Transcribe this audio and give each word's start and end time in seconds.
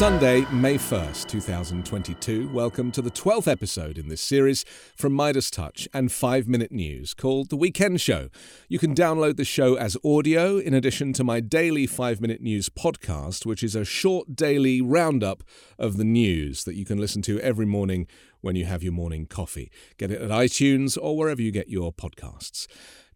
Sunday, 0.00 0.46
May 0.50 0.76
1st, 0.76 1.28
2022. 1.28 2.48
Welcome 2.48 2.90
to 2.92 3.02
the 3.02 3.10
12th 3.10 3.46
episode 3.46 3.98
in 3.98 4.08
this 4.08 4.22
series 4.22 4.64
from 4.96 5.12
Midas 5.12 5.50
Touch 5.50 5.86
and 5.92 6.10
5 6.10 6.48
Minute 6.48 6.72
News 6.72 7.12
called 7.12 7.50
The 7.50 7.56
Weekend 7.56 8.00
Show. 8.00 8.30
You 8.66 8.78
can 8.78 8.94
download 8.94 9.36
the 9.36 9.44
show 9.44 9.74
as 9.74 9.98
audio 10.02 10.56
in 10.56 10.72
addition 10.72 11.12
to 11.12 11.22
my 11.22 11.40
daily 11.40 11.86
5 11.86 12.18
Minute 12.18 12.40
News 12.40 12.70
podcast, 12.70 13.44
which 13.44 13.62
is 13.62 13.74
a 13.74 13.84
short 13.84 14.34
daily 14.34 14.80
roundup 14.80 15.44
of 15.78 15.98
the 15.98 16.04
news 16.04 16.64
that 16.64 16.76
you 16.76 16.86
can 16.86 16.96
listen 16.96 17.20
to 17.20 17.38
every 17.40 17.66
morning 17.66 18.06
when 18.40 18.56
you 18.56 18.64
have 18.64 18.82
your 18.82 18.94
morning 18.94 19.26
coffee. 19.26 19.70
Get 19.98 20.10
it 20.10 20.22
at 20.22 20.30
iTunes 20.30 20.96
or 20.98 21.14
wherever 21.14 21.42
you 21.42 21.50
get 21.50 21.68
your 21.68 21.92
podcasts. 21.92 22.66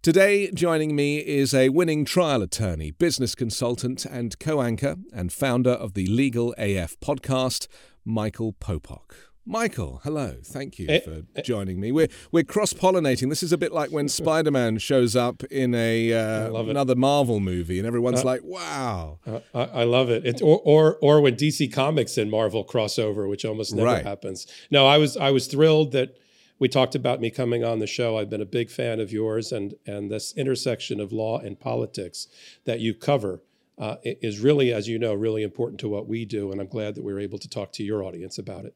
Today, 0.05 0.51
joining 0.51 0.95
me 0.95 1.17
is 1.21 1.55
a 1.55 1.71
winning 1.71 2.05
trial 2.05 2.43
attorney, 2.43 2.91
business 2.91 3.35
consultant, 3.35 4.05
and 4.05 4.39
co 4.39 4.61
anchor 4.61 4.97
and 5.15 5.33
founder 5.33 5.71
of 5.71 5.95
the 5.95 6.05
Legal 6.09 6.55
AF 6.59 7.01
podcast, 7.01 7.69
Michael 8.05 8.53
Popok. 8.53 9.13
Michael, 9.47 10.03
hello. 10.05 10.37
Thank 10.45 10.79
you 10.79 10.89
Eh, 10.91 11.01
for 11.01 11.23
joining 11.41 11.81
me. 11.81 11.91
We're 11.91 12.09
we're 12.31 12.45
cross 12.45 12.75
pollinating. 12.75 13.31
This 13.31 13.43
is 13.43 13.51
a 13.51 13.57
bit 13.57 13.73
like 13.73 13.89
when 13.93 14.09
Spider 14.21 14.51
Man 14.51 14.77
shows 14.77 15.17
up 15.17 15.43
in 15.45 15.75
a 15.75 16.13
uh, 16.13 16.53
another 16.55 16.95
Marvel 16.95 17.41
movie, 17.41 17.79
and 17.79 17.87
everyone's 17.87 18.21
Uh, 18.21 18.25
like, 18.27 18.41
"Wow!" 18.45 19.21
Uh, 19.27 19.41
I, 19.55 19.63
I 19.63 19.85
love 19.85 20.11
it. 20.11 20.27
It's 20.27 20.43
or, 20.43 20.61
or 20.65 20.99
or 21.01 21.23
when 21.23 21.35
DC 21.35 21.73
Comics 21.73 22.19
and 22.19 22.31
Marvel 22.31 22.63
crossover, 22.63 23.27
which 23.27 23.47
almost 23.47 23.75
never 23.75 23.87
Right. 23.87 24.05
happens. 24.05 24.47
No, 24.71 24.87
I 24.87 24.99
was 24.99 25.17
I 25.17 25.31
was 25.31 25.47
thrilled 25.47 25.93
that 25.93 26.19
we 26.65 26.69
talked 26.69 26.95
about 26.95 27.21
me 27.21 27.29
coming 27.29 27.63
on 27.63 27.79
the 27.79 27.87
show. 27.87 28.17
I've 28.17 28.31
been 28.31 28.41
a 28.41 28.47
big 28.47 28.71
fan 28.71 28.99
of 28.99 29.13
yours, 29.13 29.53
and 29.53 29.75
and 29.85 30.11
this 30.11 30.33
intersection 30.35 30.99
of 30.99 31.13
law 31.13 31.39
and 31.39 31.61
politics 31.61 32.27
that 32.65 32.81
you 32.81 32.95
cover 32.95 33.43
uh, 33.77 33.97
is 34.03 34.41
really, 34.41 34.73
as 34.73 34.89
you 34.89 34.99
know, 34.99 35.13
really 35.13 35.43
important 35.43 35.79
to 35.81 35.91
what 35.91 36.09
we 36.09 36.25
do. 36.25 36.51
And 36.51 36.63
I'm 36.63 36.67
glad 36.67 36.95
that 36.95 37.05
we 37.05 37.13
were 37.13 37.21
able 37.21 37.39
to 37.39 37.51
talk 37.51 37.73
to 37.73 37.83
your 37.83 38.03
audience 38.03 38.39
about 38.39 38.65
it. 38.65 38.75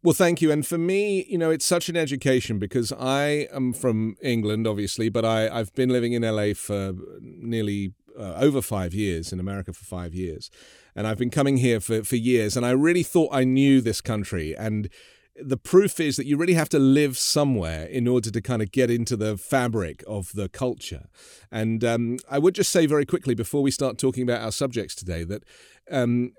Well, 0.00 0.14
thank 0.14 0.40
you. 0.40 0.52
And 0.52 0.64
for 0.64 0.78
me, 0.78 1.26
you 1.28 1.38
know, 1.38 1.50
it's 1.50 1.66
such 1.66 1.88
an 1.88 1.96
education 1.96 2.60
because 2.60 2.92
I 2.92 3.48
am 3.52 3.72
from 3.72 4.16
England, 4.22 4.68
obviously, 4.68 5.08
but 5.08 5.24
I, 5.24 5.48
I've 5.48 5.74
been 5.74 5.88
living 5.88 6.12
in 6.12 6.22
LA 6.22 6.54
for 6.54 6.92
nearly 7.20 7.94
uh, 8.16 8.34
over 8.34 8.62
five 8.62 8.94
years, 8.94 9.32
in 9.32 9.40
America 9.40 9.72
for 9.72 9.84
five 9.84 10.14
years. 10.14 10.52
And 10.94 11.08
I've 11.08 11.18
been 11.18 11.30
coming 11.30 11.56
here 11.56 11.80
for, 11.80 12.04
for 12.04 12.14
years. 12.14 12.56
And 12.56 12.64
I 12.64 12.70
really 12.70 13.02
thought 13.02 13.30
I 13.32 13.42
knew 13.42 13.80
this 13.80 14.00
country. 14.00 14.54
And 14.56 14.88
the 15.36 15.56
proof 15.56 15.98
is 15.98 16.16
that 16.16 16.26
you 16.26 16.36
really 16.36 16.54
have 16.54 16.68
to 16.70 16.78
live 16.78 17.18
somewhere 17.18 17.86
in 17.86 18.06
order 18.06 18.30
to 18.30 18.40
kind 18.40 18.62
of 18.62 18.70
get 18.70 18.90
into 18.90 19.16
the 19.16 19.36
fabric 19.36 20.04
of 20.06 20.32
the 20.34 20.48
culture. 20.48 21.08
And 21.50 21.84
um, 21.84 22.18
I 22.30 22.38
would 22.38 22.54
just 22.54 22.70
say 22.70 22.86
very 22.86 23.04
quickly 23.04 23.34
before 23.34 23.62
we 23.62 23.70
start 23.70 23.98
talking 23.98 24.22
about 24.22 24.42
our 24.42 24.52
subjects 24.52 24.94
today 24.94 25.24
that 25.24 25.42
um, 25.90 26.32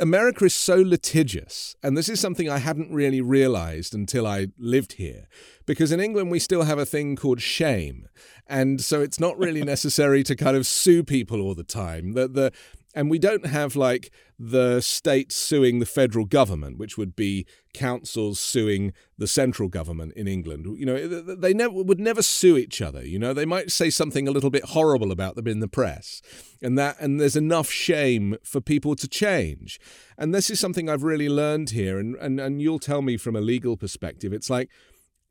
America 0.00 0.44
is 0.44 0.54
so 0.54 0.76
litigious, 0.76 1.76
and 1.82 1.96
this 1.96 2.08
is 2.08 2.18
something 2.18 2.48
I 2.48 2.58
hadn't 2.58 2.92
really 2.92 3.20
realized 3.20 3.94
until 3.94 4.26
I 4.26 4.48
lived 4.58 4.94
here. 4.94 5.28
Because 5.66 5.92
in 5.92 6.00
England, 6.00 6.30
we 6.30 6.38
still 6.38 6.62
have 6.62 6.78
a 6.78 6.86
thing 6.86 7.14
called 7.14 7.40
shame. 7.40 8.08
And 8.48 8.80
so 8.80 9.00
it's 9.00 9.20
not 9.20 9.38
really 9.38 9.62
necessary 9.64 10.22
to 10.24 10.34
kind 10.34 10.56
of 10.56 10.66
sue 10.66 11.04
people 11.04 11.40
all 11.40 11.54
the 11.54 11.62
time. 11.62 12.12
The, 12.12 12.26
the, 12.26 12.52
and 12.94 13.10
we 13.10 13.18
don't 13.18 13.46
have 13.46 13.76
like 13.76 14.10
the 14.38 14.80
state 14.80 15.32
suing 15.32 15.78
the 15.78 15.86
federal 15.86 16.24
government, 16.24 16.78
which 16.78 16.98
would 16.98 17.14
be 17.14 17.46
councils 17.72 18.40
suing 18.40 18.92
the 19.16 19.26
central 19.26 19.68
government 19.68 20.12
in 20.14 20.26
England. 20.26 20.66
You 20.78 20.86
know, 20.86 21.08
they 21.36 21.54
never 21.54 21.82
would 21.82 22.00
never 22.00 22.22
sue 22.22 22.56
each 22.56 22.82
other. 22.82 23.06
You 23.06 23.18
know, 23.18 23.32
they 23.32 23.46
might 23.46 23.70
say 23.70 23.88
something 23.88 24.26
a 24.26 24.30
little 24.30 24.50
bit 24.50 24.64
horrible 24.64 25.12
about 25.12 25.36
them 25.36 25.46
in 25.46 25.60
the 25.60 25.68
press, 25.68 26.20
and 26.60 26.76
that 26.78 26.96
and 27.00 27.20
there's 27.20 27.36
enough 27.36 27.70
shame 27.70 28.36
for 28.44 28.60
people 28.60 28.96
to 28.96 29.08
change. 29.08 29.78
And 30.18 30.34
this 30.34 30.50
is 30.50 30.60
something 30.60 30.88
I've 30.88 31.04
really 31.04 31.28
learned 31.28 31.70
here. 31.70 31.98
And 31.98 32.16
and 32.16 32.40
and 32.40 32.60
you'll 32.60 32.78
tell 32.78 33.02
me 33.02 33.16
from 33.16 33.36
a 33.36 33.40
legal 33.40 33.76
perspective, 33.76 34.32
it's 34.32 34.50
like 34.50 34.68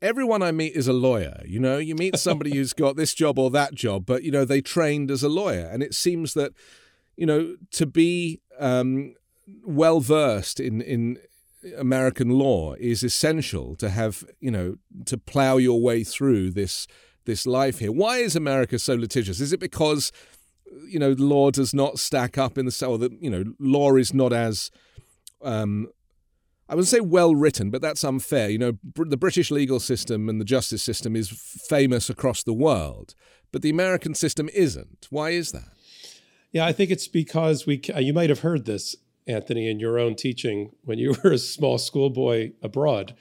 everyone 0.00 0.42
I 0.42 0.52
meet 0.52 0.74
is 0.74 0.88
a 0.88 0.92
lawyer. 0.92 1.40
You 1.46 1.60
know, 1.60 1.78
you 1.78 1.94
meet 1.94 2.18
somebody 2.18 2.50
who's 2.56 2.72
got 2.72 2.96
this 2.96 3.14
job 3.14 3.38
or 3.38 3.50
that 3.50 3.74
job, 3.74 4.04
but 4.06 4.24
you 4.24 4.32
know 4.32 4.44
they 4.44 4.60
trained 4.60 5.10
as 5.10 5.22
a 5.22 5.28
lawyer, 5.28 5.68
and 5.72 5.82
it 5.82 5.94
seems 5.94 6.34
that 6.34 6.52
you 7.22 7.26
know 7.26 7.54
to 7.70 7.86
be 7.86 8.40
um, 8.58 9.14
well 9.64 10.00
versed 10.00 10.58
in 10.58 10.82
in 10.82 11.18
American 11.78 12.30
law 12.30 12.74
is 12.80 13.04
essential 13.04 13.76
to 13.76 13.90
have 13.90 14.24
you 14.40 14.50
know 14.50 14.74
to 15.06 15.16
plow 15.16 15.56
your 15.56 15.80
way 15.80 16.02
through 16.02 16.50
this 16.50 16.88
this 17.24 17.46
life 17.46 17.78
here. 17.78 17.92
Why 17.92 18.16
is 18.16 18.34
America 18.34 18.76
so 18.76 18.96
litigious? 18.96 19.38
Is 19.38 19.52
it 19.52 19.60
because 19.60 20.10
you 20.88 20.98
know 20.98 21.12
law 21.12 21.52
does 21.52 21.72
not 21.72 22.00
stack 22.00 22.36
up 22.36 22.58
in 22.58 22.66
the 22.66 22.72
cell 22.72 22.98
that 22.98 23.12
you 23.22 23.30
know 23.30 23.44
law 23.60 23.94
is 23.94 24.12
not 24.12 24.32
as 24.32 24.72
um, 25.42 25.90
I 26.68 26.74
wouldn't 26.74 26.88
say 26.88 26.98
well 26.98 27.36
written, 27.36 27.70
but 27.70 27.82
that's 27.82 28.02
unfair. 28.02 28.50
You 28.50 28.58
know, 28.58 28.72
the 28.96 29.16
British 29.16 29.52
legal 29.52 29.78
system 29.78 30.28
and 30.28 30.40
the 30.40 30.44
justice 30.44 30.82
system 30.82 31.14
is 31.14 31.30
famous 31.30 32.10
across 32.10 32.42
the 32.42 32.52
world, 32.52 33.14
but 33.52 33.62
the 33.62 33.70
American 33.70 34.16
system 34.16 34.48
isn't. 34.52 35.06
Why 35.08 35.30
is 35.30 35.52
that? 35.52 35.70
Yeah, 36.52 36.66
I 36.66 36.72
think 36.72 36.90
it's 36.90 37.08
because 37.08 37.66
we. 37.66 37.80
You 37.96 38.12
might 38.12 38.28
have 38.28 38.40
heard 38.40 38.66
this, 38.66 38.94
Anthony, 39.26 39.68
in 39.70 39.80
your 39.80 39.98
own 39.98 40.14
teaching 40.14 40.72
when 40.84 40.98
you 40.98 41.16
were 41.24 41.32
a 41.32 41.38
small 41.38 41.78
schoolboy 41.78 42.52
abroad. 42.62 43.14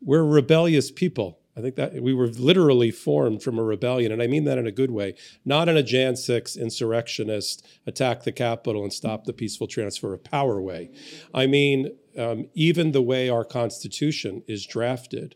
We're 0.00 0.24
rebellious 0.24 0.90
people. 0.90 1.40
I 1.56 1.60
think 1.60 1.74
that 1.74 2.00
we 2.00 2.14
were 2.14 2.28
literally 2.28 2.92
formed 2.92 3.42
from 3.42 3.58
a 3.58 3.62
rebellion, 3.64 4.12
and 4.12 4.22
I 4.22 4.28
mean 4.28 4.44
that 4.44 4.56
in 4.56 4.68
a 4.68 4.72
good 4.72 4.92
way, 4.92 5.14
not 5.44 5.68
in 5.68 5.76
a 5.76 5.82
Jan 5.82 6.14
6 6.14 6.56
insurrectionist 6.56 7.66
attack 7.86 8.22
the 8.22 8.32
Capitol 8.32 8.84
and 8.84 8.92
stop 8.92 9.24
the 9.24 9.32
peaceful 9.32 9.66
transfer 9.66 10.14
of 10.14 10.22
power 10.22 10.62
way. 10.62 10.90
I 11.34 11.48
mean, 11.48 11.90
um, 12.16 12.48
even 12.54 12.92
the 12.92 13.02
way 13.02 13.28
our 13.28 13.44
Constitution 13.44 14.42
is 14.46 14.64
drafted, 14.64 15.34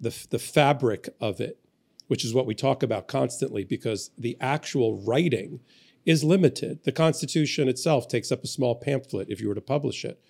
the, 0.00 0.14
the 0.28 0.40
fabric 0.40 1.08
of 1.20 1.40
it, 1.40 1.60
which 2.08 2.24
is 2.24 2.34
what 2.34 2.46
we 2.46 2.54
talk 2.54 2.82
about 2.82 3.06
constantly, 3.06 3.64
because 3.64 4.10
the 4.18 4.36
actual 4.40 5.02
writing 5.02 5.60
is 6.04 6.24
limited. 6.24 6.84
The 6.84 6.92
Constitution 6.92 7.68
itself 7.68 8.08
takes 8.08 8.30
up 8.30 8.44
a 8.44 8.48
small 8.48 8.74
pamphlet 8.74 9.28
if 9.30 9.40
you 9.40 9.48
were 9.48 9.54
to 9.54 9.60
publish 9.60 10.04
it. 10.04 10.20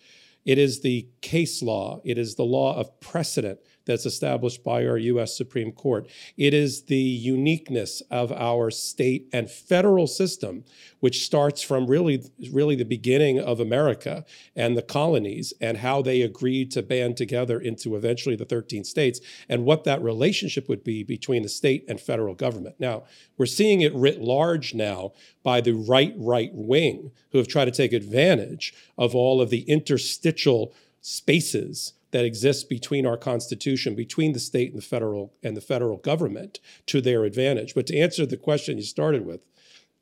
It 0.45 0.59
is 0.59 0.81
the 0.81 1.09
case 1.23 1.63
law, 1.63 2.01
it 2.05 2.19
is 2.19 2.35
the 2.35 2.45
law 2.45 2.77
of 2.77 3.01
precedent 3.01 3.61
that's 3.87 4.07
established 4.07 4.65
by 4.65 4.87
our 4.87 4.97
US 4.99 5.37
Supreme 5.37 5.73
Court. 5.73 6.09
It 6.37 6.55
is 6.55 6.85
the 6.85 6.97
uniqueness 6.97 8.03
of 8.11 8.33
our 8.33 8.71
state 8.71 9.29
and 9.33 9.51
federal 9.51 10.07
system, 10.07 10.65
which 11.01 11.25
starts 11.25 11.63
from 11.63 11.87
really, 11.87 12.25
really 12.51 12.77
the 12.77 12.85
beginning 12.85 13.39
of 13.39 13.61
America 13.61 14.25
and 14.57 14.77
the 14.77 14.83
colonies 14.83 15.53
and 15.61 15.79
how 15.79 16.03
they 16.03 16.23
agreed 16.23 16.71
to 16.73 16.83
band 16.83 17.17
together 17.17 17.59
into 17.61 17.97
eventually 17.97 18.37
the 18.37 18.45
13 18.45 18.85
states 18.85 19.21
and 19.49 19.65
what 19.65 19.85
that 19.85 20.03
relationship 20.03 20.69
would 20.69 20.85
be 20.85 21.03
between 21.03 21.43
the 21.43 21.49
state 21.49 21.85
and 21.89 22.01
federal 22.01 22.35
government. 22.35 22.77
Now, 22.79 23.05
we're 23.37 23.47
seeing 23.47 23.81
it 23.81 23.95
writ 23.95 24.21
large 24.21 24.75
now 24.75 25.13
by 25.43 25.61
the 25.61 25.73
right 25.73 26.15
right 26.17 26.51
wing 26.55 27.11
who 27.33 27.39
have 27.39 27.49
tried 27.49 27.67
to 27.67 27.71
take 27.71 27.93
advantage 27.93 28.73
of 28.97 29.15
all 29.15 29.41
of 29.41 29.51
the 29.51 29.63
interstitial 29.63 30.73
spaces 31.01 31.93
that 32.15 32.25
exists 32.25 32.63
between 32.63 33.05
our 33.07 33.17
constitution 33.17 33.97
between 33.97 34.35
the 34.35 34.39
state 34.39 34.71
and 34.71 34.81
the 34.81 34.87
federal 34.87 35.35
and 35.43 35.57
the 35.57 35.61
federal 35.61 35.97
government 35.97 36.61
to 36.87 37.01
their 37.01 37.25
advantage. 37.25 37.75
But 37.75 37.89
to 37.89 37.99
answer 37.99 38.25
the 38.25 38.37
question 38.37 38.79
you 38.79 38.85
started 38.85 39.27
with 39.27 39.41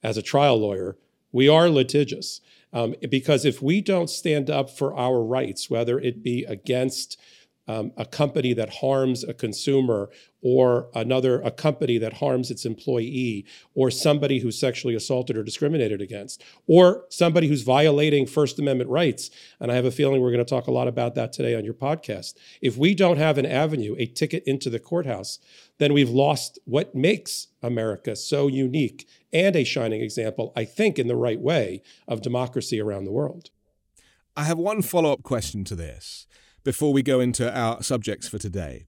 as 0.02 0.18
a 0.18 0.22
trial 0.22 0.58
lawyer 0.58 0.98
we 1.32 1.48
are 1.48 1.70
litigious 1.70 2.42
um, 2.74 2.94
because 3.08 3.46
if 3.46 3.62
we 3.62 3.80
don't 3.80 4.10
stand 4.10 4.50
up 4.50 4.68
for 4.68 4.94
our 4.94 5.22
rights 5.24 5.70
whether 5.70 5.98
it 5.98 6.22
be 6.22 6.44
against 6.44 7.18
um, 7.68 7.92
a 7.96 8.04
company 8.04 8.52
that 8.54 8.74
harms 8.76 9.22
a 9.22 9.32
consumer 9.32 10.10
or 10.40 10.88
another 10.94 11.40
a 11.42 11.50
company 11.50 11.98
that 11.98 12.14
harms 12.14 12.50
its 12.50 12.64
employee 12.64 13.46
or 13.74 13.90
somebody 13.90 14.40
who's 14.40 14.58
sexually 14.58 14.94
assaulted 14.94 15.36
or 15.36 15.44
discriminated 15.44 16.02
against 16.02 16.42
or 16.66 17.04
somebody 17.08 17.46
who's 17.46 17.62
violating 17.62 18.26
first 18.26 18.58
amendment 18.58 18.90
rights. 18.90 19.30
And 19.60 19.70
i 19.70 19.76
have 19.76 19.84
a 19.84 19.90
feeling 19.90 20.20
we're 20.20 20.32
going 20.32 20.44
to 20.44 20.50
talk 20.50 20.66
a 20.66 20.72
lot 20.72 20.88
about 20.88 21.14
that 21.14 21.32
today 21.32 21.54
on 21.54 21.64
your 21.64 21.74
podcast. 21.74 22.34
If 22.60 22.76
we 22.76 22.94
don't 22.94 23.18
have 23.18 23.38
an 23.38 23.46
avenue 23.46 23.94
a 23.98 24.06
ticket 24.06 24.42
into 24.46 24.68
the 24.68 24.80
courthouse 24.80 25.38
then 25.78 25.92
we've 25.92 26.10
lost 26.10 26.58
what 26.64 26.94
makes 26.94 27.48
america 27.62 28.14
so 28.14 28.46
unique 28.46 29.08
and 29.32 29.56
a 29.56 29.64
shining 29.64 30.00
example 30.00 30.52
i 30.54 30.64
think 30.64 30.98
in 30.98 31.08
the 31.08 31.16
right 31.16 31.40
way 31.40 31.82
of 32.06 32.22
democracy 32.22 32.80
around 32.80 33.04
the 33.04 33.12
world. 33.12 33.50
I 34.36 34.44
have 34.44 34.58
one 34.58 34.80
follow-up 34.80 35.22
question 35.22 35.64
to 35.64 35.74
this 35.74 36.26
before 36.64 36.92
we 36.92 37.02
go 37.02 37.20
into 37.20 37.52
our 37.56 37.82
subjects 37.82 38.28
for 38.28 38.38
today. 38.38 38.84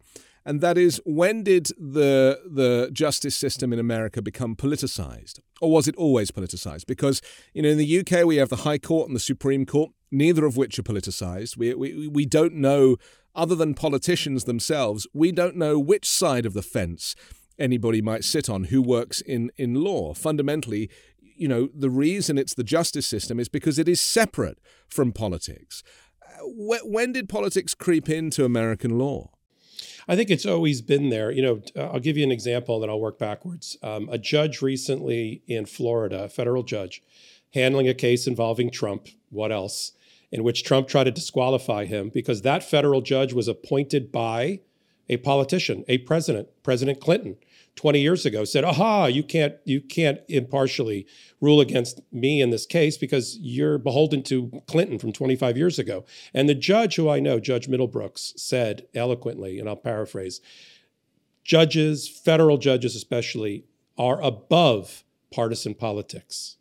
And 0.46 0.60
that 0.60 0.76
is 0.76 1.00
when 1.06 1.42
did 1.42 1.68
the 1.78 2.40
the 2.44 2.90
justice 2.92 3.34
system 3.34 3.72
in 3.72 3.78
America 3.78 4.20
become 4.20 4.54
politicized? 4.54 5.40
Or 5.60 5.70
was 5.70 5.88
it 5.88 5.96
always 5.96 6.30
politicized? 6.30 6.86
Because, 6.86 7.22
you 7.54 7.62
know, 7.62 7.70
in 7.70 7.78
the 7.78 8.00
UK 8.00 8.26
we 8.26 8.36
have 8.36 8.50
the 8.50 8.56
High 8.56 8.78
Court 8.78 9.08
and 9.08 9.16
the 9.16 9.20
Supreme 9.20 9.64
Court, 9.64 9.92
neither 10.10 10.44
of 10.44 10.56
which 10.56 10.78
are 10.78 10.82
politicized. 10.82 11.56
We 11.56 11.74
we, 11.74 12.08
we 12.08 12.26
don't 12.26 12.54
know 12.54 12.96
other 13.34 13.54
than 13.54 13.74
politicians 13.74 14.44
themselves, 14.44 15.06
we 15.12 15.32
don't 15.32 15.56
know 15.56 15.78
which 15.78 16.08
side 16.08 16.46
of 16.46 16.52
the 16.52 16.62
fence 16.62 17.16
anybody 17.58 18.02
might 18.02 18.24
sit 18.24 18.48
on 18.48 18.64
who 18.64 18.82
works 18.82 19.20
in, 19.20 19.50
in 19.56 19.74
law. 19.74 20.14
Fundamentally, 20.14 20.90
you 21.36 21.48
know, 21.48 21.68
the 21.74 21.90
reason 21.90 22.38
it's 22.38 22.54
the 22.54 22.64
justice 22.64 23.06
system 23.06 23.40
is 23.40 23.48
because 23.48 23.78
it 23.78 23.88
is 23.88 24.00
separate 24.00 24.58
from 24.88 25.12
politics 25.12 25.82
when 26.46 27.12
did 27.12 27.28
politics 27.28 27.74
creep 27.74 28.08
into 28.08 28.44
American 28.44 28.98
law? 28.98 29.30
I 30.06 30.16
think 30.16 30.30
it's 30.30 30.46
always 30.46 30.82
been 30.82 31.08
there. 31.08 31.30
You 31.30 31.42
know, 31.42 31.62
I'll 31.76 32.00
give 32.00 32.16
you 32.16 32.24
an 32.24 32.32
example, 32.32 32.76
and 32.76 32.82
then 32.82 32.90
I'll 32.90 33.00
work 33.00 33.18
backwards. 33.18 33.76
Um, 33.82 34.08
a 34.10 34.18
judge 34.18 34.60
recently 34.60 35.42
in 35.46 35.66
Florida, 35.66 36.24
a 36.24 36.28
federal 36.28 36.62
judge, 36.62 37.02
handling 37.54 37.88
a 37.88 37.94
case 37.94 38.26
involving 38.26 38.70
Trump, 38.70 39.08
what 39.30 39.50
else, 39.50 39.92
in 40.30 40.42
which 40.42 40.64
Trump 40.64 40.88
tried 40.88 41.04
to 41.04 41.10
disqualify 41.10 41.84
him 41.84 42.10
because 42.12 42.42
that 42.42 42.62
federal 42.62 43.00
judge 43.00 43.32
was 43.32 43.48
appointed 43.48 44.12
by 44.12 44.60
a 45.08 45.16
politician, 45.18 45.84
a 45.88 45.98
president, 45.98 46.48
President 46.62 47.00
Clinton. 47.00 47.36
20 47.76 48.00
years 48.00 48.24
ago 48.24 48.44
said, 48.44 48.64
"Aha, 48.64 49.06
you 49.06 49.22
can't 49.22 49.56
you 49.64 49.80
can't 49.80 50.20
impartially 50.28 51.06
rule 51.40 51.60
against 51.60 52.00
me 52.12 52.40
in 52.40 52.50
this 52.50 52.66
case 52.66 52.96
because 52.96 53.36
you're 53.38 53.78
beholden 53.78 54.22
to 54.24 54.62
Clinton 54.66 54.98
from 54.98 55.12
25 55.12 55.56
years 55.56 55.78
ago." 55.78 56.04
And 56.32 56.48
the 56.48 56.54
judge 56.54 56.96
who 56.96 57.08
I 57.08 57.20
know, 57.20 57.40
Judge 57.40 57.68
Middlebrooks, 57.68 58.38
said 58.38 58.86
eloquently, 58.94 59.58
and 59.58 59.68
I'll 59.68 59.76
paraphrase, 59.76 60.40
judges, 61.42 62.08
federal 62.08 62.58
judges 62.58 62.94
especially, 62.94 63.64
are 63.98 64.22
above 64.22 65.04
partisan 65.30 65.74
politics. 65.74 66.56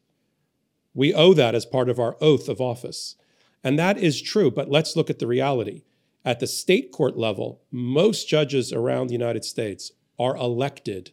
We 0.93 1.13
owe 1.13 1.33
that 1.33 1.55
as 1.55 1.65
part 1.65 1.89
of 1.89 1.99
our 1.99 2.17
oath 2.21 2.49
of 2.49 2.61
office. 2.61 3.15
And 3.63 3.79
that 3.79 3.97
is 3.97 4.21
true, 4.21 4.51
but 4.51 4.69
let's 4.69 4.95
look 4.95 5.09
at 5.09 5.19
the 5.19 5.27
reality. 5.27 5.83
At 6.25 6.39
the 6.39 6.47
state 6.47 6.91
court 6.91 7.17
level, 7.17 7.61
most 7.71 8.27
judges 8.27 8.71
around 8.71 9.07
the 9.07 9.13
United 9.13 9.45
States 9.45 9.91
are 10.19 10.35
elected, 10.35 11.11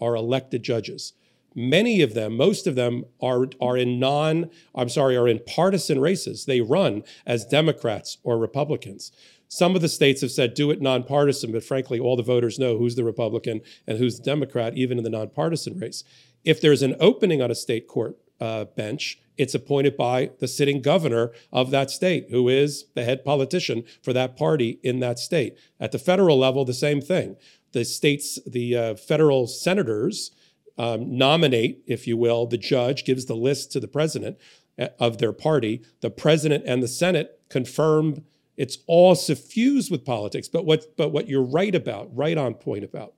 are 0.00 0.14
elected 0.14 0.62
judges. 0.62 1.12
Many 1.54 2.00
of 2.00 2.14
them, 2.14 2.36
most 2.36 2.66
of 2.66 2.76
them 2.76 3.04
are, 3.20 3.48
are 3.60 3.76
in 3.76 3.98
non, 3.98 4.50
I'm 4.74 4.88
sorry, 4.88 5.16
are 5.16 5.26
in 5.26 5.40
partisan 5.46 6.00
races. 6.00 6.44
They 6.44 6.60
run 6.60 7.02
as 7.26 7.44
Democrats 7.44 8.18
or 8.22 8.38
Republicans. 8.38 9.10
Some 9.48 9.74
of 9.74 9.82
the 9.82 9.88
states 9.88 10.20
have 10.20 10.30
said 10.30 10.54
do 10.54 10.70
it 10.70 10.80
nonpartisan, 10.80 11.50
but 11.50 11.64
frankly, 11.64 11.98
all 11.98 12.16
the 12.16 12.22
voters 12.22 12.58
know 12.58 12.78
who's 12.78 12.94
the 12.94 13.02
Republican 13.02 13.62
and 13.84 13.98
who's 13.98 14.16
the 14.16 14.22
Democrat, 14.22 14.76
even 14.76 14.96
in 14.96 15.02
the 15.02 15.10
nonpartisan 15.10 15.76
race. 15.76 16.04
If 16.44 16.60
there's 16.60 16.82
an 16.82 16.94
opening 17.00 17.42
on 17.42 17.50
a 17.50 17.56
state 17.56 17.88
court 17.88 18.16
uh, 18.40 18.66
bench, 18.66 19.18
it's 19.36 19.54
appointed 19.54 19.96
by 19.96 20.30
the 20.38 20.46
sitting 20.46 20.82
governor 20.82 21.32
of 21.52 21.70
that 21.72 21.90
state, 21.90 22.26
who 22.30 22.48
is 22.48 22.86
the 22.94 23.04
head 23.04 23.24
politician 23.24 23.84
for 24.02 24.12
that 24.12 24.36
party 24.36 24.78
in 24.82 25.00
that 25.00 25.18
state. 25.18 25.56
At 25.80 25.92
the 25.92 25.98
federal 25.98 26.38
level, 26.38 26.64
the 26.64 26.72
same 26.72 27.00
thing 27.00 27.36
the 27.72 27.84
states, 27.84 28.38
the 28.46 28.76
uh, 28.76 28.94
federal 28.94 29.46
senators 29.46 30.30
um, 30.78 31.16
nominate, 31.16 31.82
if 31.86 32.06
you 32.06 32.16
will, 32.16 32.46
the 32.46 32.58
judge 32.58 33.04
gives 33.04 33.26
the 33.26 33.36
list 33.36 33.70
to 33.72 33.80
the 33.80 33.88
president 33.88 34.38
uh, 34.78 34.88
of 34.98 35.18
their 35.18 35.32
party. 35.32 35.82
The 36.00 36.10
president 36.10 36.64
and 36.66 36.82
the 36.82 36.88
Senate 36.88 37.40
confirm 37.48 38.24
it's 38.56 38.78
all 38.86 39.14
suffused 39.14 39.90
with 39.90 40.04
politics. 40.04 40.48
But 40.48 40.66
what, 40.66 40.96
but 40.96 41.10
what 41.10 41.28
you're 41.28 41.42
right 41.42 41.74
about, 41.74 42.14
right 42.14 42.36
on 42.36 42.54
point 42.54 42.84
about, 42.84 43.14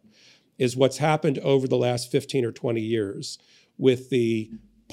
is 0.59 0.77
what's 0.77 0.99
happened 0.99 1.39
over 1.41 1.67
the 1.67 1.77
last 1.77 2.11
15 2.11 2.45
or 2.45 2.53
20 2.53 2.81
years 2.81 3.39
with 3.79 4.11
the 4.11 4.51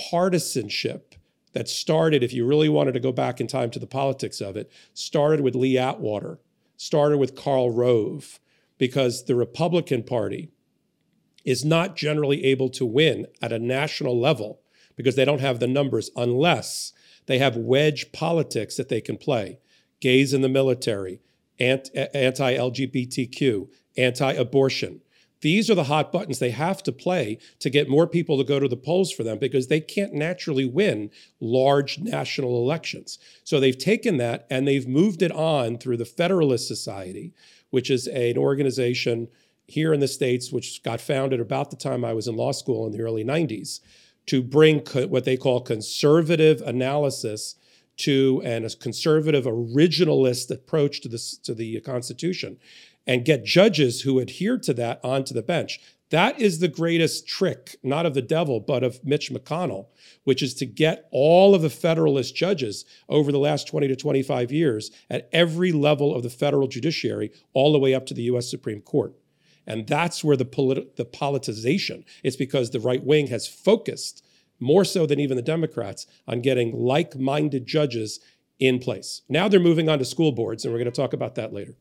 partisanship 0.09 1.15
that 1.53 1.67
started, 1.67 2.23
if 2.23 2.33
you 2.33 2.45
really 2.45 2.69
wanted 2.69 2.94
to 2.94 3.00
go 3.00 3.11
back 3.11 3.41
in 3.41 3.47
time 3.47 3.69
to 3.71 3.79
the 3.79 3.88
politics 3.88 4.41
of 4.41 4.56
it, 4.56 4.71
started 4.94 5.41
with 5.41 5.56
Lee 5.56 5.77
Atwater, 5.77 6.39
started 6.77 7.17
with 7.17 7.35
Karl 7.35 7.71
Rove, 7.71 8.39
because 8.80 9.26
the 9.26 9.36
Republican 9.36 10.02
Party 10.02 10.50
is 11.46 11.64
not 11.64 11.96
generally 11.96 12.44
able 12.46 12.70
to 12.70 12.86
win 12.86 13.28
at 13.42 13.54
a 13.54 13.60
national 13.60 14.20
level 14.20 14.62
because 14.96 15.16
they 15.16 15.26
don't 15.26 15.42
have 15.42 15.60
the 15.60 15.68
numbers 15.68 16.10
unless 16.16 16.94
they 17.28 17.38
have 17.38 17.56
wedge 17.56 18.12
politics 18.12 18.76
that 18.78 18.90
they 18.90 19.02
can 19.02 19.18
play. 19.18 19.60
Gays 20.02 20.34
in 20.34 20.42
the 20.42 20.50
military, 20.50 21.22
anti 21.60 21.94
LGBTQ, 21.94 23.68
anti 23.98 24.31
abortion. 24.34 25.02
These 25.42 25.70
are 25.70 25.76
the 25.76 25.86
hot 25.86 26.12
buttons 26.12 26.40
they 26.40 26.50
have 26.52 26.84
to 26.84 26.92
play 26.92 27.38
to 27.60 27.70
get 27.70 27.90
more 27.90 28.08
people 28.08 28.38
to 28.38 28.44
go 28.44 28.60
to 28.60 28.68
the 28.68 28.76
polls 28.76 29.12
for 29.12 29.24
them 29.24 29.38
because 29.38 29.68
they 29.68 29.80
can't 29.80 30.14
naturally 30.14 30.66
win 30.66 31.12
large 31.40 32.00
national 32.00 32.58
elections. 32.58 33.20
So 33.44 33.60
they've 33.60 33.78
taken 33.78 34.18
that 34.18 34.46
and 34.50 34.68
they've 34.68 34.88
moved 34.88 35.22
it 35.22 35.31
on 35.31 35.78
through 35.78 35.98
the 35.98 36.06
Federalist 36.06 36.68
Society, 36.68 37.34
which 37.69 37.89
is 37.89 38.07
an 38.07 38.38
organization 38.38 39.27
here 39.68 39.94
in 39.94 40.00
the 40.00 40.07
States, 40.07 40.51
which 40.51 40.81
got 40.83 41.00
founded 41.00 41.39
about 41.39 41.69
the 41.69 41.77
time 41.77 42.04
I 42.04 42.13
was 42.13 42.27
in 42.27 42.36
law 42.36 42.51
school 42.51 42.86
in 42.86 42.92
the 42.92 43.01
early 43.01 43.24
90s, 43.24 43.80
to 44.27 44.42
bring 44.42 44.81
co- 44.81 45.07
what 45.07 45.25
they 45.25 45.38
call 45.38 45.62
conservative 45.62 46.62
analysis 46.62 47.56
to 47.98 48.42
and 48.45 48.66
a 48.66 48.69
conservative 48.69 49.45
originalist 49.45 50.50
approach 50.51 51.01
to, 51.01 51.10
this, 51.10 51.38
to 51.38 51.54
the 51.54 51.80
Constitution 51.81 52.57
and 53.06 53.25
get 53.25 53.44
judges 53.44 54.01
who 54.01 54.19
adhere 54.19 54.57
to 54.57 54.74
that 54.74 55.00
onto 55.04 55.33
the 55.33 55.42
bench. 55.42 55.80
That 56.09 56.39
is 56.39 56.57
the 56.59 56.67
greatest 56.67 57.27
trick, 57.27 57.75
not 57.83 58.06
of 58.06 58.15
the 58.15 58.21
devil, 58.21 58.59
but 58.59 58.83
of 58.83 59.03
Mitch 59.06 59.31
McConnell, 59.31 59.88
which 60.23 60.42
is 60.42 60.56
to 60.56 60.66
get 60.66 61.07
all 61.11 61.54
of 61.54 61.61
the 61.61 61.69
Federalist 61.69 62.35
judges 62.35 62.83
over 63.07 63.31
the 63.31 63.37
last 63.37 63.68
20 63.68 63.87
to 63.87 63.95
25 63.95 64.51
years 64.51 64.89
at 65.09 65.30
every 65.31 65.71
level 65.71 66.16
of 66.16 66.23
the 66.23 66.30
federal 66.30 66.68
judiciary, 66.68 67.31
all 67.54 67.71
the 67.71 67.80
way 67.80 67.94
up 67.94 68.07
to 68.07 68.16
the 68.16 68.23
US 68.23 68.49
Supreme 68.49 68.81
Court. 68.81 69.13
And 69.68 69.85
that's 69.85 70.23
where 70.23 70.37
the, 70.37 70.45
politi- 70.45 70.95
the 70.95 71.06
politicization, 71.06 72.04
it's 72.23 72.35
because 72.35 72.71
the 72.71 72.80
right 72.80 73.04
wing 73.04 73.28
has 73.28 73.47
focused 73.47 74.25
more 74.59 74.83
so 74.83 75.06
than 75.06 75.19
even 75.19 75.37
the 75.37 75.44
Democrats 75.44 76.07
on 76.28 76.42
getting 76.42 76.75
like 76.75 77.18
minded 77.18 77.68
judges 77.68 78.19
in 78.59 78.80
place. 78.80 79.21
Now 79.30 79.47
they're 79.47 79.59
moving 79.59 79.87
on 79.89 79.99
to 79.99 80.06
school 80.06 80.31
boards, 80.31 80.66
and 80.66 80.73
we're 80.73 80.80
going 80.80 80.92
to 80.92 81.01
talk 81.01 81.13
about 81.13 81.35
that 81.35 81.54
later 81.54 81.75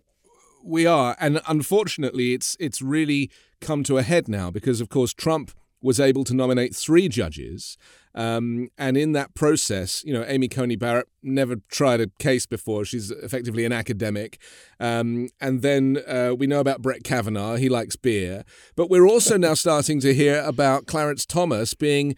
we 0.62 0.87
are, 0.87 1.16
and 1.18 1.40
unfortunately, 1.47 2.35
it's 2.35 2.56
it's 2.61 2.82
really 2.82 3.30
come 3.61 3.83
to 3.85 3.99
a 3.99 4.03
head 4.03 4.29
now 4.29 4.50
because, 4.50 4.81
of 4.81 4.88
course, 4.88 5.12
Trump 5.12 5.53
was 5.81 6.00
able 6.00 6.25
to 6.25 6.35
nominate 6.35 6.75
three 6.75 7.09
judges. 7.09 7.79
Um, 8.15 8.69
and 8.77 8.97
in 8.97 9.12
that 9.12 9.35
process, 9.35 10.03
you 10.05 10.12
know, 10.12 10.25
Amy 10.27 10.49
Coney 10.49 10.75
Barrett 10.75 11.09
never 11.23 11.57
tried 11.71 12.00
a 12.00 12.09
case 12.19 12.47
before. 12.47 12.85
She's 12.85 13.11
effectively 13.11 13.65
an 13.65 13.73
academic. 13.73 14.41
Um, 14.81 15.29
and 15.41 15.62
then 15.62 16.03
uh, 16.07 16.35
we 16.37 16.49
know 16.49 16.59
about 16.59 16.83
Brett 16.83 17.05
Kavanaugh. 17.05 17.57
He 17.57 17.69
likes 17.69 17.95
beer. 17.95 18.45
But 18.75 18.91
we're 18.91 19.07
also 19.07 19.37
now 19.37 19.55
starting 19.55 20.00
to 20.00 20.12
hear 20.15 20.43
about 20.43 20.87
Clarence 20.87 21.25
Thomas 21.25 21.75
being 21.75 22.17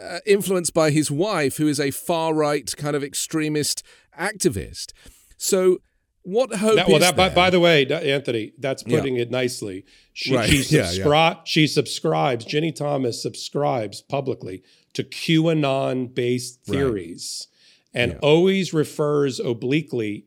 uh, 0.00 0.18
influenced 0.24 0.72
by 0.72 0.90
his 0.90 1.10
wife, 1.10 1.56
who 1.56 1.66
is 1.66 1.80
a 1.80 1.90
far 1.90 2.32
right 2.32 2.72
kind 2.76 2.94
of 2.94 3.02
extremist 3.02 3.82
activist. 4.18 4.92
So 5.36 5.78
what 6.24 6.54
hope 6.54 6.76
that, 6.76 6.88
well, 6.88 6.98
that, 6.98 7.16
by, 7.16 7.28
by, 7.28 7.50
the 7.50 7.60
way, 7.60 7.86
Anthony, 7.86 8.52
that's 8.58 8.82
putting 8.82 9.16
yeah. 9.16 9.22
it 9.22 9.30
nicely. 9.30 9.84
She, 10.14 10.34
right. 10.34 10.48
she, 10.48 10.58
subscri- 10.60 10.98
yeah, 10.98 11.34
yeah. 11.34 11.40
she 11.44 11.66
subscribes, 11.66 12.46
Ginni 12.46 12.74
Thomas 12.74 13.22
subscribes 13.22 14.00
publicly 14.00 14.62
to 14.94 15.04
QAnon 15.04 16.14
based 16.14 16.64
theories 16.64 17.48
right. 17.94 18.02
and 18.02 18.18
always 18.22 18.72
refers 18.72 19.38
obliquely 19.38 20.24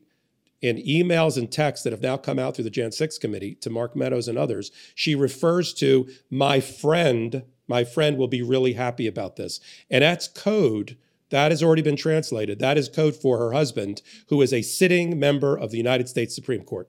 in 0.60 0.76
emails 0.76 1.36
and 1.36 1.50
texts 1.50 1.84
that 1.84 1.92
have 1.92 2.02
now 2.02 2.16
come 2.16 2.38
out 2.38 2.54
through 2.54 2.64
the 2.64 2.70
Jan 2.70 2.92
6 2.92 3.18
committee 3.18 3.54
to 3.56 3.70
Mark 3.70 3.96
Meadows 3.96 4.28
and 4.28 4.38
others. 4.38 4.70
She 4.94 5.14
refers 5.14 5.72
to 5.74 6.08
my 6.30 6.60
friend, 6.60 7.42
my 7.66 7.84
friend 7.84 8.16
will 8.16 8.28
be 8.28 8.42
really 8.42 8.74
happy 8.74 9.06
about 9.06 9.36
this. 9.36 9.60
And 9.90 10.02
that's 10.02 10.28
code 10.28 10.96
that 11.30 11.50
has 11.50 11.62
already 11.62 11.82
been 11.82 11.96
translated. 11.96 12.58
That 12.58 12.78
is 12.78 12.88
code 12.88 13.16
for 13.16 13.38
her 13.38 13.52
husband, 13.52 14.02
who 14.28 14.40
is 14.42 14.52
a 14.52 14.62
sitting 14.62 15.18
member 15.18 15.56
of 15.56 15.70
the 15.70 15.76
United 15.76 16.08
States 16.08 16.34
Supreme 16.34 16.62
Court. 16.62 16.88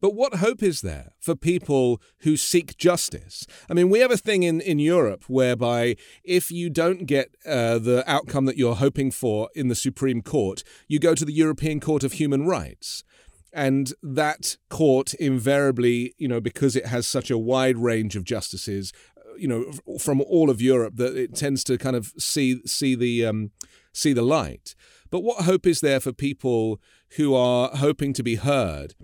But 0.00 0.14
what 0.14 0.36
hope 0.36 0.62
is 0.62 0.82
there 0.82 1.12
for 1.18 1.34
people 1.34 2.00
who 2.18 2.36
seek 2.36 2.76
justice? 2.76 3.46
I 3.70 3.74
mean, 3.74 3.88
we 3.88 4.00
have 4.00 4.10
a 4.10 4.18
thing 4.18 4.42
in, 4.42 4.60
in 4.60 4.78
Europe 4.78 5.24
whereby 5.26 5.96
if 6.22 6.50
you 6.50 6.68
don't 6.68 7.06
get 7.06 7.34
uh, 7.46 7.78
the 7.78 8.04
outcome 8.06 8.44
that 8.44 8.58
you're 8.58 8.74
hoping 8.74 9.10
for 9.10 9.48
in 9.54 9.68
the 9.68 9.74
Supreme 9.74 10.20
Court, 10.20 10.62
you 10.86 10.98
go 10.98 11.14
to 11.14 11.24
the 11.24 11.32
European 11.32 11.80
Court 11.80 12.04
of 12.04 12.12
Human 12.12 12.46
Rights. 12.46 13.04
And 13.52 13.94
that 14.02 14.58
court 14.68 15.14
invariably, 15.14 16.14
you 16.18 16.28
know, 16.28 16.40
because 16.40 16.76
it 16.76 16.86
has 16.86 17.08
such 17.08 17.30
a 17.30 17.38
wide 17.38 17.78
range 17.78 18.14
of 18.14 18.22
justices, 18.22 18.92
you 19.38 19.48
know, 19.48 19.98
from 19.98 20.20
all 20.22 20.50
of 20.50 20.60
Europe, 20.60 20.96
that 20.96 21.16
it 21.16 21.34
tends 21.34 21.64
to 21.64 21.78
kind 21.78 21.96
of 21.96 22.12
see 22.18 22.60
see 22.66 22.94
the 22.94 23.26
um, 23.26 23.50
see 23.92 24.12
the 24.12 24.22
light. 24.22 24.74
But 25.10 25.20
what 25.20 25.44
hope 25.44 25.66
is 25.66 25.80
there 25.80 26.00
for 26.00 26.12
people 26.12 26.80
who 27.16 27.34
are 27.34 27.70
hoping 27.74 28.12
to 28.14 28.22
be 28.22 28.34
heard 28.36 28.94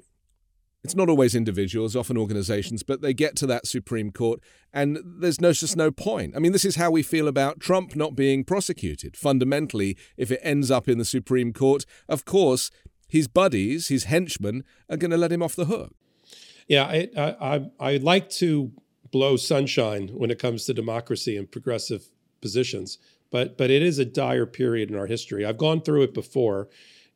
it's 0.84 0.96
not 0.96 1.08
always 1.08 1.34
individuals, 1.34 1.94
often 1.94 2.16
organizations, 2.16 2.82
but 2.82 3.02
they 3.02 3.14
get 3.14 3.36
to 3.36 3.46
that 3.46 3.66
Supreme 3.66 4.10
Court 4.10 4.40
and 4.72 4.98
there's 5.04 5.40
no, 5.40 5.52
just 5.52 5.76
no 5.76 5.90
point. 5.90 6.34
I 6.34 6.40
mean, 6.40 6.52
this 6.52 6.64
is 6.64 6.76
how 6.76 6.90
we 6.90 7.02
feel 7.02 7.28
about 7.28 7.60
Trump 7.60 7.94
not 7.94 8.16
being 8.16 8.42
prosecuted. 8.42 9.16
Fundamentally, 9.16 9.96
if 10.16 10.30
it 10.32 10.40
ends 10.42 10.70
up 10.70 10.88
in 10.88 10.98
the 10.98 11.04
Supreme 11.04 11.52
Court, 11.52 11.84
of 12.08 12.24
course, 12.24 12.70
his 13.08 13.28
buddies, 13.28 13.88
his 13.88 14.04
henchmen, 14.04 14.64
are 14.88 14.96
going 14.96 15.10
to 15.12 15.16
let 15.16 15.30
him 15.30 15.42
off 15.42 15.54
the 15.54 15.66
hook. 15.66 15.94
Yeah, 16.66 16.84
I, 16.84 17.08
I, 17.16 17.70
I 17.78 17.96
like 17.98 18.30
to 18.30 18.72
blow 19.12 19.36
sunshine 19.36 20.08
when 20.08 20.30
it 20.30 20.40
comes 20.40 20.64
to 20.64 20.74
democracy 20.74 21.36
and 21.36 21.50
progressive 21.50 22.08
positions, 22.40 22.98
but 23.30 23.56
but 23.56 23.70
it 23.70 23.82
is 23.82 23.98
a 23.98 24.04
dire 24.04 24.46
period 24.46 24.90
in 24.90 24.96
our 24.96 25.06
history. 25.06 25.44
I've 25.44 25.58
gone 25.58 25.82
through 25.82 26.02
it 26.02 26.14
before. 26.14 26.68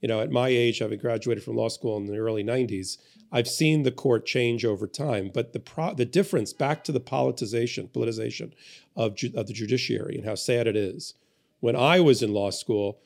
You 0.03 0.09
know, 0.09 0.21
at 0.21 0.31
my 0.31 0.49
age, 0.49 0.79
having 0.79 0.99
graduated 0.99 1.43
from 1.43 1.57
law 1.57 1.71
school 1.71 1.97
in 1.97 2.07
the 2.07 2.19
early 2.19 2.45
'90s, 2.45 2.99
I've 3.33 3.49
seen 3.49 3.83
the 3.83 3.91
court 3.91 4.27
change 4.27 4.65
over 4.65 4.87
time, 4.87 5.31
but 5.33 5.53
the 5.53 5.59
pro- 5.59 5.95
the 5.95 6.05
difference 6.05 6.53
back 6.53 6.85
to 6.85 6.93
the 6.93 7.01
politicization, 7.01 7.89
politicization 7.89 8.53
of, 8.95 9.15
ju- 9.17 9.33
of 9.35 9.47
the 9.47 9.53
judiciary 9.53 10.17
and 10.17 10.25
how 10.25 10.35
sad 10.35 10.67
it 10.67 10.77
is. 10.77 11.15
When 11.61 11.75
I 11.75 12.01
was 12.01 12.23
in 12.23 12.33
law 12.33 12.51
school, 12.51 13.01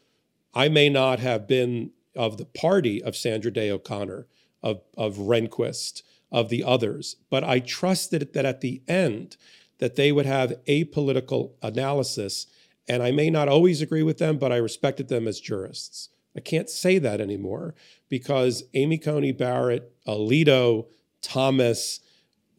I 0.53 0.69
may 0.69 0.89
not 0.89 1.21
have 1.21 1.47
been 1.47 1.93
of 2.17 2.37
the 2.37 2.45
party 2.45 3.03
of 3.03 3.17
Sandra 3.17 3.53
Day 3.53 3.71
O'Connor, 3.71 4.27
of 4.63 4.83
of 4.97 5.17
Rehnquist, 5.17 6.03
of 6.33 6.49
the 6.49 6.65
others, 6.65 7.17
but 7.29 7.45
I 7.45 7.61
trusted 7.61 8.33
that 8.33 8.45
at 8.45 8.61
the 8.61 8.83
end 8.87 9.37
that 9.79 9.97
they 9.97 10.13
would 10.13 10.27
have 10.27 10.63
apolitical 10.69 11.53
analysis, 11.63 12.47
and 12.89 13.03
I 13.03 13.11
may 13.11 13.31
not 13.31 13.49
always 13.49 13.81
agree 13.83 14.03
with 14.03 14.19
them, 14.19 14.39
but 14.39 14.53
I 14.53 14.57
respected 14.57 15.09
them 15.09 15.27
as 15.27 15.41
jurists. 15.41 16.11
I 16.37 16.41
can't 16.41 16.71
say 16.71 16.99
that 16.99 17.21
anymore 17.21 17.75
because 18.09 18.65
Amy 18.75 18.99
Coney 18.99 19.33
Barrett, 19.33 19.93
Alito, 20.07 20.87
Thomas, 21.23 22.01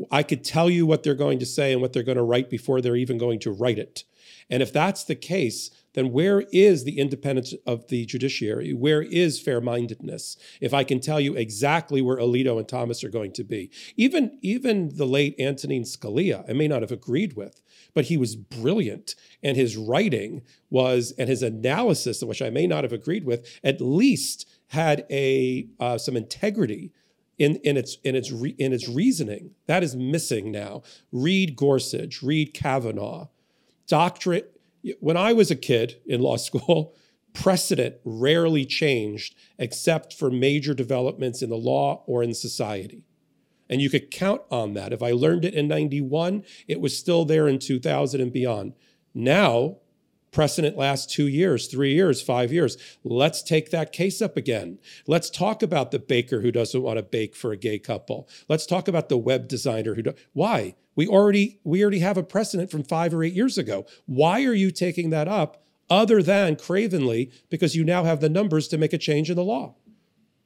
I 0.10 0.24
could 0.24 0.44
tell 0.44 0.70
you 0.70 0.86
what 0.86 1.04
they're 1.04 1.16
going 1.16 1.40
to 1.40 1.46
say 1.46 1.72
and 1.72 1.82
what 1.82 1.94
they're 1.94 2.04
going 2.04 2.18
to 2.18 2.24
write 2.24 2.50
before 2.50 2.82
they're 2.82 2.96
even 2.96 3.18
going 3.18 3.40
to 3.40 3.52
write 3.52 3.80
it. 3.80 4.04
And 4.50 4.62
if 4.62 4.74
that's 4.74 5.04
the 5.04 5.16
case, 5.16 5.70
then 5.94 6.12
where 6.12 6.42
is 6.52 6.84
the 6.84 7.00
independence 7.00 7.54
of 7.66 7.88
the 7.90 8.06
judiciary? 8.06 8.74
Where 8.74 9.02
is 9.02 9.40
fair 9.40 9.60
mindedness? 9.62 10.38
If 10.60 10.74
I 10.74 10.84
can 10.84 11.00
tell 11.00 11.20
you 11.20 11.36
exactly 11.36 12.02
where 12.02 12.18
Alito 12.18 12.58
and 12.58 12.68
Thomas 12.68 13.04
are 13.04 13.10
going 13.10 13.34
to 13.34 13.44
be. 13.44 13.72
Even, 13.98 14.38
even 14.42 14.96
the 14.96 15.06
late 15.06 15.36
Antonin 15.40 15.84
Scalia, 15.84 16.50
I 16.50 16.54
may 16.54 16.68
not 16.68 16.82
have 16.82 16.92
agreed 16.92 17.34
with, 17.36 17.62
but 17.94 18.06
he 18.06 18.18
was 18.18 18.36
brilliant. 18.36 19.16
And 19.44 19.58
his 19.58 19.76
writing 19.76 20.44
was, 20.70 21.14
and 21.18 21.28
his 21.28 21.44
analysis, 21.44 22.24
which 22.24 22.42
I 22.42 22.50
may 22.50 22.68
not 22.68 22.84
have 22.84 22.94
agreed 22.94 23.26
with, 23.26 23.60
at 23.64 23.82
least 23.82 24.48
had 24.68 25.06
a 25.12 25.68
uh, 25.80 25.98
some 25.98 26.16
integrity 26.16 26.94
in, 27.38 27.58
in 27.58 27.76
its 27.76 27.98
in 28.04 28.16
its 28.16 28.32
re, 28.32 28.56
in 28.58 28.72
its 28.72 28.88
reasoning. 28.88 29.52
That 29.66 29.84
is 29.84 29.96
missing 29.96 30.52
now. 30.52 30.84
Read 31.12 31.56
Gorsuch, 31.56 32.22
read 32.22 32.54
Kavanaugh. 32.54 33.28
Doctorate. 33.88 34.61
When 35.00 35.18
I 35.18 35.34
was 35.34 35.52
a 35.52 35.56
kid 35.56 36.02
in 36.06 36.22
law 36.22 36.38
school, 36.38 36.96
precedent 37.34 37.96
rarely 38.04 38.66
changed 38.66 39.36
except 39.58 40.14
for 40.14 40.30
major 40.30 40.74
developments 40.74 41.42
in 41.42 41.50
the 41.50 41.58
law 41.58 42.04
or 42.06 42.24
in 42.24 42.34
society. 42.34 43.06
And 43.70 43.82
you 43.82 43.90
could 43.90 44.12
count 44.12 44.42
on 44.52 44.74
that. 44.74 44.92
If 44.92 45.02
I 45.02 45.12
learned 45.12 45.46
it 45.46 45.54
in 45.54 45.70
91, 45.70 46.44
it 46.68 46.82
was 46.82 46.98
still 46.98 47.24
there 47.24 47.48
in 47.48 47.58
2000 47.58 48.20
and 48.20 48.34
beyond. 48.34 48.74
Now, 49.14 49.78
precedent 50.32 50.78
lasts 50.78 51.14
two 51.14 51.28
years, 51.28 51.68
three 51.68 51.94
years, 51.94 52.22
five 52.22 52.52
years. 52.52 52.78
Let's 53.04 53.44
take 53.44 53.70
that 53.72 53.92
case 53.92 54.22
up 54.22 54.38
again. 54.38 54.80
Let's 55.06 55.30
talk 55.30 55.62
about 55.62 55.92
the 55.92 56.00
baker 56.00 56.42
who 56.42 56.52
doesn't 56.52 56.82
want 56.82 56.98
to 56.98 57.04
bake 57.04 57.36
for 57.36 57.52
a 57.52 57.58
gay 57.58 57.80
couple. 57.80 58.28
Let's 58.48 58.66
talk 58.66 58.88
about 58.88 59.10
the 59.10 59.18
web 59.18 59.48
designer 59.48 59.96
who. 59.96 60.02
Do- 60.02 60.14
Why? 60.34 60.76
We 60.96 61.08
already 61.08 61.60
we 61.64 61.82
already 61.82 62.00
have 62.00 62.18
a 62.18 62.24
precedent 62.24 62.72
from 62.72 62.84
five 62.84 63.14
or 63.14 63.24
eight 63.24 63.34
years 63.34 63.58
ago. 63.58 63.86
Why 64.06 64.44
are 64.44 64.54
you 64.54 64.72
taking 64.72 65.10
that 65.12 65.28
up? 65.28 65.64
Other 65.90 66.24
than 66.24 66.56
cravenly, 66.56 67.32
because 67.50 67.76
you 67.76 67.84
now 67.84 68.06
have 68.06 68.22
the 68.22 68.30
numbers 68.30 68.70
to 68.70 68.78
make 68.78 68.94
a 68.94 68.98
change 68.98 69.30
in 69.30 69.36
the 69.36 69.44
law. 69.44 69.76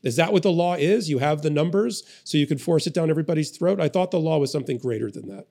Is 0.03 0.15
that 0.17 0.33
what 0.33 0.43
the 0.43 0.51
law 0.51 0.75
is? 0.75 1.09
You 1.09 1.19
have 1.19 1.41
the 1.41 1.49
numbers 1.49 2.03
so 2.23 2.37
you 2.37 2.47
can 2.47 2.57
force 2.57 2.85
it 2.87 2.93
down 2.93 3.09
everybody's 3.09 3.51
throat? 3.51 3.79
I 3.79 3.89
thought 3.89 4.11
the 4.11 4.19
law 4.19 4.37
was 4.37 4.51
something 4.51 4.77
greater 4.77 5.09
than 5.11 5.27
that. 5.29 5.47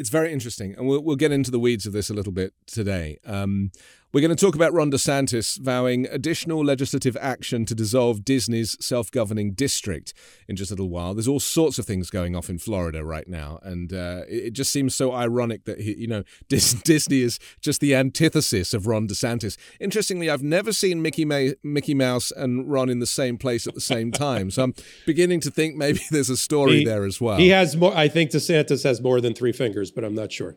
It's 0.00 0.08
very 0.08 0.32
interesting, 0.32 0.74
and 0.78 0.88
we'll, 0.88 1.02
we'll 1.02 1.16
get 1.16 1.30
into 1.30 1.50
the 1.50 1.58
weeds 1.58 1.84
of 1.84 1.92
this 1.92 2.08
a 2.08 2.14
little 2.14 2.32
bit 2.32 2.54
today. 2.66 3.18
Um, 3.26 3.70
we're 4.12 4.20
going 4.20 4.34
to 4.34 4.44
talk 4.44 4.56
about 4.56 4.72
Ron 4.72 4.90
DeSantis 4.90 5.56
vowing 5.60 6.06
additional 6.06 6.64
legislative 6.64 7.16
action 7.20 7.64
to 7.66 7.76
dissolve 7.76 8.24
Disney's 8.24 8.76
self 8.84 9.08
governing 9.10 9.52
district 9.52 10.14
in 10.48 10.56
just 10.56 10.72
a 10.72 10.74
little 10.74 10.88
while. 10.88 11.14
There's 11.14 11.28
all 11.28 11.38
sorts 11.38 11.78
of 11.78 11.86
things 11.86 12.10
going 12.10 12.34
off 12.34 12.50
in 12.50 12.58
Florida 12.58 13.04
right 13.04 13.28
now, 13.28 13.60
and 13.62 13.92
uh, 13.92 14.22
it 14.28 14.50
just 14.52 14.72
seems 14.72 14.96
so 14.96 15.12
ironic 15.12 15.64
that, 15.66 15.80
he, 15.80 15.94
you 15.94 16.08
know, 16.08 16.24
Disney 16.48 17.22
is 17.22 17.38
just 17.60 17.80
the 17.80 17.94
antithesis 17.94 18.74
of 18.74 18.88
Ron 18.88 19.06
DeSantis. 19.06 19.56
Interestingly, 19.78 20.28
I've 20.28 20.42
never 20.42 20.72
seen 20.72 21.02
Mickey, 21.02 21.24
May- 21.24 21.54
Mickey 21.62 21.94
Mouse 21.94 22.32
and 22.32 22.68
Ron 22.68 22.88
in 22.88 22.98
the 22.98 23.06
same 23.06 23.38
place 23.38 23.68
at 23.68 23.74
the 23.74 23.80
same 23.80 24.10
time, 24.10 24.50
so 24.50 24.64
I'm 24.64 24.74
beginning 25.06 25.38
to 25.40 25.52
think 25.52 25.76
maybe 25.76 26.00
there's 26.10 26.30
a 26.30 26.36
story 26.36 26.78
he, 26.78 26.84
there 26.84 27.04
as 27.04 27.20
well. 27.20 27.36
He 27.36 27.50
has 27.50 27.76
more, 27.76 27.96
I 27.96 28.08
think 28.08 28.32
DeSantis 28.32 28.82
has 28.82 29.00
more 29.00 29.20
than 29.20 29.34
three 29.34 29.52
fingers, 29.52 29.92
but 29.92 30.04
I'm 30.04 30.16
not 30.16 30.32
sure 30.32 30.56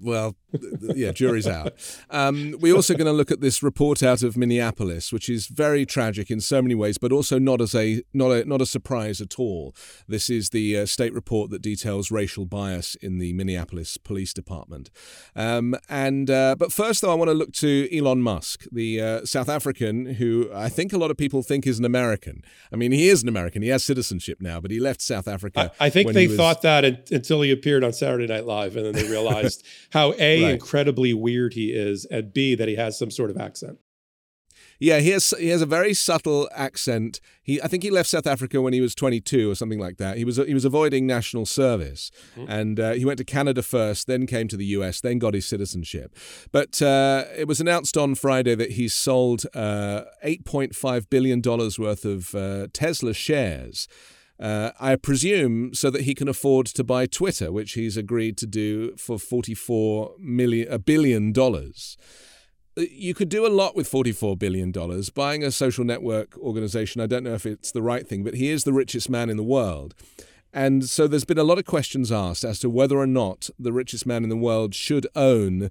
well, 0.00 0.36
yeah, 0.80 1.12
jury's 1.12 1.46
out. 1.46 1.72
Um, 2.10 2.56
we're 2.60 2.74
also 2.74 2.94
going 2.94 3.06
to 3.06 3.12
look 3.12 3.30
at 3.30 3.40
this 3.40 3.62
report 3.62 4.02
out 4.02 4.22
of 4.22 4.36
Minneapolis, 4.36 5.12
which 5.12 5.28
is 5.28 5.46
very 5.46 5.84
tragic 5.84 6.30
in 6.30 6.40
so 6.40 6.62
many 6.62 6.74
ways, 6.74 6.98
but 6.98 7.12
also 7.12 7.38
not 7.38 7.60
as 7.60 7.74
a 7.74 8.02
not 8.12 8.30
a 8.30 8.44
not 8.44 8.60
a 8.60 8.66
surprise 8.66 9.20
at 9.20 9.38
all. 9.38 9.74
This 10.08 10.30
is 10.30 10.50
the 10.50 10.78
uh, 10.78 10.86
state 10.86 11.12
report 11.12 11.50
that 11.50 11.62
details 11.62 12.10
racial 12.10 12.46
bias 12.46 12.94
in 12.96 13.18
the 13.18 13.32
Minneapolis 13.32 13.96
Police 13.96 14.32
Department. 14.32 14.90
Um, 15.34 15.74
and 15.88 16.30
uh, 16.30 16.56
but 16.58 16.72
first, 16.72 17.02
though, 17.02 17.10
I 17.10 17.14
want 17.14 17.28
to 17.28 17.34
look 17.34 17.52
to 17.54 17.88
Elon 17.96 18.22
Musk, 18.22 18.64
the 18.70 19.00
uh, 19.00 19.24
South 19.24 19.48
African 19.48 20.14
who 20.14 20.50
I 20.54 20.68
think 20.68 20.92
a 20.92 20.98
lot 20.98 21.10
of 21.10 21.16
people 21.16 21.42
think 21.42 21.66
is 21.66 21.78
an 21.78 21.84
American. 21.84 22.42
I 22.72 22.76
mean, 22.76 22.92
he 22.92 23.08
is 23.08 23.22
an 23.22 23.28
American. 23.28 23.62
He 23.62 23.68
has 23.68 23.84
citizenship 23.84 24.38
now, 24.40 24.60
but 24.60 24.70
he 24.70 24.80
left 24.80 25.00
South 25.02 25.28
Africa. 25.28 25.72
I, 25.80 25.86
I 25.86 25.90
think 25.90 26.12
they 26.12 26.28
was... 26.28 26.36
thought 26.36 26.62
that 26.62 26.84
until 27.10 27.42
he 27.42 27.50
appeared 27.50 27.84
on 27.84 27.92
Saturday 27.92 28.26
Night 28.26 28.46
Live, 28.46 28.76
and 28.76 28.86
then 28.86 28.92
they 28.92 29.08
realized. 29.08 29.66
how 29.90 30.14
a 30.18 30.42
right. 30.44 30.52
incredibly 30.54 31.12
weird 31.14 31.54
he 31.54 31.72
is, 31.72 32.04
and 32.06 32.32
b 32.32 32.54
that 32.54 32.68
he 32.68 32.76
has 32.76 32.98
some 32.98 33.10
sort 33.10 33.30
of 33.30 33.36
accent. 33.36 33.78
Yeah, 34.80 35.00
he 35.00 35.10
has 35.10 35.34
he 35.38 35.48
has 35.48 35.60
a 35.60 35.66
very 35.66 35.92
subtle 35.92 36.48
accent. 36.54 37.20
He 37.42 37.60
I 37.60 37.68
think 37.68 37.82
he 37.82 37.90
left 37.90 38.08
South 38.08 38.26
Africa 38.26 38.62
when 38.62 38.72
he 38.72 38.80
was 38.80 38.94
22 38.94 39.50
or 39.50 39.54
something 39.54 39.78
like 39.78 39.98
that. 39.98 40.16
He 40.16 40.24
was 40.24 40.38
he 40.38 40.54
was 40.54 40.64
avoiding 40.64 41.06
national 41.06 41.44
service, 41.44 42.10
mm-hmm. 42.34 42.50
and 42.50 42.80
uh, 42.80 42.92
he 42.92 43.04
went 43.04 43.18
to 43.18 43.24
Canada 43.24 43.62
first, 43.62 44.06
then 44.06 44.26
came 44.26 44.48
to 44.48 44.56
the 44.56 44.64
U.S., 44.66 45.02
then 45.02 45.18
got 45.18 45.34
his 45.34 45.46
citizenship. 45.46 46.16
But 46.50 46.80
uh, 46.80 47.24
it 47.36 47.46
was 47.46 47.60
announced 47.60 47.98
on 47.98 48.14
Friday 48.14 48.54
that 48.54 48.72
he 48.72 48.88
sold 48.88 49.44
uh, 49.54 50.02
8.5 50.24 51.10
billion 51.10 51.42
dollars 51.42 51.78
worth 51.78 52.06
of 52.06 52.34
uh, 52.34 52.68
Tesla 52.72 53.12
shares. 53.12 53.86
Uh, 54.40 54.70
I 54.80 54.96
presume 54.96 55.74
so 55.74 55.90
that 55.90 56.02
he 56.02 56.14
can 56.14 56.26
afford 56.26 56.66
to 56.66 56.82
buy 56.82 57.04
Twitter, 57.06 57.52
which 57.52 57.72
he's 57.72 57.96
agreed 57.96 58.38
to 58.38 58.46
do 58.46 58.96
for 58.96 59.18
forty-four 59.18 60.14
million, 60.18 60.72
a 60.72 60.78
billion 60.78 61.32
dollars. 61.32 61.98
Uh, 62.78 62.82
you 62.90 63.14
could 63.14 63.28
do 63.28 63.46
a 63.46 63.48
lot 63.48 63.74
with 63.74 63.90
$44 63.90 64.38
billion. 64.38 64.72
Buying 65.14 65.42
a 65.42 65.50
social 65.50 65.84
network 65.84 66.38
organization, 66.38 67.00
I 67.00 67.06
don't 67.06 67.24
know 67.24 67.34
if 67.34 67.44
it's 67.44 67.72
the 67.72 67.82
right 67.82 68.06
thing, 68.06 68.22
but 68.22 68.34
he 68.34 68.48
is 68.48 68.62
the 68.62 68.72
richest 68.72 69.10
man 69.10 69.28
in 69.28 69.36
the 69.36 69.42
world. 69.42 69.94
And 70.52 70.84
so 70.84 71.06
there's 71.06 71.24
been 71.24 71.38
a 71.38 71.44
lot 71.44 71.58
of 71.58 71.64
questions 71.64 72.10
asked 72.10 72.44
as 72.44 72.58
to 72.60 72.70
whether 72.70 72.96
or 72.96 73.06
not 73.06 73.50
the 73.58 73.72
richest 73.72 74.06
man 74.06 74.22
in 74.22 74.30
the 74.30 74.36
world 74.36 74.74
should 74.74 75.06
own 75.14 75.70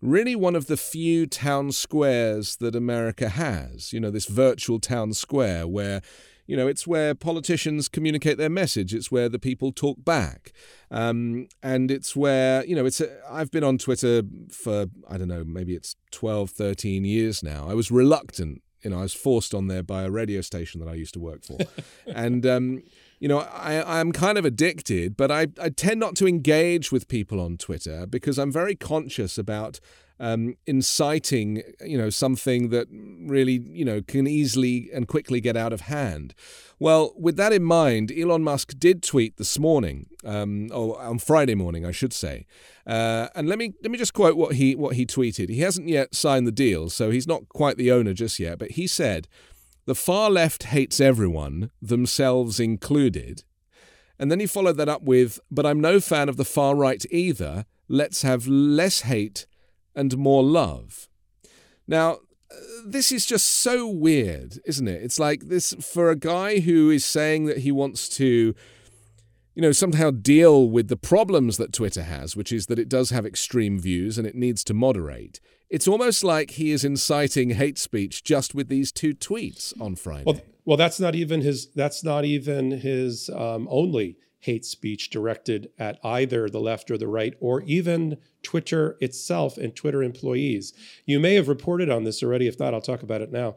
really 0.00 0.36
one 0.36 0.54
of 0.54 0.66
the 0.66 0.76
few 0.76 1.26
town 1.26 1.72
squares 1.72 2.56
that 2.56 2.76
America 2.76 3.28
has. 3.28 3.92
You 3.92 4.00
know, 4.00 4.10
this 4.10 4.26
virtual 4.26 4.78
town 4.78 5.12
square 5.12 5.66
where 5.66 6.00
you 6.46 6.56
know, 6.56 6.66
it's 6.66 6.86
where 6.86 7.14
politicians 7.14 7.88
communicate 7.88 8.38
their 8.38 8.50
message. 8.50 8.94
It's 8.94 9.10
where 9.10 9.28
the 9.28 9.38
people 9.38 9.72
talk 9.72 10.04
back. 10.04 10.52
Um, 10.90 11.48
and 11.62 11.90
it's 11.90 12.14
where, 12.14 12.64
you 12.64 12.76
know, 12.76 12.86
it's 12.86 13.00
a, 13.00 13.18
I've 13.28 13.50
been 13.50 13.64
on 13.64 13.78
Twitter 13.78 14.22
for, 14.50 14.86
I 15.08 15.18
don't 15.18 15.28
know, 15.28 15.44
maybe 15.44 15.74
it's 15.74 15.96
12, 16.12 16.50
13 16.50 17.04
years 17.04 17.42
now. 17.42 17.66
I 17.68 17.74
was 17.74 17.90
reluctant, 17.90 18.62
you 18.82 18.90
know, 18.90 18.98
I 18.98 19.02
was 19.02 19.14
forced 19.14 19.54
on 19.54 19.66
there 19.66 19.82
by 19.82 20.04
a 20.04 20.10
radio 20.10 20.40
station 20.40 20.80
that 20.80 20.88
I 20.88 20.94
used 20.94 21.14
to 21.14 21.20
work 21.20 21.44
for. 21.44 21.58
and, 22.06 22.46
um, 22.46 22.82
you 23.18 23.28
know, 23.28 23.38
I, 23.38 24.00
I'm 24.00 24.12
kind 24.12 24.38
of 24.38 24.44
addicted, 24.44 25.16
but 25.16 25.30
I, 25.32 25.48
I 25.60 25.70
tend 25.70 25.98
not 25.98 26.14
to 26.16 26.28
engage 26.28 26.92
with 26.92 27.08
people 27.08 27.40
on 27.40 27.56
Twitter 27.56 28.06
because 28.06 28.38
I'm 28.38 28.52
very 28.52 28.76
conscious 28.76 29.38
about 29.38 29.80
um, 30.18 30.56
inciting, 30.66 31.62
you 31.84 31.98
know, 31.98 32.10
something 32.10 32.70
that 32.70 32.88
really, 32.90 33.60
you 33.68 33.84
know, 33.84 34.00
can 34.00 34.26
easily 34.26 34.88
and 34.92 35.06
quickly 35.06 35.40
get 35.40 35.56
out 35.56 35.72
of 35.72 35.82
hand. 35.82 36.34
Well, 36.78 37.12
with 37.16 37.36
that 37.36 37.52
in 37.52 37.62
mind, 37.62 38.12
Elon 38.16 38.42
Musk 38.42 38.78
did 38.78 39.02
tweet 39.02 39.36
this 39.36 39.58
morning, 39.58 40.06
um, 40.24 40.68
or 40.72 41.00
on 41.00 41.18
Friday 41.18 41.54
morning, 41.54 41.84
I 41.84 41.90
should 41.90 42.12
say. 42.12 42.46
Uh, 42.86 43.28
and 43.34 43.48
let 43.48 43.58
me 43.58 43.74
let 43.82 43.90
me 43.90 43.98
just 43.98 44.14
quote 44.14 44.36
what 44.36 44.54
he 44.54 44.74
what 44.74 44.96
he 44.96 45.06
tweeted. 45.06 45.48
He 45.48 45.60
hasn't 45.60 45.88
yet 45.88 46.14
signed 46.14 46.46
the 46.46 46.52
deal, 46.52 46.88
so 46.90 47.10
he's 47.10 47.26
not 47.26 47.48
quite 47.48 47.76
the 47.76 47.92
owner 47.92 48.12
just 48.12 48.38
yet. 48.38 48.58
But 48.58 48.72
he 48.72 48.86
said, 48.86 49.28
"The 49.86 49.94
far 49.94 50.30
left 50.30 50.64
hates 50.64 51.00
everyone, 51.00 51.70
themselves 51.80 52.60
included." 52.60 53.44
And 54.18 54.30
then 54.30 54.40
he 54.40 54.46
followed 54.46 54.78
that 54.78 54.88
up 54.88 55.02
with, 55.02 55.40
"But 55.50 55.66
I'm 55.66 55.80
no 55.80 56.00
fan 56.00 56.28
of 56.28 56.36
the 56.36 56.44
far 56.44 56.74
right 56.74 57.04
either. 57.10 57.66
Let's 57.88 58.22
have 58.22 58.46
less 58.46 59.00
hate 59.02 59.46
and 59.96 60.16
more 60.16 60.44
love." 60.44 61.08
Now, 61.88 62.18
this 62.84 63.12
is 63.12 63.26
just 63.26 63.46
so 63.46 63.86
weird, 63.88 64.58
isn't 64.64 64.88
it? 64.88 65.02
It's 65.02 65.18
like 65.18 65.48
this 65.48 65.74
for 65.74 66.10
a 66.10 66.16
guy 66.16 66.60
who 66.60 66.90
is 66.90 67.04
saying 67.04 67.46
that 67.46 67.58
he 67.58 67.72
wants 67.72 68.08
to, 68.10 68.54
you 69.54 69.62
know, 69.62 69.72
somehow 69.72 70.10
deal 70.10 70.68
with 70.68 70.88
the 70.88 70.96
problems 70.96 71.56
that 71.56 71.72
Twitter 71.72 72.02
has, 72.02 72.36
which 72.36 72.52
is 72.52 72.66
that 72.66 72.78
it 72.78 72.88
does 72.88 73.10
have 73.10 73.26
extreme 73.26 73.78
views 73.78 74.18
and 74.18 74.26
it 74.26 74.34
needs 74.34 74.62
to 74.64 74.74
moderate. 74.74 75.40
It's 75.68 75.88
almost 75.88 76.22
like 76.22 76.52
he 76.52 76.70
is 76.70 76.84
inciting 76.84 77.50
hate 77.50 77.78
speech 77.78 78.22
just 78.22 78.54
with 78.54 78.68
these 78.68 78.92
two 78.92 79.14
tweets 79.14 79.78
on 79.80 79.96
Friday. 79.96 80.24
Well, 80.26 80.40
well 80.64 80.76
that's 80.76 81.00
not 81.00 81.14
even 81.14 81.40
his. 81.40 81.68
That's 81.74 82.04
not 82.04 82.24
even 82.24 82.70
his 82.70 83.28
um, 83.30 83.66
only 83.70 84.16
hate 84.46 84.64
speech 84.64 85.10
directed 85.10 85.70
at 85.78 85.98
either 86.04 86.48
the 86.48 86.60
left 86.60 86.90
or 86.90 86.96
the 86.96 87.08
right, 87.08 87.34
or 87.40 87.62
even 87.62 88.16
Twitter 88.42 88.96
itself 89.00 89.58
and 89.58 89.74
Twitter 89.74 90.02
employees. 90.02 90.72
You 91.04 91.18
may 91.20 91.34
have 91.34 91.48
reported 91.48 91.90
on 91.90 92.04
this 92.04 92.22
already. 92.22 92.46
If 92.46 92.58
not, 92.58 92.72
I'll 92.72 92.80
talk 92.80 93.02
about 93.02 93.20
it 93.20 93.32
now. 93.32 93.56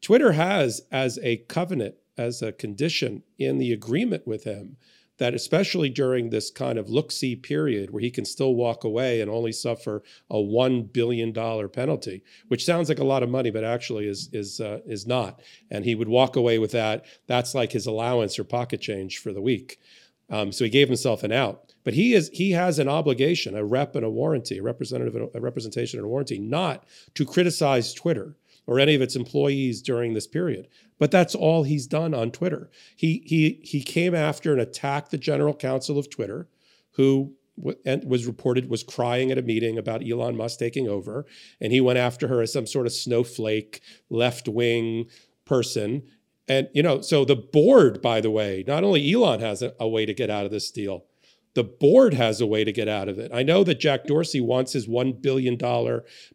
Twitter 0.00 0.32
has, 0.32 0.82
as 0.92 1.18
a 1.22 1.38
covenant, 1.48 1.96
as 2.16 2.40
a 2.40 2.52
condition 2.52 3.24
in 3.38 3.58
the 3.58 3.72
agreement 3.72 4.26
with 4.26 4.44
him, 4.44 4.76
that 5.18 5.34
especially 5.34 5.88
during 5.88 6.30
this 6.30 6.50
kind 6.50 6.78
of 6.78 6.90
look 6.90 7.10
see 7.10 7.36
period 7.36 7.90
where 7.90 8.02
he 8.02 8.10
can 8.10 8.24
still 8.24 8.54
walk 8.54 8.84
away 8.84 9.20
and 9.20 9.30
only 9.30 9.52
suffer 9.52 10.02
a 10.30 10.36
$1 10.36 10.92
billion 10.92 11.32
penalty, 11.32 12.22
which 12.48 12.64
sounds 12.64 12.88
like 12.88 12.98
a 12.98 13.04
lot 13.04 13.22
of 13.22 13.30
money, 13.30 13.50
but 13.50 13.64
actually 13.64 14.06
is, 14.06 14.28
is, 14.32 14.60
uh, 14.60 14.80
is 14.86 15.06
not. 15.06 15.40
And 15.70 15.84
he 15.84 15.94
would 15.94 16.08
walk 16.08 16.36
away 16.36 16.58
with 16.58 16.72
that. 16.72 17.04
That's 17.26 17.54
like 17.54 17.72
his 17.72 17.86
allowance 17.86 18.38
or 18.38 18.44
pocket 18.44 18.80
change 18.80 19.18
for 19.18 19.32
the 19.32 19.40
week. 19.40 19.80
Um, 20.28 20.52
so 20.52 20.64
he 20.64 20.70
gave 20.70 20.88
himself 20.88 21.22
an 21.22 21.32
out. 21.32 21.72
But 21.84 21.94
he 21.94 22.14
is 22.14 22.30
he 22.32 22.50
has 22.50 22.80
an 22.80 22.88
obligation, 22.88 23.56
a 23.56 23.64
rep 23.64 23.94
and 23.94 24.04
a 24.04 24.10
warranty, 24.10 24.58
a 24.58 24.62
representative, 24.62 25.30
a 25.32 25.40
representation 25.40 26.00
and 26.00 26.06
a 26.06 26.08
warranty, 26.08 26.36
not 26.36 26.84
to 27.14 27.24
criticize 27.24 27.94
Twitter 27.94 28.34
or 28.66 28.80
any 28.80 28.94
of 28.94 29.02
its 29.02 29.16
employees 29.16 29.80
during 29.80 30.14
this 30.14 30.26
period. 30.26 30.68
But 30.98 31.10
that's 31.10 31.34
all 31.34 31.62
he's 31.62 31.86
done 31.86 32.14
on 32.14 32.30
Twitter. 32.30 32.70
He 32.94 33.22
he 33.24 33.60
he 33.62 33.82
came 33.82 34.14
after 34.14 34.52
and 34.52 34.60
attacked 34.60 35.10
the 35.10 35.18
general 35.18 35.54
counsel 35.54 35.98
of 35.98 36.10
Twitter, 36.10 36.48
who 36.92 37.34
was 37.56 38.26
reported 38.26 38.68
was 38.68 38.82
crying 38.82 39.30
at 39.30 39.38
a 39.38 39.42
meeting 39.42 39.78
about 39.78 40.06
Elon 40.06 40.36
Musk 40.36 40.58
taking 40.58 40.88
over, 40.88 41.26
and 41.60 41.72
he 41.72 41.80
went 41.80 41.98
after 41.98 42.28
her 42.28 42.42
as 42.42 42.52
some 42.52 42.66
sort 42.66 42.86
of 42.86 42.92
snowflake 42.92 43.80
left 44.10 44.48
wing 44.48 45.06
person. 45.44 46.02
And 46.48 46.68
you 46.74 46.82
know, 46.82 47.00
so 47.00 47.24
the 47.24 47.36
board, 47.36 48.00
by 48.02 48.20
the 48.20 48.30
way, 48.30 48.64
not 48.66 48.84
only 48.84 49.12
Elon 49.12 49.40
has 49.40 49.62
a, 49.62 49.74
a 49.80 49.88
way 49.88 50.06
to 50.06 50.14
get 50.14 50.30
out 50.30 50.44
of 50.44 50.50
this 50.50 50.70
deal, 50.70 51.06
the 51.54 51.64
board 51.64 52.14
has 52.14 52.40
a 52.40 52.46
way 52.46 52.64
to 52.64 52.72
get 52.72 52.88
out 52.88 53.08
of 53.08 53.18
it. 53.18 53.30
I 53.34 53.42
know 53.42 53.64
that 53.64 53.80
Jack 53.80 54.04
Dorsey 54.04 54.42
wants 54.42 54.74
his 54.74 54.86
$1 54.86 55.22
billion 55.22 55.56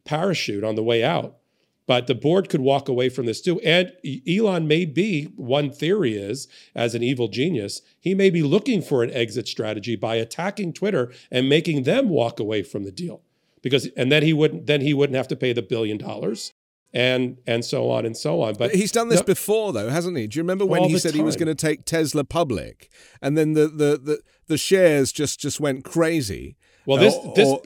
parachute 0.03 0.63
on 0.63 0.75
the 0.75 0.83
way 0.83 1.03
out. 1.03 1.37
But 1.87 2.07
the 2.07 2.15
board 2.15 2.47
could 2.49 2.61
walk 2.61 2.87
away 2.87 3.09
from 3.09 3.25
this 3.25 3.41
too. 3.41 3.59
And 3.61 3.91
Elon 4.27 4.67
may 4.67 4.85
be, 4.85 5.25
one 5.35 5.71
theory 5.71 6.15
is, 6.15 6.47
as 6.75 6.95
an 6.95 7.03
evil 7.03 7.27
genius, 7.27 7.81
he 7.99 8.13
may 8.13 8.29
be 8.29 8.43
looking 8.43 8.81
for 8.81 9.03
an 9.03 9.11
exit 9.11 9.47
strategy 9.47 9.95
by 9.95 10.15
attacking 10.15 10.73
Twitter 10.73 11.11
and 11.29 11.49
making 11.49 11.83
them 11.83 12.09
walk 12.09 12.39
away 12.39 12.63
from 12.63 12.83
the 12.83 12.91
deal. 12.91 13.21
Because 13.61 13.87
and 13.97 14.11
then 14.11 14.23
he 14.23 14.33
wouldn't 14.33 14.65
then 14.67 14.81
he 14.81 14.93
wouldn't 14.93 15.17
have 15.17 15.27
to 15.29 15.35
pay 15.35 15.53
the 15.53 15.61
billion 15.61 15.97
dollars 15.97 16.53
and 16.93 17.37
and 17.47 17.63
so 17.63 17.89
on 17.89 18.05
and 18.05 18.15
so 18.17 18.41
on. 18.41 18.55
But 18.55 18.73
he's 18.75 18.91
done 18.91 19.09
this 19.09 19.19
no, 19.19 19.25
before, 19.25 19.73
though, 19.73 19.89
hasn't 19.89 20.17
he? 20.17 20.27
Do 20.27 20.37
you 20.37 20.43
remember 20.43 20.65
when 20.65 20.83
he 20.83 20.97
said 20.97 21.11
time. 21.11 21.19
he 21.19 21.23
was 21.23 21.35
going 21.35 21.47
to 21.47 21.55
take 21.55 21.85
Tesla 21.85 22.23
public, 22.23 22.89
and 23.21 23.37
then 23.37 23.53
the 23.53 23.67
the 23.67 23.99
the, 24.01 24.21
the 24.47 24.57
shares 24.57 25.11
just 25.11 25.39
just 25.39 25.59
went 25.59 25.83
crazy? 25.83 26.57
Well, 26.85 26.97
this 26.97 27.15
or, 27.15 27.33
this 27.35 27.59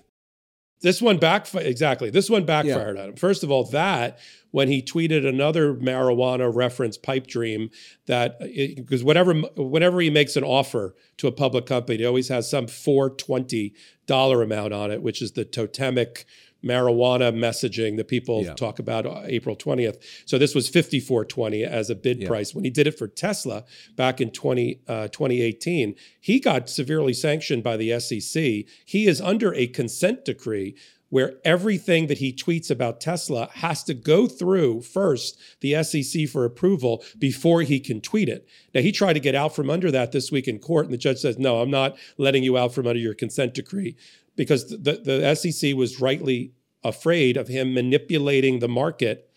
this 0.82 1.02
one 1.02 1.18
backfired 1.18 1.66
exactly. 1.66 2.10
This 2.10 2.30
one 2.30 2.46
backfired 2.46 2.98
yeah. 2.98 3.04
on 3.04 3.10
him. 3.10 3.16
First 3.16 3.44
of 3.44 3.52
all, 3.52 3.64
that 3.66 4.20
when 4.52 4.68
he 4.68 4.82
tweeted 4.82 5.28
another 5.28 5.74
marijuana 5.74 6.54
reference 6.54 6.98
pipe 6.98 7.28
dream 7.28 7.70
that 8.06 8.40
because 8.40 9.04
whatever 9.04 9.34
whenever 9.56 10.00
he 10.00 10.10
makes 10.10 10.36
an 10.36 10.44
offer 10.44 10.96
to 11.18 11.28
a 11.28 11.32
public 11.32 11.66
company, 11.66 12.00
he 12.00 12.06
always 12.06 12.30
has 12.30 12.50
some 12.50 12.68
420 12.68 13.74
dollar 14.06 14.42
amount 14.42 14.74
on 14.74 14.92
it, 14.92 15.02
which 15.02 15.22
is 15.22 15.34
the 15.34 15.46
totemic 15.46 16.26
marijuana 16.64 17.34
messaging 17.34 17.98
that 17.98 18.08
people 18.08 18.44
yeah. 18.44 18.54
talk 18.54 18.80
about 18.80 19.06
uh, 19.06 19.22
April 19.26 19.56
20th. 19.56 20.02
So 20.26 20.38
this 20.38 20.56
was 20.56 20.68
5420 20.68 21.64
as 21.64 21.90
a 21.90 21.96
bid 21.96 22.22
yeah. 22.22 22.28
price. 22.28 22.56
When 22.56 22.64
he 22.64 22.70
did 22.70 22.88
it 22.88 22.98
for 22.98 23.08
Tesla 23.08 23.64
back 23.96 24.20
in 24.20 24.32
20, 24.32 24.82
uh, 24.88 25.08
2018, 25.10 25.96
he 26.20 26.40
got 26.40 26.70
severely 26.70 27.14
sanctioned 27.14 27.64
by 27.64 27.78
the 27.78 28.00
SEC. 28.00 28.66
He 28.86 29.08
is 29.08 29.22
under 29.22 29.54
a 29.54 29.68
consent 29.68 30.26
decree 30.26 30.76
where 31.10 31.36
everything 31.46 32.08
that 32.08 32.18
he 32.18 32.34
tweets 32.34 32.72
about 32.72 33.00
Tesla 33.00 33.50
has 33.54 33.84
to 33.84 33.94
go 33.94 34.28
through 34.28 34.82
first 34.82 35.40
the 35.62 35.82
SEC 35.84 36.28
for 36.28 36.46
approval 36.46 37.04
before 37.18 37.62
he 37.62 37.80
can 37.80 38.02
tweet 38.02 38.28
it. 38.28 38.48
Now, 38.74 38.82
he 38.82 38.92
tried 38.92 39.14
to 39.14 39.20
get 39.20 39.36
out 39.36 39.56
from 39.56 39.70
under 39.70 39.92
that 39.92 40.12
this 40.12 40.32
week 40.32 40.48
in 40.48 40.60
court, 40.60 40.86
and 40.86 40.94
the 40.94 40.98
judge 40.98 41.20
says, 41.20 41.38
No, 41.38 41.62
I'm 41.62 41.72
not 41.72 41.96
letting 42.18 42.44
you 42.44 42.58
out 42.58 42.74
from 42.74 42.88
under 42.88 43.00
your 43.00 43.14
consent 43.14 43.54
decree 43.54 43.96
because 44.36 44.70
the, 44.70 45.02
the 45.04 45.36
SEC 45.36 45.76
was 45.76 46.02
rightly 46.02 46.54
afraid 46.84 47.38
of 47.38 47.48
him 47.48 47.74
manipulating 47.74 48.60
the 48.60 48.68
market 48.68 49.30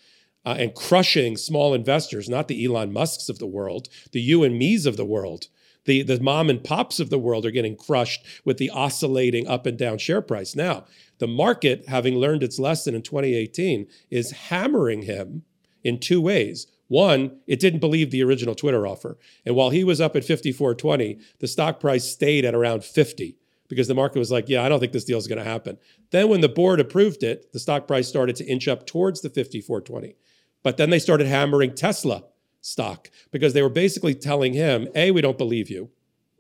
uh, 0.45 0.57
and 0.59 0.75
crushing 0.75 1.37
small 1.37 1.75
investors, 1.75 2.29
not 2.29 2.49
the 2.49 2.65
Elon 2.65 2.93
Musks 2.93 3.29
of 3.29 3.39
the 3.39 3.47
world, 3.47 3.89
the 4.13 4.21
you 4.21 4.45
and 4.45 4.59
me's 4.59 4.87
of 4.87 4.97
the 4.97 5.05
world. 5.05 5.49
The, 5.85 6.03
the 6.03 6.21
mom 6.21 6.51
and 6.51 6.63
pops 6.63 7.01
of 7.01 7.09
the 7.09 7.19
world 7.19 7.47
are 7.47 7.51
getting 7.51 7.77
crushed 7.77 8.25
with 8.45 8.59
the 8.59 8.71
oscillating 8.71 9.49
up 9.49 9.65
and 9.65 9.79
down 9.79 9.99
share 9.99 10.21
price. 10.21 10.55
Now, 10.55 10.85
the 11.19 11.27
market, 11.27 11.89
having 11.89 12.17
learned 12.17 12.43
its 12.43 12.59
lesson 12.59 12.95
in 12.95 13.03
2018, 13.03 13.87
is 14.11 14.33
hammering 14.33 15.03
him 15.03 15.45
in 15.83 15.99
two 15.99 16.21
ways. 16.21 16.67
One, 16.89 17.39
it 17.47 17.61
didn't 17.61 17.81
believe 17.81 18.11
the 18.11 18.23
original 18.23 18.55
Twitter 18.55 18.87
offer. 18.87 19.19
And 19.47 19.55
while 19.55 19.71
he 19.71 19.85
was 19.85 20.01
up 20.01 20.15
at 20.15 20.25
54.20, 20.25 21.21
the 21.39 21.49
stock 21.49 21.81
price 21.81 22.05
stayed 22.05 22.45
at 22.45 22.55
around 22.55 22.85
50 22.85 23.39
because 23.69 23.89
the 23.89 23.95
market 23.95 24.19
was 24.19 24.31
like, 24.31 24.49
yeah, 24.49 24.63
I 24.63 24.69
don't 24.69 24.81
think 24.81 24.93
this 24.93 25.05
deal 25.05 25.19
is 25.19 25.27
going 25.27 25.39
to 25.39 25.45
happen. 25.45 25.79
Then 26.11 26.29
when 26.29 26.41
the 26.41 26.49
board 26.49 26.81
approved 26.81 27.23
it, 27.23 27.53
the 27.53 27.59
stock 27.59 27.87
price 27.87 28.09
started 28.09 28.37
to 28.37 28.47
inch 28.47 28.67
up 28.67 28.87
towards 28.87 29.21
the 29.21 29.29
5420. 29.29 30.17
But 30.63 30.77
then 30.77 30.91
they 30.91 30.99
started 30.99 31.27
hammering 31.27 31.75
Tesla 31.75 32.25
stock 32.61 33.11
because 33.31 33.53
they 33.53 33.63
were 33.63 33.69
basically 33.69 34.15
telling 34.15 34.55
him, 34.55 34.89
A, 34.95 35.11
we 35.11 35.21
don't 35.21 35.39
believe 35.39 35.71
you 35.71 35.91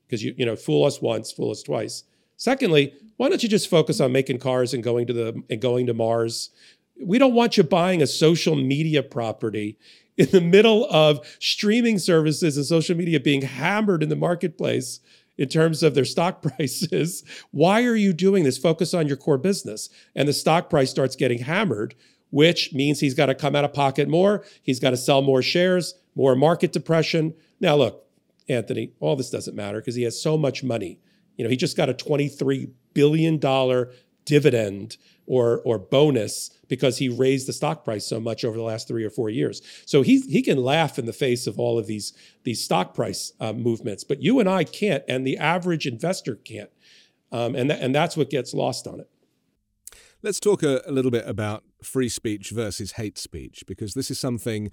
because 0.07 0.25
you, 0.25 0.35
you 0.37 0.47
know, 0.47 0.57
fool 0.57 0.85
us 0.85 1.01
once, 1.01 1.31
fool 1.31 1.51
us 1.51 1.62
twice. 1.62 2.05
Secondly, 2.37 2.95
why 3.17 3.29
don't 3.29 3.43
you 3.43 3.49
just 3.49 3.69
focus 3.69 4.01
on 4.01 4.12
making 4.12 4.38
cars 4.38 4.73
and 4.73 4.83
going 4.83 5.07
to 5.07 5.12
the 5.12 5.43
and 5.51 5.61
going 5.61 5.87
to 5.87 5.95
Mars? 5.95 6.51
We 7.01 7.19
don't 7.19 7.35
want 7.35 7.57
you 7.57 7.62
buying 7.62 8.01
a 8.01 8.07
social 8.07 8.57
media 8.57 9.03
property 9.03 9.77
in 10.17 10.31
the 10.31 10.41
middle 10.41 10.87
of 10.91 11.21
streaming 11.38 11.99
services 11.99 12.57
and 12.57 12.67
social 12.67 12.97
media 12.97 13.21
being 13.21 13.43
hammered 13.43 14.03
in 14.03 14.09
the 14.09 14.17
marketplace 14.17 15.01
in 15.38 15.48
terms 15.48 15.83
of 15.83 15.94
their 15.94 16.05
stock 16.05 16.42
prices. 16.57 17.24
Why 17.51 17.85
are 17.85 17.96
you 17.96 18.12
doing 18.12 18.44
this? 18.44 18.59
Focus 18.59 18.92
on 18.92 19.07
your 19.07 19.16
core 19.16 19.38
business. 19.38 19.88
And 20.14 20.29
the 20.29 20.33
stock 20.33 20.68
price 20.68 20.90
starts 20.90 21.16
getting 21.16 21.38
hammered, 21.38 21.94
which 22.31 22.74
means 22.74 23.01
he's 23.01 23.14
got 23.14 23.27
to 23.27 23.35
come 23.35 23.57
out 23.57 23.64
of 23.64 23.72
pocket 23.72 24.09
more. 24.09 24.44
He's 24.62 24.81
got 24.81 24.90
to 24.90 24.96
sell 24.96 25.22
more 25.22 25.40
shares, 25.40 25.94
more 26.14 26.35
market 26.37 26.72
depression. 26.72 27.35
Now, 27.61 27.77
look, 27.77 28.05
Anthony, 28.48 28.92
all 29.01 29.16
this 29.16 29.31
doesn't 29.31 29.57
matter 29.57 29.81
because 29.81 29.94
he 29.94 30.03
has 30.03 30.20
so 30.20 30.37
much 30.37 30.62
money. 30.62 31.01
You 31.37 31.44
know, 31.44 31.51
he 31.51 31.57
just 31.57 31.77
got 31.77 31.88
a 31.88 31.94
$23 31.94 32.70
billion 32.94 33.38
dividend 34.29 34.97
or 35.27 35.61
or 35.64 35.79
bonus 35.79 36.51
because 36.69 36.99
he 36.99 37.09
raised 37.09 37.49
the 37.49 37.53
stock 37.53 37.85
price 37.85 38.07
so 38.07 38.21
much 38.21 38.45
over 38.45 38.57
the 38.57 38.62
last 38.62 38.87
three 38.87 39.05
or 39.05 39.11
four 39.11 39.31
years. 39.31 39.62
So 39.87 40.03
he 40.03 40.21
he 40.21 40.43
can 40.43 40.59
laugh 40.59 40.99
in 40.99 41.07
the 41.07 41.12
face 41.12 41.47
of 41.47 41.59
all 41.59 41.79
of 41.79 41.87
these 41.87 42.12
these 42.45 42.62
stock 42.62 42.95
price 42.95 43.33
uh, 43.41 43.53
movements, 43.53 44.05
but 44.05 44.23
you 44.23 44.38
and 44.41 44.49
I 44.49 44.64
can't, 44.64 45.03
and 45.09 45.27
the 45.27 45.38
average 45.38 45.87
investor 45.87 46.37
can't, 46.37 46.71
um, 47.33 47.55
and 47.55 47.71
th- 47.71 47.83
and 47.83 47.95
that's 47.95 48.17
what 48.17 48.31
gets 48.31 48.53
lost 48.55 48.87
on 48.87 49.01
it. 49.01 49.11
Let's 50.23 50.41
talk 50.41 50.62
a, 50.62 50.83
a 50.85 50.93
little 50.93 51.12
bit 51.12 51.29
about 51.29 51.64
free 51.83 52.09
speech 52.09 52.51
versus 52.51 52.93
hate 52.93 53.19
speech 53.19 53.64
because 53.67 53.95
this 53.95 54.11
is 54.11 54.19
something 54.19 54.71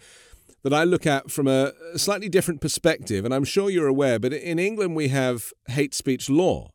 that 0.64 0.74
I 0.74 0.84
look 0.84 1.06
at 1.06 1.30
from 1.30 1.48
a 1.48 1.74
slightly 1.96 2.28
different 2.28 2.60
perspective. 2.60 3.24
And 3.24 3.34
I'm 3.34 3.44
sure 3.44 3.70
you're 3.70 3.88
aware, 3.88 4.18
but 4.18 4.34
in 4.34 4.58
England, 4.58 4.96
we 4.96 5.10
have 5.10 5.52
hate 5.68 5.94
speech 5.94 6.28
law. 6.28 6.72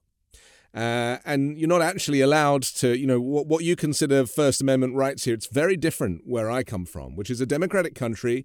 Uh, 0.75 1.19
and 1.25 1.59
you're 1.59 1.69
not 1.69 1.83
actually 1.83 2.21
allowed 2.21 2.63
to, 2.63 2.97
you 2.97 3.07
know, 3.07 3.21
what, 3.21 3.47
what 3.47 3.65
you 3.65 3.75
consider 3.75 4.25
First 4.27 4.61
Amendment 4.61 4.95
rights 4.95 5.25
here. 5.25 5.35
It's 5.35 5.47
very 5.47 5.77
different 5.77 6.23
where 6.27 6.51
I 6.51 6.63
come 6.63 6.87
from, 6.87 7.17
which 7.17 7.31
is 7.31 7.41
a 7.41 7.47
democratic 7.47 7.95
country. 7.95 8.45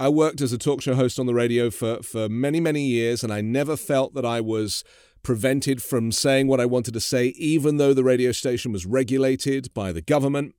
I 0.00 0.08
worked 0.08 0.40
as 0.40 0.52
a 0.52 0.58
talk 0.58 0.82
show 0.82 0.94
host 0.94 1.20
on 1.20 1.26
the 1.26 1.34
radio 1.34 1.70
for, 1.70 2.02
for 2.02 2.28
many, 2.28 2.58
many 2.58 2.84
years, 2.84 3.22
and 3.22 3.32
I 3.32 3.40
never 3.40 3.76
felt 3.76 4.14
that 4.14 4.26
I 4.26 4.40
was 4.40 4.82
prevented 5.22 5.80
from 5.82 6.10
saying 6.10 6.48
what 6.48 6.60
I 6.60 6.66
wanted 6.66 6.94
to 6.94 7.00
say, 7.00 7.28
even 7.36 7.76
though 7.76 7.94
the 7.94 8.04
radio 8.04 8.32
station 8.32 8.72
was 8.72 8.84
regulated 8.84 9.72
by 9.72 9.92
the 9.92 10.02
government. 10.02 10.54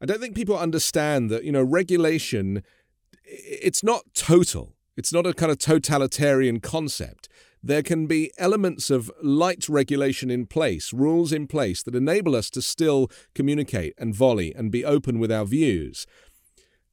I 0.00 0.06
don't 0.06 0.20
think 0.20 0.36
people 0.36 0.56
understand 0.56 1.30
that, 1.30 1.44
you 1.44 1.52
know, 1.52 1.62
regulation 1.62 2.62
it's 3.24 3.82
not 3.82 4.02
total. 4.14 4.74
It's 4.96 5.12
not 5.12 5.26
a 5.26 5.32
kind 5.32 5.50
of 5.50 5.58
totalitarian 5.58 6.60
concept. 6.60 7.28
There 7.64 7.82
can 7.82 8.08
be 8.08 8.32
elements 8.38 8.90
of 8.90 9.08
light 9.22 9.68
regulation 9.68 10.32
in 10.32 10.46
place, 10.46 10.92
rules 10.92 11.32
in 11.32 11.46
place 11.46 11.80
that 11.84 11.94
enable 11.94 12.34
us 12.34 12.50
to 12.50 12.62
still 12.62 13.08
communicate 13.36 13.94
and 13.96 14.12
volley 14.12 14.52
and 14.56 14.72
be 14.72 14.84
open 14.84 15.20
with 15.20 15.30
our 15.30 15.44
views. 15.44 16.04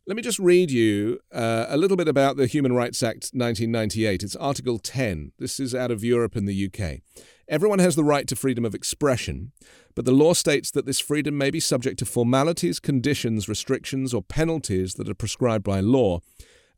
Let 0.05 0.15
me 0.15 0.21
just 0.21 0.37
read 0.37 0.69
you 0.69 1.19
uh, 1.33 1.65
a 1.69 1.77
little 1.77 1.97
bit 1.97 2.07
about 2.07 2.37
the 2.37 2.45
Human 2.45 2.73
Rights 2.73 3.01
Act 3.01 3.31
1998. 3.33 4.21
It's 4.21 4.35
Article 4.35 4.77
10. 4.77 5.31
This 5.39 5.59
is 5.59 5.73
out 5.73 5.89
of 5.89 6.03
Europe 6.03 6.35
and 6.35 6.47
the 6.47 6.65
UK. 6.67 6.99
Everyone 7.47 7.79
has 7.79 7.95
the 7.95 8.03
right 8.03 8.27
to 8.27 8.35
freedom 8.35 8.63
of 8.63 8.75
expression, 8.75 9.51
but 9.95 10.05
the 10.05 10.11
law 10.11 10.33
states 10.33 10.69
that 10.71 10.85
this 10.85 10.99
freedom 10.99 11.35
may 11.35 11.49
be 11.49 11.59
subject 11.59 11.97
to 11.99 12.05
formalities, 12.05 12.79
conditions, 12.79 13.49
restrictions, 13.49 14.13
or 14.13 14.21
penalties 14.21 14.93
that 14.95 15.09
are 15.09 15.15
prescribed 15.15 15.63
by 15.63 15.79
law 15.79 16.19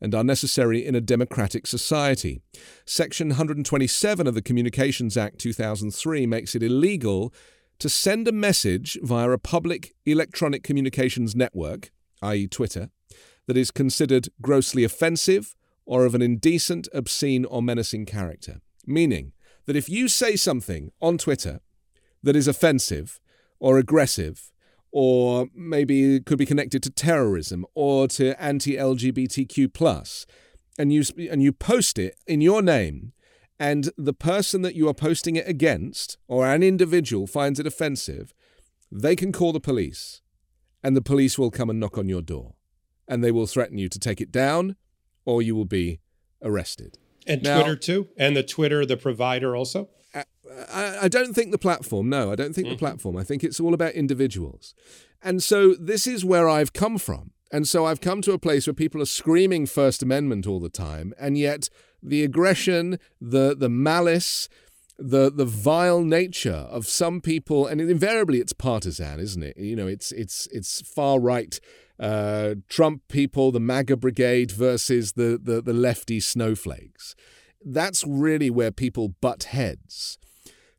and 0.02 0.16
are 0.16 0.24
necessary 0.24 0.84
in 0.84 0.96
a 0.96 1.00
democratic 1.00 1.64
society. 1.66 2.42
Section 2.84 3.28
127 3.28 4.26
of 4.26 4.34
the 4.34 4.42
Communications 4.42 5.16
Act 5.16 5.38
2003 5.38 6.26
makes 6.26 6.56
it 6.56 6.62
illegal 6.62 7.32
to 7.78 7.88
send 7.88 8.26
a 8.26 8.32
message 8.32 8.98
via 9.02 9.30
a 9.30 9.38
public 9.38 9.94
electronic 10.04 10.64
communications 10.64 11.36
network, 11.36 11.92
i.e., 12.20 12.48
Twitter, 12.48 12.90
that 13.46 13.56
is 13.56 13.70
considered 13.70 14.28
grossly 14.40 14.82
offensive 14.82 15.54
or 15.86 16.04
of 16.04 16.14
an 16.14 16.22
indecent, 16.22 16.88
obscene, 16.92 17.44
or 17.44 17.62
menacing 17.62 18.04
character. 18.04 18.60
Meaning, 18.86 19.32
that 19.66 19.76
if 19.76 19.88
you 19.88 20.08
say 20.08 20.34
something 20.34 20.90
on 21.00 21.16
Twitter 21.16 21.60
that 22.24 22.36
is 22.36 22.48
offensive 22.48 23.20
or 23.60 23.78
aggressive, 23.78 24.51
or 24.92 25.48
maybe 25.54 26.20
could 26.20 26.38
be 26.38 26.46
connected 26.46 26.82
to 26.82 26.90
terrorism 26.90 27.64
or 27.74 28.06
to 28.06 28.40
anti-LGBTQ 28.40 30.26
and 30.78 30.92
you 30.92 31.02
and 31.30 31.42
you 31.42 31.52
post 31.52 31.98
it 31.98 32.16
in 32.26 32.40
your 32.40 32.62
name 32.62 33.12
and 33.58 33.90
the 33.96 34.12
person 34.12 34.62
that 34.62 34.74
you 34.74 34.88
are 34.88 34.94
posting 34.94 35.36
it 35.36 35.48
against 35.48 36.18
or 36.28 36.46
an 36.46 36.62
individual 36.62 37.26
finds 37.26 37.60
it 37.60 37.66
offensive, 37.66 38.34
they 38.90 39.16
can 39.16 39.32
call 39.32 39.52
the 39.52 39.60
police 39.60 40.20
and 40.82 40.96
the 40.96 41.02
police 41.02 41.38
will 41.38 41.50
come 41.50 41.70
and 41.70 41.78
knock 41.78 41.96
on 41.96 42.08
your 42.08 42.22
door 42.22 42.54
and 43.06 43.22
they 43.22 43.30
will 43.30 43.46
threaten 43.46 43.78
you 43.78 43.88
to 43.88 43.98
take 43.98 44.20
it 44.20 44.32
down 44.32 44.76
or 45.24 45.42
you 45.42 45.54
will 45.54 45.64
be 45.64 46.00
arrested. 46.42 46.98
And 47.26 47.42
now, 47.42 47.62
Twitter 47.62 47.76
too, 47.76 48.08
and 48.16 48.36
the 48.36 48.42
Twitter, 48.42 48.84
the 48.84 48.96
provider 48.96 49.54
also. 49.54 49.88
I, 50.72 50.98
I 51.02 51.08
don't 51.08 51.34
think 51.34 51.50
the 51.50 51.58
platform. 51.58 52.08
No, 52.08 52.32
I 52.32 52.36
don't 52.36 52.54
think 52.54 52.66
mm-hmm. 52.66 52.74
the 52.74 52.78
platform. 52.78 53.16
I 53.16 53.24
think 53.24 53.44
it's 53.44 53.60
all 53.60 53.74
about 53.74 53.92
individuals, 53.92 54.74
and 55.22 55.42
so 55.42 55.74
this 55.74 56.06
is 56.06 56.24
where 56.24 56.48
I've 56.48 56.72
come 56.72 56.98
from. 56.98 57.32
And 57.54 57.68
so 57.68 57.84
I've 57.84 58.00
come 58.00 58.22
to 58.22 58.32
a 58.32 58.38
place 58.38 58.66
where 58.66 58.72
people 58.72 59.02
are 59.02 59.06
screaming 59.06 59.66
First 59.66 60.02
Amendment 60.02 60.46
all 60.46 60.58
the 60.58 60.70
time, 60.70 61.12
and 61.20 61.36
yet 61.36 61.68
the 62.02 62.24
aggression, 62.24 62.98
the 63.20 63.54
the 63.54 63.68
malice, 63.68 64.48
the 64.98 65.30
the 65.30 65.44
vile 65.44 66.02
nature 66.02 66.66
of 66.70 66.86
some 66.86 67.20
people, 67.20 67.66
and 67.66 67.80
invariably 67.80 68.38
it's 68.38 68.54
partisan, 68.54 69.20
isn't 69.20 69.42
it? 69.42 69.58
You 69.58 69.76
know, 69.76 69.86
it's 69.86 70.12
it's 70.12 70.48
it's 70.50 70.80
far 70.80 71.20
right 71.20 71.60
uh, 72.02 72.56
Trump 72.68 73.02
people, 73.08 73.52
the 73.52 73.60
MAGA 73.60 73.96
brigade 73.96 74.50
versus 74.50 75.12
the, 75.12 75.38
the, 75.40 75.62
the 75.62 75.72
lefty 75.72 76.18
snowflakes. 76.18 77.14
That's 77.64 78.04
really 78.04 78.50
where 78.50 78.72
people 78.72 79.14
butt 79.20 79.44
heads. 79.44 80.18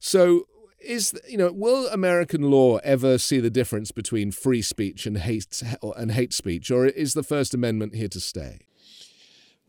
So, 0.06 0.48
is 0.82 1.18
you 1.30 1.38
know, 1.38 1.50
will 1.54 1.88
American 1.88 2.52
law 2.52 2.76
ever 2.84 3.18
see 3.18 3.39
the 3.39 3.50
difference 3.50 3.92
between 3.92 4.34
free 4.34 4.62
speech 4.62 5.06
and 5.06 5.18
hate 5.18 5.63
and 5.96 6.12
hate 6.12 6.34
speech, 6.34 6.70
or 6.70 6.86
is 6.86 7.13
the 7.13 7.24
First 7.24 7.54
Amendment 7.54 7.96
here 7.96 8.10
to 8.10 8.20
stay? 8.20 8.60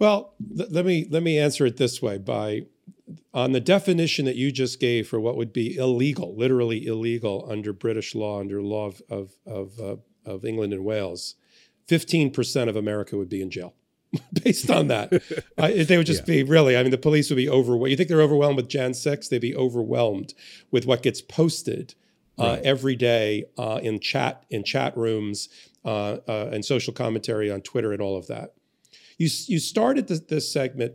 Well, 0.01 0.35
th- 0.57 0.71
let 0.71 0.85
me 0.85 1.07
let 1.09 1.23
me 1.23 1.39
answer 1.39 1.65
it 1.67 1.77
this 1.77 2.03
way 2.03 2.19
by 2.19 2.63
on 3.33 3.53
the 3.53 3.61
definition 3.61 4.25
that 4.25 4.35
you 4.35 4.51
just 4.51 4.81
gave 4.81 5.07
for 5.07 5.21
what 5.21 5.37
would 5.37 5.53
be 5.53 5.77
illegal, 5.77 6.37
literally 6.37 6.85
illegal 6.85 7.47
under 7.49 7.73
British 7.73 8.17
law, 8.17 8.41
under 8.41 8.61
law 8.61 8.89
of 8.89 9.03
of 9.09 9.37
of, 9.47 9.79
uh, 9.79 9.97
of 10.29 10.45
England 10.45 10.73
and 10.73 10.85
Wales. 10.85 11.37
15% 11.87 12.69
of 12.69 12.75
America 12.75 13.17
would 13.17 13.29
be 13.29 13.41
in 13.41 13.51
jail 13.51 13.75
based 14.45 14.71
on 14.71 14.89
that. 14.89 15.11
they 15.57 15.97
would 15.97 16.07
just 16.07 16.29
yeah. 16.29 16.35
be 16.35 16.43
really, 16.43 16.77
I 16.77 16.83
mean, 16.83 16.91
the 16.91 16.99
police 16.99 17.31
would 17.31 17.37
be 17.37 17.49
overwhelmed. 17.49 17.91
You 17.91 17.97
think 17.97 18.09
they're 18.09 18.23
overwhelmed 18.23 18.57
with 18.57 18.69
Jan 18.69 18.95
6? 18.95 19.29
They'd 19.29 19.41
be 19.41 19.55
overwhelmed 19.55 20.35
with 20.71 20.87
what 20.87 21.03
gets 21.03 21.21
posted 21.21 21.95
uh, 22.39 22.45
right. 22.45 22.63
every 22.63 22.97
day 22.97 23.45
uh, 23.59 23.81
in 23.83 24.01
chat, 24.01 24.45
in 24.51 24.65
chat 24.65 24.97
rooms, 24.97 25.49
uh, 25.85 26.19
uh, 26.27 26.51
and 26.53 26.65
social 26.65 26.93
commentary 26.93 27.51
on 27.51 27.61
Twitter 27.61 27.93
and 27.93 28.01
all 28.01 28.17
of 28.17 28.27
that. 28.29 28.55
You, 29.19 29.29
you 29.47 29.61
started 29.61 30.09
this, 30.09 30.21
this 30.21 30.53
segment 30.53 30.95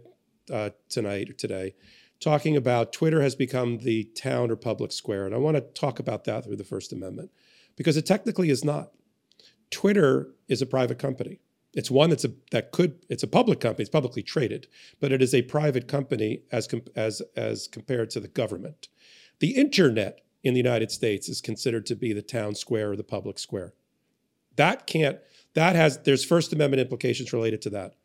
uh, 0.52 0.72
tonight 0.90 1.30
or 1.30 1.34
today 1.34 1.76
talking 2.20 2.58
about 2.58 2.92
Twitter 2.92 3.22
has 3.22 3.36
become 3.36 3.80
the 3.80 4.04
town 4.16 4.52
or 4.52 4.56
public 4.56 4.92
square. 4.92 5.26
And 5.26 5.34
I 5.34 5.38
want 5.38 5.56
to 5.56 5.62
talk 5.62 6.00
about 6.00 6.26
that 6.26 6.44
through 6.44 6.58
the 6.58 6.64
First 6.64 6.92
Amendment 6.92 7.32
because 7.76 7.98
it 7.98 8.06
technically 8.06 8.50
is 8.50 8.64
not. 8.64 8.92
Twitter 9.72 10.32
is 10.48 10.62
a 10.62 10.66
private 10.66 11.00
company. 11.00 11.40
It's 11.74 11.92
one 11.92 12.10
that's 12.10 12.26
a 12.26 12.32
that 12.52 12.72
could 12.72 13.06
it's 13.10 13.24
a 13.24 13.28
public 13.28 13.60
company. 13.60 13.84
It's 13.84 13.90
publicly 13.90 14.24
traded, 14.24 14.68
but 15.00 15.12
it 15.12 15.22
is 15.22 15.34
a 15.34 15.44
private 15.44 15.88
company 15.88 16.44
as 16.52 16.68
com- 16.68 16.82
as 16.96 17.22
as 17.36 17.68
compared 17.68 18.10
to 18.12 18.20
the 18.20 18.28
government. 18.28 18.88
The 19.40 19.52
internet 19.52 20.22
in 20.44 20.54
the 20.54 20.60
United 20.60 20.92
States 20.92 21.30
is 21.30 21.42
considered 21.42 21.86
to 21.88 21.96
be 21.96 22.14
the 22.14 22.22
town 22.22 22.56
square 22.56 22.92
or 22.92 22.96
the 22.96 23.04
public 23.04 23.38
square. 23.38 23.74
That 24.56 24.88
can't 24.88 25.20
that 25.54 25.76
has 25.76 26.00
there's 26.00 26.26
First 26.26 26.54
Amendment 26.54 26.82
implications 26.82 27.34
related 27.34 27.62
to 27.64 27.70
that. 27.72 27.96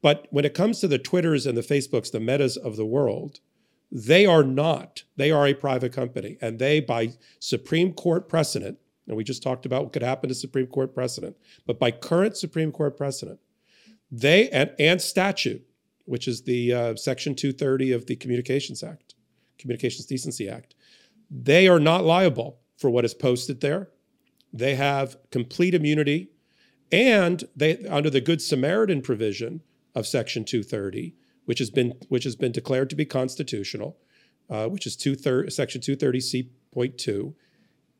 But 0.00 0.28
when 0.30 0.44
it 0.44 0.54
comes 0.54 0.80
to 0.80 0.88
the 0.88 0.98
Twitters 0.98 1.46
and 1.46 1.56
the 1.56 1.62
Facebooks, 1.62 2.12
the 2.12 2.20
metas 2.20 2.56
of 2.56 2.76
the 2.76 2.86
world, 2.86 3.40
they 3.90 4.26
are 4.26 4.44
not. 4.44 5.02
They 5.16 5.30
are 5.30 5.46
a 5.46 5.54
private 5.54 5.92
company, 5.92 6.38
and 6.40 6.58
they, 6.58 6.80
by 6.80 7.14
Supreme 7.40 7.92
Court 7.92 8.28
precedent, 8.28 8.78
and 9.08 9.16
we 9.16 9.24
just 9.24 9.42
talked 9.42 9.66
about 9.66 9.82
what 9.82 9.92
could 9.92 10.02
happen 10.02 10.28
to 10.28 10.34
Supreme 10.34 10.66
Court 10.66 10.94
precedent. 10.94 11.36
But 11.66 11.78
by 11.78 11.90
current 11.90 12.36
Supreme 12.36 12.70
Court 12.70 12.96
precedent, 12.96 13.40
they 14.10 14.48
and, 14.50 14.70
and 14.78 15.00
statute, 15.00 15.66
which 16.04 16.28
is 16.28 16.42
the 16.42 16.72
uh, 16.72 16.96
Section 16.96 17.34
230 17.34 17.92
of 17.92 18.06
the 18.06 18.16
Communications 18.16 18.82
Act, 18.82 19.14
Communications 19.58 20.06
Decency 20.06 20.48
Act, 20.48 20.74
they 21.30 21.66
are 21.66 21.80
not 21.80 22.04
liable 22.04 22.60
for 22.76 22.90
what 22.90 23.04
is 23.04 23.14
posted 23.14 23.60
there. 23.60 23.90
They 24.52 24.76
have 24.76 25.16
complete 25.30 25.74
immunity, 25.74 26.30
and 26.92 27.44
they 27.56 27.84
under 27.86 28.10
the 28.10 28.20
Good 28.20 28.40
Samaritan 28.40 29.02
provision 29.02 29.62
of 29.94 30.06
Section 30.06 30.44
230, 30.44 31.14
which 31.44 31.58
has 31.58 31.70
been 31.70 31.94
which 32.08 32.24
has 32.24 32.36
been 32.36 32.52
declared 32.52 32.88
to 32.90 32.96
be 32.96 33.04
constitutional, 33.04 33.98
uh, 34.48 34.68
which 34.68 34.86
is 34.86 34.94
Section 34.94 35.80
230C.2. 35.80 37.34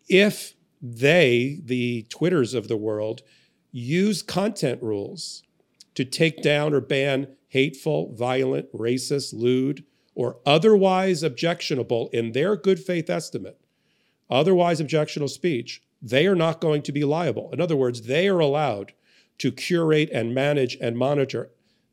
If 0.08 0.54
they, 0.80 1.60
the 1.64 2.06
Twitters 2.08 2.54
of 2.54 2.68
the 2.68 2.76
world, 2.76 3.22
use 3.72 4.22
content 4.22 4.82
rules 4.82 5.42
to 5.94 6.04
take 6.04 6.42
down 6.42 6.72
or 6.72 6.80
ban 6.80 7.28
hateful, 7.48 8.14
violent, 8.14 8.72
racist, 8.72 9.32
lewd, 9.32 9.84
or 10.14 10.38
otherwise 10.44 11.22
objectionable 11.22 12.10
in 12.12 12.32
their 12.32 12.56
good 12.56 12.78
faith 12.78 13.08
estimate, 13.08 13.58
otherwise 14.28 14.80
objectionable 14.80 15.28
speech, 15.28 15.82
they 16.00 16.26
are 16.26 16.34
not 16.34 16.60
going 16.60 16.82
to 16.82 16.92
be 16.92 17.04
liable. 17.04 17.50
In 17.52 17.60
other 17.60 17.76
words, 17.76 18.02
they 18.02 18.28
are 18.28 18.38
allowed 18.38 18.92
to 19.38 19.52
curate 19.52 20.10
and 20.12 20.34
manage 20.34 20.76
and 20.80 20.98
monitor 20.98 21.50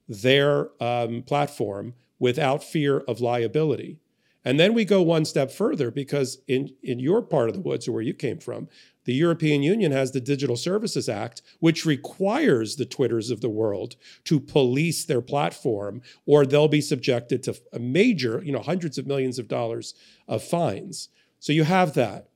their 0.08 0.70
um, 0.82 1.24
platform 1.24 1.94
without 2.20 2.64
fear 2.64 3.00
of 3.00 3.22
liability. 3.22 4.00
And 4.46 4.60
then 4.60 4.74
we 4.76 4.86
go 4.86 5.02
one 5.02 5.26
step 5.26 5.52
further 5.52 5.90
because 5.92 6.38
in, 6.48 6.70
in 6.84 7.00
your 7.00 7.22
part 7.24 7.50
of 7.50 7.56
the 7.56 7.62
woods 7.62 7.88
or 7.88 7.94
where 7.94 8.04
you 8.04 8.14
came 8.14 8.38
from, 8.38 8.70
the 9.06 9.14
European 9.14 9.64
Union 9.64 9.92
has 9.92 10.12
the 10.12 10.22
Digital 10.22 10.56
Services 10.56 11.10
Act, 11.10 11.42
which 11.60 11.86
requires 11.86 12.76
the 12.76 12.86
Twitters 12.86 13.30
of 13.32 13.42
the 13.42 13.50
world 13.50 13.96
to 14.26 14.40
police 14.40 15.04
their 15.06 15.22
platform, 15.22 16.02
or 16.26 16.46
they'll 16.46 16.68
be 16.68 16.82
subjected 16.82 17.44
to 17.44 17.60
a 17.74 17.80
major, 17.80 18.42
you 18.46 18.52
know, 18.52 18.62
hundreds 18.62 18.98
of 18.98 19.06
millions 19.08 19.38
of 19.40 19.48
dollars 19.48 19.94
of 20.28 20.44
fines. 20.44 21.10
So 21.40 21.52
you 21.54 21.64
have 21.66 21.94
that. 21.96 22.30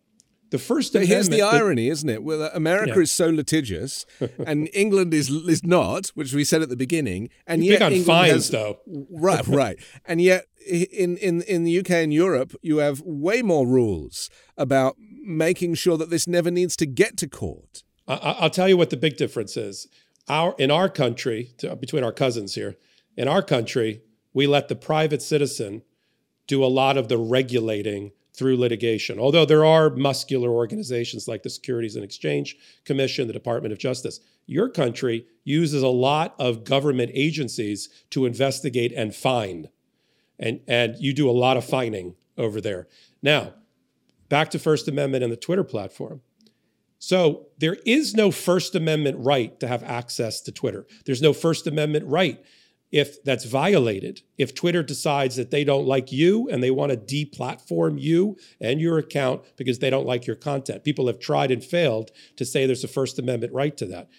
The 0.51 0.57
First 0.57 0.93
But 0.93 1.05
here's 1.05 1.29
the 1.29 1.43
irony, 1.43 1.89
isn't 1.89 2.09
it? 2.09 2.23
Well, 2.23 2.49
America 2.55 2.93
Yeah. 2.95 3.01
is 3.03 3.11
so 3.11 3.29
litigious, 3.29 4.07
and 4.47 4.67
England 4.73 5.13
is 5.13 5.29
is 5.29 5.63
not, 5.63 6.07
which 6.15 6.33
we 6.33 6.43
said 6.43 6.63
at 6.63 6.69
the 6.69 6.75
beginning, 6.75 7.29
and 7.45 7.61
Big 7.61 7.69
yet 7.69 7.81
on 7.83 7.93
England 7.93 8.05
fines, 8.07 8.31
has, 8.33 8.49
though. 8.49 8.79
right, 9.11 9.45
right, 9.47 9.77
and 10.05 10.19
yet 10.19 10.47
in 10.67 11.17
in 11.17 11.41
in 11.43 11.63
the 11.63 11.79
UK 11.79 11.91
and 11.91 12.13
Europe, 12.13 12.53
you 12.61 12.77
have 12.77 13.01
way 13.01 13.41
more 13.41 13.65
rules 13.67 14.29
about 14.57 14.95
making 15.23 15.75
sure 15.75 15.97
that 15.97 16.09
this 16.09 16.27
never 16.27 16.51
needs 16.51 16.75
to 16.77 16.85
get 16.85 17.17
to 17.17 17.27
court. 17.27 17.83
I, 18.07 18.13
I- 18.15 18.31
I'll 18.41 18.49
tell 18.49 18.67
you 18.69 18.77
what 18.77 18.89
the 18.89 18.97
big 18.97 19.17
difference 19.17 19.57
is. 19.57 19.87
Our 20.27 20.55
in 20.57 20.71
our 20.71 20.89
country, 20.89 21.53
to, 21.59 21.75
between 21.75 22.03
our 22.03 22.11
cousins 22.13 22.55
here, 22.55 22.77
in 23.17 23.27
our 23.27 23.41
country, 23.41 24.01
we 24.33 24.47
let 24.47 24.67
the 24.67 24.75
private 24.75 25.21
citizen 25.21 25.81
do 26.47 26.63
a 26.63 26.67
lot 26.67 26.97
of 26.97 27.07
the 27.07 27.17
regulating 27.17 28.11
through 28.33 28.57
litigation. 28.57 29.19
Although 29.19 29.45
there 29.45 29.65
are 29.65 29.89
muscular 29.89 30.49
organizations 30.49 31.27
like 31.27 31.43
the 31.43 31.49
Securities 31.49 31.95
and 31.95 32.05
Exchange 32.05 32.55
Commission, 32.85 33.27
the 33.27 33.33
Department 33.33 33.73
of 33.73 33.79
Justice. 33.79 34.19
Your 34.45 34.69
country 34.69 35.25
uses 35.43 35.83
a 35.83 35.87
lot 35.89 36.35
of 36.39 36.63
government 36.63 37.11
agencies 37.13 37.89
to 38.11 38.25
investigate 38.25 38.93
and 38.95 39.13
fine. 39.13 39.67
And 40.39 40.61
and 40.67 40.95
you 40.99 41.13
do 41.13 41.29
a 41.29 41.31
lot 41.31 41.57
of 41.57 41.65
fining 41.65 42.15
over 42.37 42.61
there. 42.61 42.87
Now, 43.21 43.53
back 44.29 44.49
to 44.51 44.59
First 44.59 44.87
Amendment 44.87 45.23
and 45.23 45.33
the 45.33 45.37
Twitter 45.37 45.63
platform. 45.63 46.21
So 46.99 47.47
there 47.57 47.77
is 47.85 48.13
no 48.13 48.29
First 48.31 48.75
Amendment 48.75 49.17
right 49.19 49.57
to 49.59 49.67
have 49.67 49.83
access 49.83 50.41
to 50.41 50.51
Twitter. 50.51 50.85
There's 51.05 51.21
no 51.21 51.33
First 51.33 51.65
Amendment 51.65 52.05
right 52.07 52.43
if 52.91 53.23
that's 53.23 53.45
violated. 53.45 54.21
If 54.37 54.55
Twitter 54.55 54.83
decides 54.83 55.35
that 55.35 55.51
they 55.51 55.63
don't 55.63 55.85
like 55.85 56.11
you 56.11 56.49
and 56.49 56.61
they 56.61 56.71
want 56.71 56.91
to 56.91 56.97
deplatform 56.97 58.01
you 58.01 58.37
and 58.59 58.81
your 58.81 58.97
account 58.97 59.43
because 59.57 59.79
they 59.79 59.89
don't 59.89 60.07
like 60.07 60.25
your 60.25 60.35
content. 60.35 60.83
People 60.83 61.07
have 61.07 61.19
tried 61.19 61.51
and 61.51 61.63
failed 61.63 62.11
to 62.35 62.45
say 62.45 62.65
there's 62.65 62.83
a 62.83 62.87
First 62.87 63.19
Amendment 63.19 63.53
right 63.53 63.77
to 63.77 63.85
that. 63.85 64.09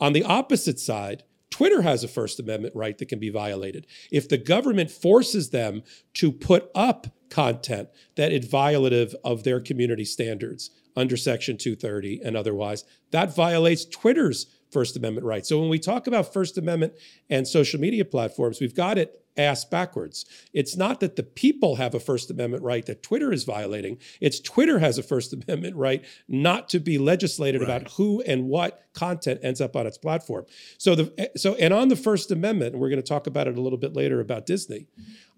On 0.00 0.12
the 0.12 0.24
opposite 0.24 0.78
side, 0.78 1.24
Twitter 1.60 1.82
has 1.82 2.02
a 2.02 2.08
First 2.08 2.40
Amendment 2.40 2.74
right 2.74 2.96
that 2.96 3.10
can 3.10 3.18
be 3.18 3.28
violated. 3.28 3.86
If 4.10 4.30
the 4.30 4.38
government 4.38 4.90
forces 4.90 5.50
them 5.50 5.82
to 6.14 6.32
put 6.32 6.70
up 6.74 7.08
content 7.28 7.90
that 8.16 8.32
is 8.32 8.48
violative 8.48 9.14
of 9.24 9.44
their 9.44 9.60
community 9.60 10.06
standards 10.06 10.70
under 10.96 11.18
Section 11.18 11.58
230 11.58 12.22
and 12.24 12.34
otherwise, 12.34 12.86
that 13.10 13.36
violates 13.36 13.84
Twitter's 13.84 14.46
First 14.70 14.96
Amendment 14.96 15.26
rights. 15.26 15.48
So 15.48 15.58
when 15.60 15.68
we 15.68 15.78
talk 15.78 16.06
about 16.06 16.32
First 16.32 16.56
Amendment 16.58 16.94
and 17.28 17.46
social 17.46 17.80
media 17.80 18.04
platforms, 18.04 18.60
we've 18.60 18.74
got 18.74 18.98
it 18.98 19.16
ass 19.36 19.64
backwards. 19.64 20.26
It's 20.52 20.76
not 20.76 21.00
that 21.00 21.16
the 21.16 21.22
people 21.22 21.76
have 21.76 21.94
a 21.94 22.00
First 22.00 22.30
Amendment 22.30 22.62
right 22.62 22.84
that 22.86 23.02
Twitter 23.02 23.32
is 23.32 23.44
violating. 23.44 23.98
It's 24.20 24.40
Twitter 24.40 24.80
has 24.80 24.98
a 24.98 25.02
First 25.02 25.32
Amendment 25.32 25.76
right 25.76 26.04
not 26.28 26.68
to 26.70 26.80
be 26.80 26.98
legislated 26.98 27.60
Right. 27.62 27.70
about 27.70 27.92
who 27.92 28.22
and 28.22 28.48
what 28.48 28.82
content 28.92 29.40
ends 29.42 29.60
up 29.60 29.76
on 29.76 29.86
its 29.86 29.98
platform. 29.98 30.46
So 30.78 30.94
the 30.94 31.12
eh, 31.16 31.28
so 31.36 31.54
and 31.54 31.72
on 31.72 31.88
the 31.88 31.96
First 31.96 32.30
Amendment, 32.30 32.72
and 32.72 32.80
we're 32.80 32.90
going 32.90 33.02
to 33.02 33.08
talk 33.08 33.26
about 33.26 33.46
it 33.48 33.56
a 33.56 33.60
little 33.60 33.78
bit 33.78 33.94
later 33.94 34.20
about 34.20 34.46
Disney. 34.46 34.88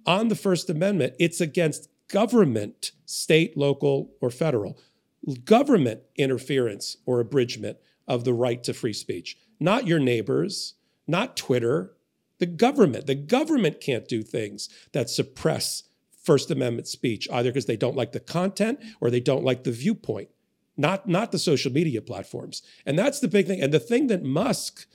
On 0.06 0.28
the 0.28 0.34
First 0.36 0.68
Amendment, 0.70 1.14
it's 1.20 1.40
against 1.40 1.88
government, 2.08 2.92
state, 3.06 3.56
local, 3.56 4.10
or 4.20 4.30
federal, 4.30 4.78
government 5.44 6.00
interference 6.16 6.96
or 7.06 7.20
abridgment 7.20 7.76
of 8.12 8.24
the 8.24 8.34
right 8.34 8.62
to 8.62 8.74
free 8.74 8.92
speech, 8.92 9.38
not 9.58 9.86
your 9.86 9.98
neighbors, 9.98 10.74
not 11.06 11.34
Twitter, 11.34 11.94
the 12.38 12.46
government. 12.46 13.06
The 13.06 13.14
government 13.14 13.80
can't 13.80 14.06
do 14.06 14.22
things 14.22 14.68
that 14.92 15.08
suppress 15.08 15.84
First 16.22 16.50
Amendment 16.50 16.86
speech, 16.88 17.26
either 17.32 17.48
because 17.50 17.64
they 17.64 17.76
don't 17.76 17.96
like 17.96 18.12
the 18.12 18.20
content 18.20 18.80
or 19.00 19.10
they 19.10 19.18
don't 19.18 19.44
like 19.44 19.64
the 19.64 19.72
viewpoint, 19.72 20.28
not, 20.76 21.08
not 21.08 21.32
the 21.32 21.38
social 21.38 21.72
media 21.72 22.02
platforms. 22.02 22.62
And 22.84 22.98
that's 22.98 23.18
the 23.18 23.28
big 23.28 23.46
thing. 23.46 23.62
And 23.62 23.72
the 23.72 23.80
thing 23.80 24.08
that 24.08 24.22
Musk 24.22 24.86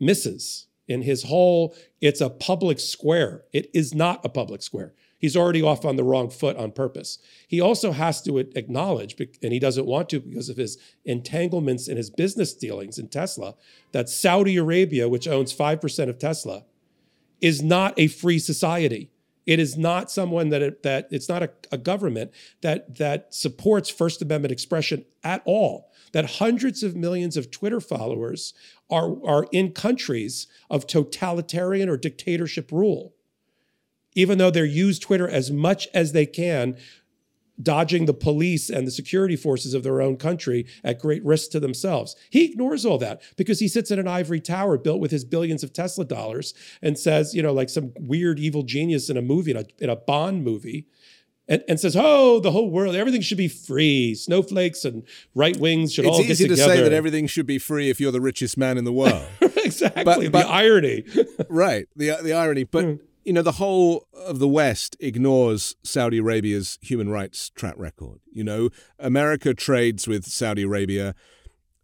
misses 0.00 0.66
in 0.88 1.02
his 1.02 1.22
whole, 1.22 1.74
it's 2.00 2.20
a 2.20 2.28
public 2.28 2.80
square. 2.80 3.44
It 3.52 3.70
is 3.72 3.94
not 3.94 4.24
a 4.24 4.28
public 4.28 4.62
square. 4.62 4.92
He's 5.18 5.36
already 5.36 5.62
off 5.62 5.84
on 5.84 5.96
the 5.96 6.04
wrong 6.04 6.28
foot 6.28 6.56
on 6.56 6.72
purpose. 6.72 7.18
He 7.48 7.60
also 7.60 7.92
has 7.92 8.20
to 8.22 8.38
acknowledge, 8.38 9.16
and 9.42 9.52
he 9.52 9.58
doesn't 9.58 9.86
want 9.86 10.10
to 10.10 10.20
because 10.20 10.48
of 10.48 10.56
his 10.56 10.76
entanglements 11.04 11.88
in 11.88 11.96
his 11.96 12.10
business 12.10 12.52
dealings 12.52 12.98
in 12.98 13.08
Tesla, 13.08 13.54
that 13.92 14.08
Saudi 14.08 14.56
Arabia, 14.56 15.08
which 15.08 15.26
owns 15.26 15.54
5% 15.54 16.08
of 16.08 16.18
Tesla, 16.18 16.64
is 17.40 17.62
not 17.62 17.94
a 17.98 18.08
free 18.08 18.38
society. 18.38 19.10
It 19.46 19.60
is 19.60 19.76
not 19.76 20.10
someone 20.10 20.48
that 20.50 20.60
it, 20.60 20.82
that 20.82 21.06
it's 21.10 21.28
not 21.28 21.42
a, 21.42 21.50
a 21.70 21.78
government 21.78 22.32
that 22.62 22.98
that 22.98 23.32
supports 23.32 23.88
First 23.88 24.20
Amendment 24.20 24.52
expression 24.52 25.04
at 25.22 25.42
all. 25.44 25.92
That 26.12 26.38
hundreds 26.38 26.82
of 26.82 26.96
millions 26.96 27.36
of 27.36 27.50
Twitter 27.50 27.80
followers 27.80 28.54
are 28.90 29.24
are 29.24 29.46
in 29.52 29.70
countries 29.72 30.48
of 30.68 30.86
totalitarian 30.86 31.88
or 31.88 31.96
dictatorship 31.96 32.72
rule, 32.72 33.14
even 34.16 34.38
though 34.38 34.50
they're 34.50 34.64
use 34.64 34.98
Twitter 34.98 35.28
as 35.28 35.52
much 35.52 35.86
as 35.94 36.10
they 36.10 36.26
can, 36.26 36.76
dodging 37.62 38.04
the 38.06 38.12
police 38.12 38.68
and 38.68 38.86
the 38.86 38.90
security 38.90 39.36
forces 39.36 39.72
of 39.72 39.82
their 39.82 40.02
own 40.02 40.16
country 40.16 40.66
at 40.84 40.98
great 40.98 41.24
risk 41.24 41.50
to 41.50 41.60
themselves. 41.60 42.14
He 42.28 42.44
ignores 42.44 42.84
all 42.84 42.98
that 42.98 43.22
because 43.36 43.60
he 43.60 43.68
sits 43.68 43.90
in 43.90 43.98
an 43.98 44.08
ivory 44.08 44.40
tower 44.40 44.76
built 44.76 45.00
with 45.00 45.10
his 45.10 45.24
billions 45.24 45.62
of 45.62 45.72
Tesla 45.72 46.04
dollars 46.04 46.52
and 46.82 46.98
says, 46.98 47.34
you 47.34 47.42
know, 47.42 47.52
like 47.52 47.70
some 47.70 47.92
weird 47.98 48.38
evil 48.38 48.62
genius 48.62 49.08
in 49.08 49.16
a 49.16 49.22
movie, 49.22 49.52
in 49.52 49.56
a, 49.58 49.64
in 49.78 49.88
a 49.88 49.96
Bond 49.96 50.44
movie. 50.44 50.88
And, 51.48 51.62
and 51.68 51.78
says, 51.78 51.94
"Oh, 51.96 52.40
the 52.40 52.50
whole 52.50 52.70
world, 52.72 52.96
everything 52.96 53.20
should 53.20 53.38
be 53.38 53.46
free. 53.46 54.16
Snowflakes 54.16 54.84
and 54.84 55.04
right 55.32 55.56
wings 55.56 55.92
should 55.92 56.04
all 56.04 56.18
get 56.18 56.22
together. 56.22 56.32
It's 56.32 56.40
easy 56.40 56.48
to 56.48 56.56
say 56.56 56.82
that 56.82 56.92
everything 56.92 57.28
should 57.28 57.46
be 57.46 57.60
free 57.60 57.88
if 57.88 58.00
you're 58.00 58.10
the 58.10 58.20
richest 58.20 58.58
man 58.58 58.76
in 58.78 58.82
the 58.84 58.92
world. 58.92 59.24
exactly 59.40 60.28
But- 60.28 60.42
the 60.42 60.48
irony. 60.48 61.04
right. 61.48 61.86
The 61.94 62.18
the 62.20 62.32
irony, 62.32 62.64
but 62.64 62.84
Hmm. 62.84 62.94
You 63.26 63.32
know, 63.32 63.42
the 63.42 63.52
whole 63.52 64.06
of 64.14 64.38
the 64.38 64.46
West 64.46 64.96
ignores 65.00 65.74
Saudi 65.82 66.18
Arabia's 66.18 66.78
human 66.80 67.10
rights 67.10 67.50
track 67.50 67.74
record. 67.76 68.20
You 68.30 68.44
know, 68.44 68.70
America 69.00 69.52
trades 69.52 70.06
with 70.06 70.24
Saudi 70.24 70.62
Arabia. 70.62 71.14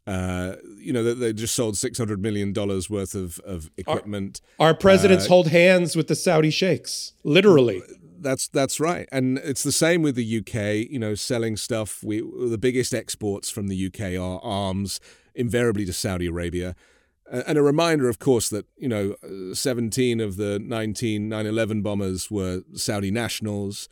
Uh, 0.07 0.55
you 0.78 0.92
know, 0.92 1.02
they, 1.02 1.14
they 1.14 1.33
just 1.33 1.55
sold 1.55 1.76
six 1.76 1.98
hundred 1.98 2.22
million 2.22 2.52
dollars 2.52 2.88
worth 2.88 3.16
of 3.16 3.40
of 3.40 3.70
equipment. 3.76 4.40
Our 4.61 4.72
presidents 4.72 5.26
Uh, 5.26 5.31
hold 5.31 5.48
hands 5.48 5.96
with 5.96 6.07
the 6.07 6.14
Saudi 6.14 6.50
sheikhs, 6.50 7.12
literally. 7.24 7.83
That's 8.20 8.46
that's 8.46 8.78
right, 8.78 9.09
and 9.11 9.38
it's 9.38 9.64
the 9.64 9.72
same 9.72 10.00
with 10.02 10.14
the 10.14 10.38
UK. 10.38 10.88
You 10.88 11.00
know, 11.00 11.16
selling 11.16 11.57
stuff. 11.57 12.05
We 12.05 12.20
the 12.20 12.59
biggest 12.59 12.94
exports 12.94 13.50
from 13.50 13.66
the 13.66 13.87
UK 13.87 14.16
are 14.16 14.40
arms, 14.44 15.00
invariably 15.35 15.85
to 15.87 15.92
Saudi 15.92 16.26
Arabia. 16.26 16.76
And 17.30 17.56
a 17.56 17.62
reminder, 17.62 18.08
of 18.08 18.18
course, 18.18 18.48
that 18.50 18.66
you 18.76 18.88
know, 18.88 19.16
uh, 19.22 19.54
17 19.54 20.20
of 20.20 20.37
the 20.37 20.58
19 20.58 21.28
9/11 21.30 21.82
bombers 21.82 22.30
were 22.30 22.62
Saudi 22.74 23.11
nationals, 23.11 23.88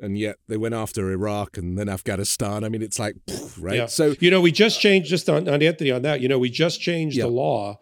and 0.00 0.16
yet 0.16 0.36
they 0.48 0.56
went 0.56 0.74
after 0.74 1.10
Iraq 1.10 1.56
and 1.58 1.76
then 1.78 1.88
Afghanistan. 1.88 2.64
I 2.64 2.68
mean, 2.68 2.82
it's 2.82 2.98
like, 2.98 3.16
pff, 3.26 3.56
right? 3.60 3.76
Yeah. 3.76 3.86
So 3.86 4.14
you 4.20 4.30
know, 4.30 4.40
we 4.40 4.52
just 4.52 4.80
changed 4.80 5.10
just 5.10 5.28
on, 5.28 5.48
on 5.48 5.62
Anthony 5.62 5.90
on 5.90 6.02
that. 6.02 6.20
You 6.20 6.28
know, 6.28 6.38
we 6.38 6.50
just 6.50 6.80
changed 6.80 7.16
Yeah. 7.16 7.24
the 7.24 7.30
law 7.30 7.78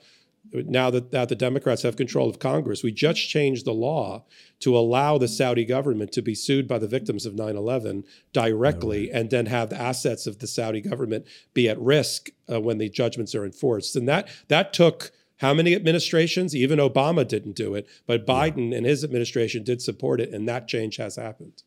now 0.53 0.91
that, 0.91 1.11
that 1.11 1.29
the 1.29 1.35
Democrats 1.35 1.83
have 1.83 1.97
control 1.97 2.29
of 2.29 2.39
Congress. 2.39 2.83
We 2.83 2.93
just 2.93 3.29
changed 3.29 3.65
the 3.65 3.73
law 3.73 4.25
to 4.61 4.77
allow 4.77 5.19
the 5.19 5.29
Saudi 5.29 5.65
government 5.65 6.13
to 6.13 6.23
be 6.23 6.35
sued 6.35 6.67
by 6.67 6.79
the 6.79 6.89
victims 6.89 7.27
of 7.27 7.35
9/11 7.35 8.05
directly, 8.33 9.11
and 9.11 9.31
then 9.31 9.47
have 9.47 9.71
the 9.71 9.81
assets 9.81 10.27
of 10.27 10.39
the 10.39 10.47
Saudi 10.47 10.81
government 10.81 11.27
be 11.55 11.69
at 11.69 11.81
risk 11.81 12.31
uh, 12.51 12.61
when 12.61 12.79
the 12.79 12.89
judgments 12.89 13.35
are 13.35 13.45
enforced. 13.45 13.97
And 13.97 14.09
that 14.09 14.29
that 14.49 14.73
took. 14.73 15.13
How 15.37 15.55
many 15.55 15.75
administrations? 15.75 16.55
Even 16.55 16.79
Obama 16.79 17.27
didn't 17.27 17.57
do 17.57 17.75
it, 17.75 17.89
but 18.07 18.27
Biden 18.27 18.77
and 18.77 18.85
his 18.85 19.03
administration 19.03 19.65
did 19.65 19.81
support 19.81 20.21
it, 20.21 20.35
and 20.35 20.47
that 20.47 20.69
change 20.69 20.99
has 20.99 21.17
happened. 21.17 21.63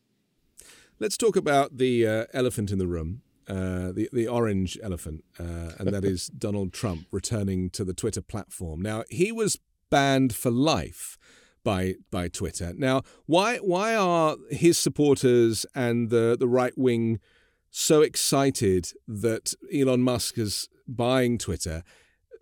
Let's 1.00 1.16
talk 1.16 1.34
about 1.34 1.78
the 1.78 2.06
uh, 2.06 2.24
elephant 2.32 2.70
in 2.70 2.78
the 2.78 2.86
room, 2.86 3.22
uh, 3.48 3.92
the 3.92 4.08
the 4.12 4.28
orange 4.28 4.78
elephant, 4.82 5.24
uh, 5.38 5.72
and 5.78 5.88
that 5.88 6.04
is 6.04 6.26
Donald 6.38 6.72
Trump 6.72 7.06
returning 7.10 7.70
to 7.70 7.84
the 7.84 7.94
Twitter 7.94 8.22
platform. 8.22 8.80
Now 8.80 9.04
he 9.10 9.32
was 9.32 9.58
banned 9.90 10.34
for 10.34 10.50
life 10.50 11.18
by 11.62 11.94
by 12.10 12.28
Twitter. 12.28 12.72
Now 12.76 13.02
why 13.26 13.56
why 13.58 13.94
are 13.94 14.36
his 14.50 14.78
supporters 14.78 15.66
and 15.74 16.10
the 16.10 16.36
the 16.38 16.48
right 16.48 16.76
wing 16.76 17.20
so 17.70 18.02
excited 18.02 18.92
that 19.08 19.54
Elon 19.72 20.02
Musk 20.02 20.38
is 20.38 20.68
buying 20.86 21.38
Twitter? 21.38 21.82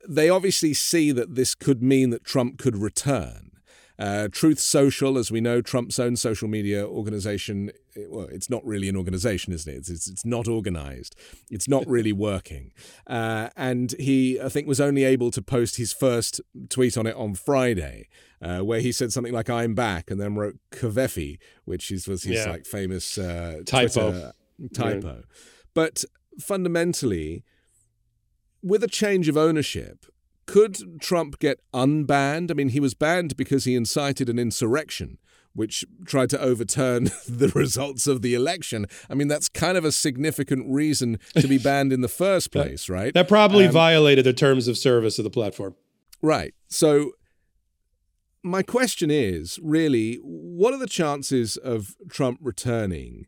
They 0.09 0.29
obviously 0.29 0.75
see 0.75 1.13
that 1.13 1.37
this 1.37 1.55
could 1.55 1.83
mean 1.83 2.11
that 2.11 2.25
Trump 2.25 2.59
could 2.59 2.77
return. 2.77 3.52
Uh, 3.99 4.29
Truth 4.33 4.59
Social, 4.59 5.19
as 5.19 5.31
we 5.31 5.41
know, 5.41 5.61
Trump's 5.61 5.99
own 5.99 6.17
social 6.17 6.49
media 6.49 6.87
organization, 6.87 7.71
it- 7.95 8.11
well, 8.11 8.27
it's 8.31 8.49
not 8.51 8.65
really 8.67 8.89
an 8.89 8.97
organization, 8.97 9.53
isn't 9.53 9.73
it? 9.73 9.77
It's, 9.77 9.91
it's, 9.91 10.09
it's 10.09 10.25
not 10.25 10.49
organized. 10.49 11.15
It's 11.51 11.69
not 11.69 11.87
really 11.87 12.13
working. 12.13 12.73
Uh, 13.07 13.51
and 13.57 13.95
he, 13.99 14.41
I 14.41 14.49
think, 14.49 14.67
was 14.67 14.81
only 14.81 15.05
able 15.05 15.31
to 15.33 15.43
post 15.43 15.77
his 15.77 15.93
first 15.93 16.41
tweet 16.69 16.97
on 16.97 17.07
it 17.07 17.15
on 17.17 17.35
Friday, 17.35 18.09
uh, 18.41 18.61
where 18.61 18.81
he 18.81 18.93
said 18.93 19.13
something 19.13 19.33
like, 19.33 19.51
I'm 19.51 19.75
back, 19.75 20.11
and 20.11 20.21
then 20.21 20.35
wrote 20.37 20.57
Covfefe, 20.73 21.39
which 21.65 21.91
is, 21.91 22.09
was 22.09 22.25
his 22.25 22.45
Yeah. 22.45 22.51
like 22.51 22.67
famous 22.67 23.19
uh, 23.19 23.61
Typo. 23.67 24.11
Twitter 24.11 24.33
typo. 24.75 25.23
But 25.75 26.05
fundamentally, 26.41 27.45
with 28.63 28.83
a 28.85 28.89
change 28.89 29.29
of 29.29 29.37
ownership, 29.37 30.07
could 30.47 31.01
Trump 31.01 31.39
get 31.39 31.61
unbanned? 31.73 32.51
I 32.51 32.55
mean, 32.55 32.71
he 32.71 32.81
was 32.81 32.95
banned 32.95 33.37
because 33.37 33.65
he 33.65 33.75
incited 33.75 34.29
an 34.29 34.39
insurrection 34.39 35.19
which 35.55 35.85
tried 36.07 36.31
to 36.31 36.41
overturn 36.41 37.05
the 37.29 37.49
results 37.55 38.07
of 38.07 38.23
the 38.23 38.35
election. 38.35 38.87
I 39.11 39.15
mean, 39.15 39.29
that's 39.29 39.49
kind 39.49 39.77
of 39.77 39.85
a 39.85 39.93
significant 39.93 40.67
reason 40.69 41.19
to 41.39 41.47
be 41.47 41.59
banned 41.63 41.93
in 41.93 42.01
the 42.01 42.09
first 42.09 42.51
place, 42.51 42.89
right? 42.89 43.13
That 43.13 43.29
probably 43.29 43.67
um, 43.67 43.73
violated 43.73 44.25
the 44.25 44.33
terms 44.33 44.69
of 44.69 44.79
service 44.79 45.19
of 45.19 45.25
the 45.25 45.31
platform. 45.31 45.75
Right. 46.21 46.55
So, 46.69 47.13
my 48.45 48.63
question 48.63 49.11
is 49.11 49.59
really, 49.63 50.17
what 50.17 50.75
are 50.75 50.79
the 50.79 50.87
chances 50.87 51.57
of 51.57 51.95
Trump 52.09 52.39
returning? 52.43 53.27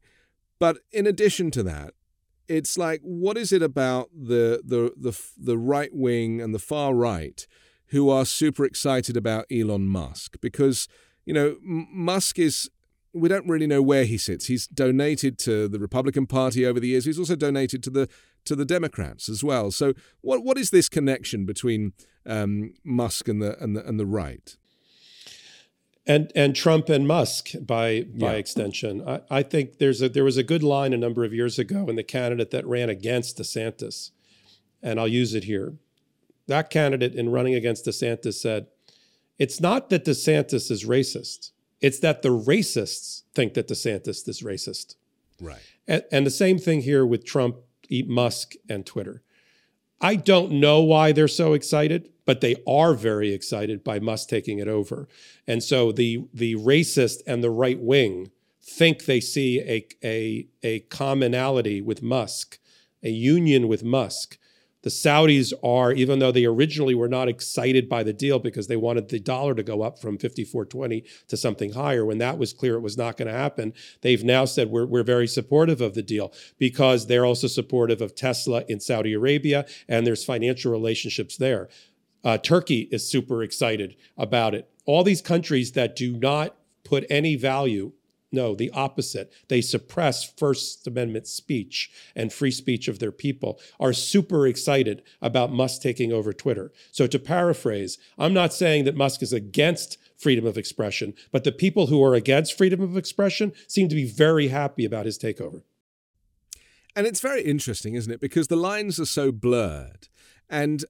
But 0.59 0.79
in 0.93 1.07
addition 1.07 1.51
to 1.53 1.63
that, 1.65 1.95
it's 2.49 2.77
like, 2.77 3.01
what 3.03 3.37
is 3.37 3.53
it 3.53 3.63
about 3.63 4.11
the 4.13 4.63
the 4.65 4.93
the 4.97 5.19
the 5.37 5.59
right 5.59 5.95
wing 5.95 6.41
and 6.41 6.55
the 6.55 6.59
far 6.59 6.95
right 6.95 7.47
who 7.89 8.11
are 8.11 8.25
super 8.25 8.65
excited 8.65 9.17
about 9.17 9.47
Elon 9.51 9.87
Musk? 9.89 10.37
Because 10.41 10.89
you 11.25 11.33
know, 11.33 11.57
Musk 11.63 12.39
is 12.39 12.71
we 13.13 13.29
don't 13.29 13.47
really 13.49 13.67
know 13.67 13.81
where 13.81 14.05
he 14.05 14.19
sits. 14.19 14.47
He's 14.47 14.67
donated 14.67 15.39
to 15.41 15.69
the 15.69 15.79
Republican 15.79 16.27
Party 16.27 16.67
over 16.67 16.81
the 16.81 16.89
years. 16.89 17.05
He's 17.05 17.19
also 17.19 17.37
donated 17.37 17.83
to 17.85 17.91
the 17.91 18.09
to 18.45 18.55
the 18.55 18.65
Democrats 18.65 19.29
as 19.29 19.43
well. 19.43 19.71
So, 19.71 19.95
what 20.21 20.45
what 20.45 20.59
is 20.59 20.71
this 20.71 20.89
connection 20.89 21.47
between 21.47 21.93
um, 22.27 22.75
Musk 22.85 23.29
and 23.29 23.41
the 23.41 23.61
and 23.63 23.77
the 23.77 23.87
and 23.87 23.99
the 23.99 24.07
right? 24.07 24.57
And 26.07 26.31
and 26.35 26.55
Trump 26.55 26.91
and 26.91 27.09
Musk 27.09 27.53
by 27.65 28.03
by 28.03 28.33
yeah. 28.33 28.39
extension. 28.39 29.07
I, 29.09 29.21
I 29.31 29.43
think 29.43 29.79
there's 29.79 30.03
a 30.03 30.09
there 30.09 30.25
was 30.25 30.37
a 30.37 30.43
good 30.43 30.63
line 30.63 30.93
a 30.93 30.99
number 30.99 31.25
of 31.25 31.33
years 31.33 31.59
ago 31.59 31.89
in 31.89 31.97
the 31.97 32.03
candidate 32.03 32.51
that 32.51 32.67
ran 32.67 32.91
against 32.91 33.39
DeSantis, 33.39 34.11
and 34.83 35.01
I'll 35.01 35.09
use 35.09 35.35
it 35.35 35.45
here. 35.45 35.75
That 36.47 36.69
candidate 36.69 37.15
in 37.15 37.31
running 37.31 37.55
against 37.55 37.87
DeSantis 37.87 38.35
said, 38.35 38.67
it's 39.39 39.61
not 39.61 39.89
that 39.89 40.05
DeSantis 40.05 40.71
is 40.71 40.85
racist. 40.85 41.53
It's 41.81 41.99
that 42.01 42.23
the 42.23 42.29
racists 42.29 43.23
think 43.35 43.55
that 43.55 43.69
DeSantis 43.69 44.29
is 44.29 44.43
racist. 44.43 44.97
Right. 45.41 45.63
And, 45.89 46.05
and 46.13 46.27
the 46.27 46.31
same 46.31 46.59
thing 46.59 46.83
here 46.83 47.05
with 47.05 47.25
Trump, 47.25 47.57
Musk, 47.91 48.55
and 48.69 48.87
Twitter. 48.87 49.23
I 50.01 50.17
don't 50.17 50.53
know 50.53 50.83
why 50.83 51.13
they're 51.13 51.29
so 51.29 51.55
excited, 51.55 52.11
but 52.25 52.41
they 52.41 52.57
are 52.67 52.95
very 52.95 53.33
excited 53.33 53.85
by 53.85 54.01
Musk 54.01 54.29
taking 54.29 54.59
it 54.59 54.69
over. 54.69 55.09
And 55.47 55.63
so 55.63 55.93
the 55.93 56.27
the 56.33 56.55
racist 56.57 57.21
and 57.27 57.43
the 57.43 57.51
right 57.51 57.81
wing 57.81 58.31
think 58.63 59.05
they 59.05 59.21
see 59.21 59.61
a, 59.61 59.87
a, 60.03 60.49
a 60.63 60.81
commonality 60.81 61.83
with 61.83 62.03
Musk, 62.03 62.59
a 63.03 63.11
union 63.11 63.69
with 63.69 63.85
Musk 63.85 64.39
the 64.85 64.91
Saudis 64.91 65.55
are, 65.63 65.93
even 65.93 66.19
though 66.19 66.31
they 66.31 66.45
originally 66.45 66.95
were 66.95 67.09
not 67.09 67.27
excited 67.27 67.89
by 67.89 68.03
the 68.03 68.13
deal 68.13 68.39
because 68.39 68.67
they 68.67 68.77
wanted 68.77 69.09
the 69.09 69.19
dollar 69.19 69.55
to 69.55 69.63
go 69.63 69.81
up 69.81 69.99
from 69.99 70.19
54.20 70.19 71.05
to 71.27 71.39
something 71.39 71.73
higher, 71.73 72.05
when 72.05 72.19
that 72.19 72.37
was 72.37 72.53
clear 72.53 72.75
it 72.75 72.83
was 72.83 72.99
not 72.99 73.17
going 73.17 73.29
to 73.29 73.33
happen, 73.35 73.73
they've 74.03 74.23
now 74.23 74.45
said 74.45 74.69
we're, 74.69 74.85
we're 74.85 75.03
very 75.03 75.27
supportive 75.27 75.81
of 75.81 75.95
the 75.95 76.03
deal 76.03 76.35
because 76.59 77.07
they're 77.07 77.25
also 77.25 77.47
supportive 77.47 78.03
of 78.03 78.15
Tesla 78.15 78.63
in 78.69 78.79
Saudi 78.79 79.15
Arabia 79.15 79.65
and 79.89 80.07
there's 80.07 80.23
financial 80.23 80.71
relationships 80.71 81.39
there. 81.39 81.71
Uh, 82.25 82.39
Turkey 82.39 82.89
is 82.91 83.09
super 83.09 83.43
excited 83.43 83.97
about 84.17 84.55
it. 84.55 84.69
All 84.87 85.05
these 85.05 85.23
countries 85.23 85.73
that 85.73 85.95
do 85.95 86.17
not 86.17 86.57
put 86.83 87.05
any 87.09 87.37
value 87.37 87.93
no, 88.35 88.57
the 88.57 88.71
opposite. 88.73 89.33
They 89.49 89.61
suppress 89.61 90.25
First 90.25 90.87
Amendment 90.89 91.29
speech 91.29 91.91
and 92.17 92.33
free 92.33 92.51
speech 92.51 92.89
of 92.89 92.99
their 92.99 93.13
people, 93.13 93.61
are 93.79 93.93
super 93.93 94.47
excited 94.47 95.03
about 95.23 95.53
Musk 95.53 95.81
taking 95.81 96.13
over 96.13 96.33
Twitter. 96.33 96.73
So, 96.91 97.07
to 97.07 97.19
paraphrase, 97.21 97.97
I'm 98.19 98.35
not 98.35 98.53
saying 98.53 98.85
that 98.85 98.97
Musk 98.97 99.23
is 99.23 99.33
against 99.33 99.99
freedom 100.19 100.47
of 100.47 100.59
expression, 100.59 101.15
but 101.31 101.45
the 101.45 101.53
people 101.53 101.87
who 101.87 102.03
are 102.03 102.15
against 102.15 102.59
freedom 102.59 102.81
of 102.81 102.97
expression 102.97 103.53
seem 103.69 103.89
to 103.89 103.95
be 103.95 104.05
very 104.05 104.49
happy 104.49 104.85
about 104.85 105.07
his 105.07 105.19
takeover. 105.19 105.63
And 106.97 107.07
it's 107.07 107.21
very 107.21 107.43
interesting, 107.43 107.95
isn't 107.95 108.13
it? 108.13 108.21
Because 108.21 108.49
the 108.49 108.57
lines 108.57 108.99
are 108.99 109.07
so 109.07 109.31
blurred. 109.31 110.09
And 110.51 110.85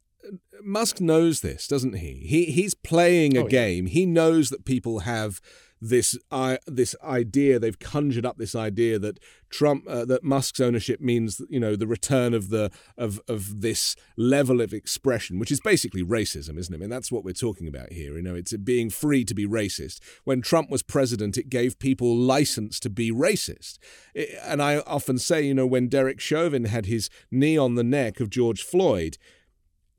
Musk 0.63 1.01
knows 1.01 1.41
this, 1.41 1.67
doesn't 1.67 1.95
he? 1.95 2.25
He 2.27 2.47
he's 2.47 2.75
playing 2.75 3.37
a 3.37 3.45
oh, 3.45 3.49
game. 3.49 3.87
Yeah. 3.87 3.93
He 3.93 4.07
knows 4.07 4.51
that 4.51 4.65
people 4.65 5.01
have 5.01 5.41
this 5.85 6.19
uh, 6.31 6.57
this 6.67 6.97
idea 7.03 7.59
they've 7.59 7.79
conjured 7.79 8.25
up 8.25 8.39
this 8.39 8.55
idea 8.55 8.99
that 8.99 9.19
Trump 9.51 9.87
uh, 9.87 10.07
that 10.07 10.25
Musk's 10.25 10.59
ownership 10.59 10.99
means 11.01 11.43
you 11.51 11.61
know 11.61 11.77
the 11.77 11.87
return 11.87 12.33
of 12.33 12.49
the 12.49 12.71
of 12.97 13.21
of 13.29 13.61
this 13.61 13.95
level 14.17 14.63
of 14.63 14.73
expression 14.73 15.39
which 15.39 15.53
is 15.53 15.61
basically 15.61 16.03
racism 16.03 16.59
isn't 16.59 16.73
it 16.73 16.79
I 16.79 16.81
mean 16.81 16.89
that's 16.89 17.13
what 17.13 17.23
we're 17.23 17.35
talking 17.35 17.69
about 17.69 17.93
here 17.93 18.17
you 18.17 18.23
know 18.23 18.35
it's 18.35 18.57
being 18.57 18.89
free 18.89 19.25
to 19.25 19.35
be 19.35 19.47
racist 19.47 20.01
when 20.25 20.41
Trump 20.41 20.71
was 20.71 20.83
president 20.83 21.37
it 21.37 21.51
gave 21.51 21.79
people 21.79 22.17
license 22.17 22.81
to 22.81 22.89
be 22.89 23.13
racist 23.13 23.79
it, 24.15 24.39
and 24.43 24.63
I 24.63 24.79
often 24.79 25.19
say 25.19 25.43
you 25.43 25.55
know 25.55 25.67
when 25.67 25.89
Derek 25.89 26.19
Chauvin 26.19 26.65
had 26.65 26.87
his 26.87 27.11
knee 27.31 27.59
on 27.59 27.75
the 27.75 27.85
neck 27.85 28.21
of 28.21 28.31
George 28.31 28.63
Floyd 28.63 29.19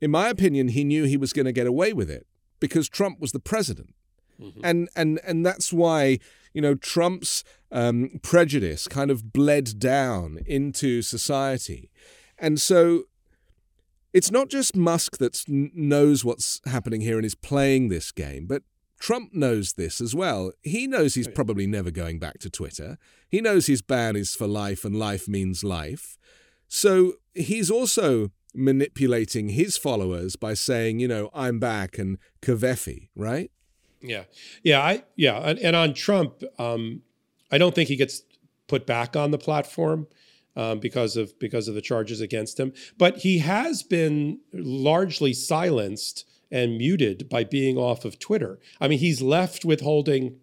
in 0.00 0.10
my 0.10 0.28
opinion 0.28 0.68
he 0.68 0.84
knew 0.84 1.04
he 1.04 1.16
was 1.16 1.32
going 1.32 1.46
to 1.46 1.52
get 1.52 1.66
away 1.66 1.92
with 1.92 2.10
it 2.10 2.26
because 2.60 2.88
Trump 2.88 3.20
was 3.20 3.32
the 3.32 3.40
president 3.40 3.94
Mm-hmm. 4.40 4.60
And 4.62 4.88
and 4.94 5.20
and 5.24 5.46
that's 5.46 5.72
why 5.72 6.18
you 6.52 6.60
know 6.60 6.74
Trump's 6.74 7.44
um, 7.72 8.20
prejudice 8.22 8.88
kind 8.88 9.10
of 9.10 9.32
bled 9.32 9.78
down 9.78 10.38
into 10.46 11.02
society, 11.02 11.90
and 12.38 12.60
so 12.60 13.04
it's 14.12 14.30
not 14.30 14.48
just 14.48 14.76
Musk 14.76 15.18
that 15.18 15.42
knows 15.48 16.24
what's 16.24 16.60
happening 16.66 17.02
here 17.02 17.16
and 17.16 17.24
is 17.26 17.34
playing 17.34 17.88
this 17.88 18.12
game, 18.12 18.46
but 18.46 18.62
Trump 18.98 19.34
knows 19.34 19.74
this 19.74 20.00
as 20.00 20.14
well. 20.14 20.52
He 20.62 20.86
knows 20.86 21.14
he's 21.14 21.28
probably 21.28 21.66
never 21.66 21.90
going 21.90 22.18
back 22.18 22.38
to 22.38 22.48
Twitter. 22.48 22.96
He 23.28 23.42
knows 23.42 23.66
his 23.66 23.82
ban 23.82 24.16
is 24.16 24.34
for 24.34 24.46
life 24.46 24.86
and 24.86 24.98
life 24.98 25.28
means 25.28 25.62
life. 25.62 26.16
So 26.66 27.14
he's 27.34 27.70
also 27.70 28.30
manipulating 28.56 29.50
his 29.50 29.76
followers 29.76 30.36
by 30.36 30.54
saying, 30.54 31.00
you 31.00 31.08
know, 31.08 31.30
I'm 31.34 31.58
back 31.58 31.98
and 31.98 32.18
Covfefe, 32.42 33.08
right? 33.14 33.50
Yeah, 34.00 34.24
yeah, 34.62 34.80
I 34.80 35.04
yeah, 35.16 35.38
and, 35.38 35.58
and 35.58 35.74
on 35.74 35.94
Trump, 35.94 36.42
um, 36.58 37.02
I 37.50 37.58
don't 37.58 37.74
think 37.74 37.88
he 37.88 37.96
gets 37.96 38.22
put 38.68 38.86
back 38.86 39.16
on 39.16 39.30
the 39.30 39.38
platform 39.38 40.06
um, 40.54 40.80
because 40.80 41.16
of 41.16 41.38
because 41.38 41.68
of 41.68 41.74
the 41.74 41.80
charges 41.80 42.20
against 42.20 42.58
him. 42.58 42.72
But 42.98 43.18
he 43.18 43.38
has 43.38 43.82
been 43.82 44.40
largely 44.52 45.32
silenced 45.32 46.24
and 46.50 46.78
muted 46.78 47.28
by 47.28 47.44
being 47.44 47.76
off 47.76 48.04
of 48.04 48.18
Twitter. 48.18 48.58
I 48.80 48.88
mean, 48.88 48.98
he's 48.98 49.20
left 49.20 49.64
with 49.64 49.80
holding 49.80 50.36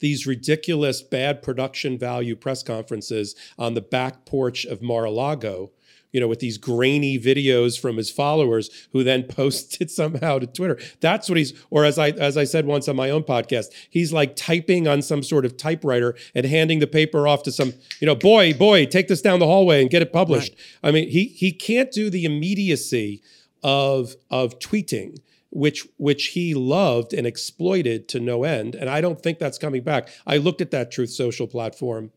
these 0.00 0.26
ridiculous 0.26 1.02
bad 1.02 1.42
production 1.42 1.98
value 1.98 2.36
press 2.36 2.62
conferences 2.62 3.34
on 3.58 3.74
the 3.74 3.80
back 3.80 4.24
porch 4.24 4.64
of 4.64 4.82
Mar-a-Lago 4.82 5.70
you 6.12 6.20
know, 6.20 6.28
with 6.28 6.40
these 6.40 6.58
grainy 6.58 7.18
videos 7.18 7.78
from 7.78 7.96
his 7.96 8.10
followers 8.10 8.70
who 8.92 9.04
then 9.04 9.22
post 9.28 9.80
it 9.80 9.90
somehow 9.90 10.38
to 10.38 10.46
Twitter. 10.46 10.78
That's 11.00 11.28
what 11.28 11.38
he's, 11.38 11.52
or 11.70 11.84
as 11.84 11.98
I 11.98 12.10
as 12.10 12.36
I 12.36 12.44
said 12.44 12.66
once 12.66 12.88
on 12.88 12.96
my 12.96 13.10
own 13.10 13.22
podcast, 13.22 13.66
he's 13.88 14.12
like 14.12 14.36
typing 14.36 14.88
on 14.88 15.02
some 15.02 15.22
sort 15.22 15.44
of 15.44 15.56
typewriter 15.56 16.14
and 16.34 16.46
handing 16.46 16.78
the 16.78 16.86
paper 16.86 17.26
off 17.28 17.42
to 17.44 17.52
some, 17.52 17.72
you 18.00 18.06
know, 18.06 18.14
boy, 18.14 18.52
boy, 18.52 18.86
take 18.86 19.08
this 19.08 19.22
down 19.22 19.38
the 19.38 19.46
hallway 19.46 19.80
and 19.80 19.90
get 19.90 20.02
it 20.02 20.12
published. 20.12 20.52
Right. 20.52 20.88
I 20.88 20.92
mean, 20.92 21.08
he 21.08 21.26
he 21.26 21.52
can't 21.52 21.90
do 21.90 22.10
the 22.10 22.24
immediacy 22.24 23.22
of 23.62 24.16
of 24.30 24.58
tweeting 24.58 25.18
which 25.50 25.86
which 25.96 26.28
he 26.28 26.54
loved 26.54 27.12
and 27.12 27.26
exploited 27.26 28.08
to 28.08 28.20
no 28.20 28.44
end 28.44 28.74
and 28.74 28.88
i 28.88 29.00
don't 29.00 29.20
think 29.20 29.38
that's 29.38 29.58
coming 29.58 29.82
back 29.82 30.08
i 30.26 30.36
looked 30.36 30.60
at 30.60 30.70
that 30.70 30.90
truth 30.90 31.10
social 31.10 31.46
platform 31.46 32.10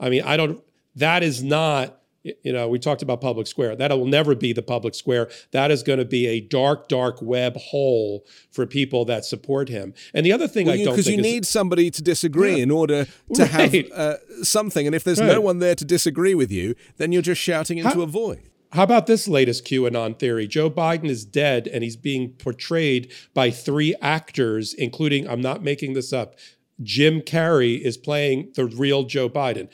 i 0.00 0.10
mean 0.10 0.22
i 0.24 0.36
don't 0.36 0.62
that 0.96 1.22
is 1.22 1.42
not 1.42 2.00
you 2.24 2.52
know, 2.52 2.68
we 2.68 2.78
talked 2.78 3.02
about 3.02 3.20
public 3.20 3.46
square. 3.46 3.76
That 3.76 3.90
will 3.90 4.06
never 4.06 4.34
be 4.34 4.52
the 4.52 4.62
public 4.62 4.94
square. 4.94 5.30
That 5.52 5.70
is 5.70 5.82
going 5.82 5.98
to 5.98 6.04
be 6.04 6.26
a 6.26 6.40
dark, 6.40 6.88
dark 6.88 7.20
web 7.20 7.56
hole 7.56 8.24
for 8.50 8.66
people 8.66 9.04
that 9.04 9.24
support 9.24 9.68
him. 9.68 9.92
And 10.14 10.24
the 10.24 10.32
other 10.32 10.48
thing 10.48 10.66
well, 10.66 10.74
I 10.74 10.84
don't 10.84 10.94
because 10.94 11.06
you 11.06 11.18
is, 11.18 11.22
need 11.22 11.46
somebody 11.46 11.90
to 11.90 12.02
disagree 12.02 12.56
yeah, 12.56 12.62
in 12.62 12.70
order 12.70 13.04
to 13.34 13.44
right. 13.52 13.72
have 13.72 13.92
uh, 13.92 14.16
something. 14.42 14.86
And 14.86 14.94
if 14.94 15.04
there's 15.04 15.20
right. 15.20 15.32
no 15.32 15.40
one 15.40 15.58
there 15.58 15.74
to 15.74 15.84
disagree 15.84 16.34
with 16.34 16.50
you, 16.50 16.74
then 16.96 17.12
you're 17.12 17.22
just 17.22 17.40
shouting 17.40 17.78
into 17.78 17.90
how, 17.90 18.00
a 18.00 18.06
void. 18.06 18.48
How 18.72 18.82
about 18.82 19.06
this 19.06 19.28
latest 19.28 19.66
QAnon 19.66 20.18
theory? 20.18 20.48
Joe 20.48 20.70
Biden 20.70 21.06
is 21.08 21.24
dead 21.24 21.68
and 21.68 21.84
he's 21.84 21.96
being 21.96 22.30
portrayed 22.30 23.12
by 23.34 23.50
three 23.50 23.94
actors, 24.00 24.72
including, 24.72 25.28
I'm 25.28 25.42
not 25.42 25.62
making 25.62 25.92
this 25.92 26.12
up, 26.12 26.36
Jim 26.82 27.20
Carrey 27.20 27.80
is 27.80 27.96
playing 27.96 28.52
the 28.56 28.64
real 28.64 29.04
Joe 29.04 29.28
Biden. 29.28 29.68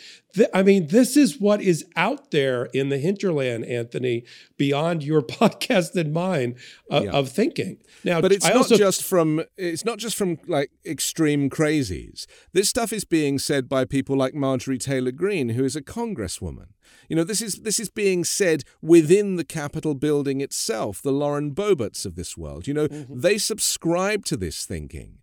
I 0.54 0.62
mean, 0.62 0.88
this 0.88 1.16
is 1.16 1.40
what 1.40 1.60
is 1.60 1.84
out 1.96 2.30
there 2.30 2.66
in 2.66 2.88
the 2.88 2.98
hinterland, 2.98 3.64
Anthony, 3.64 4.24
beyond 4.56 5.02
your 5.02 5.22
podcast 5.40 5.96
and 5.96 6.12
mine 6.12 6.56
uh, 6.90 7.02
yeah. 7.04 7.10
of 7.10 7.30
thinking. 7.30 7.78
Now, 8.04 8.20
but 8.20 8.32
it's 8.32 8.44
I 8.44 8.50
not 8.50 8.58
also, 8.58 8.76
just 8.76 9.02
from 9.02 9.42
it's 9.56 9.84
not 9.84 9.98
just 9.98 10.16
from 10.16 10.38
like 10.46 10.70
extreme 10.84 11.50
crazies. 11.50 12.26
This 12.52 12.68
stuff 12.68 12.92
is 12.92 13.04
being 13.04 13.38
said 13.38 13.68
by 13.68 13.84
people 13.84 14.16
like 14.16 14.34
Marjorie 14.34 14.78
Taylor 14.78 15.12
Greene, 15.12 15.50
who 15.50 15.64
is 15.64 15.74
a 15.74 15.82
congresswoman. 15.82 16.68
You 17.08 17.16
know, 17.16 17.24
this 17.24 17.42
is 17.42 17.60
this 17.62 17.80
is 17.80 17.88
being 17.88 18.24
said 18.24 18.62
within 18.80 19.36
the 19.36 19.44
Capitol 19.44 19.94
building 19.94 20.40
itself. 20.40 21.02
The 21.02 21.12
Lauren 21.12 21.54
Boberts 21.54 22.06
of 22.06 22.14
this 22.14 22.36
world. 22.36 22.68
You 22.68 22.74
know, 22.74 22.88
mm-hmm. 22.88 23.20
they 23.20 23.38
subscribe 23.38 24.24
to 24.26 24.36
this 24.36 24.64
thinking, 24.64 25.18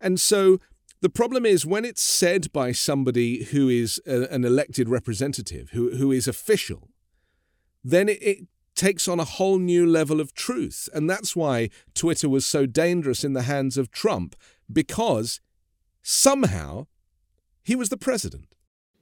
and 0.00 0.20
so 0.20 0.58
the 1.04 1.10
problem 1.10 1.44
is 1.44 1.66
when 1.66 1.84
it's 1.84 2.02
said 2.02 2.50
by 2.50 2.72
somebody 2.72 3.44
who 3.44 3.68
is 3.68 4.00
a, 4.06 4.22
an 4.32 4.42
elected 4.42 4.88
representative, 4.88 5.68
who, 5.72 5.96
who 5.96 6.10
is 6.10 6.26
official, 6.26 6.88
then 7.84 8.08
it, 8.08 8.22
it 8.22 8.38
takes 8.74 9.06
on 9.06 9.20
a 9.20 9.24
whole 9.24 9.58
new 9.58 9.84
level 9.84 10.18
of 10.18 10.32
truth. 10.32 10.88
And 10.94 11.10
that's 11.10 11.36
why 11.36 11.68
Twitter 11.92 12.26
was 12.26 12.46
so 12.46 12.64
dangerous 12.64 13.22
in 13.22 13.34
the 13.34 13.42
hands 13.42 13.76
of 13.76 13.90
Trump, 13.90 14.34
because 14.72 15.42
somehow 16.00 16.86
he 17.62 17.76
was 17.76 17.90
the 17.90 17.98
president. 17.98 18.54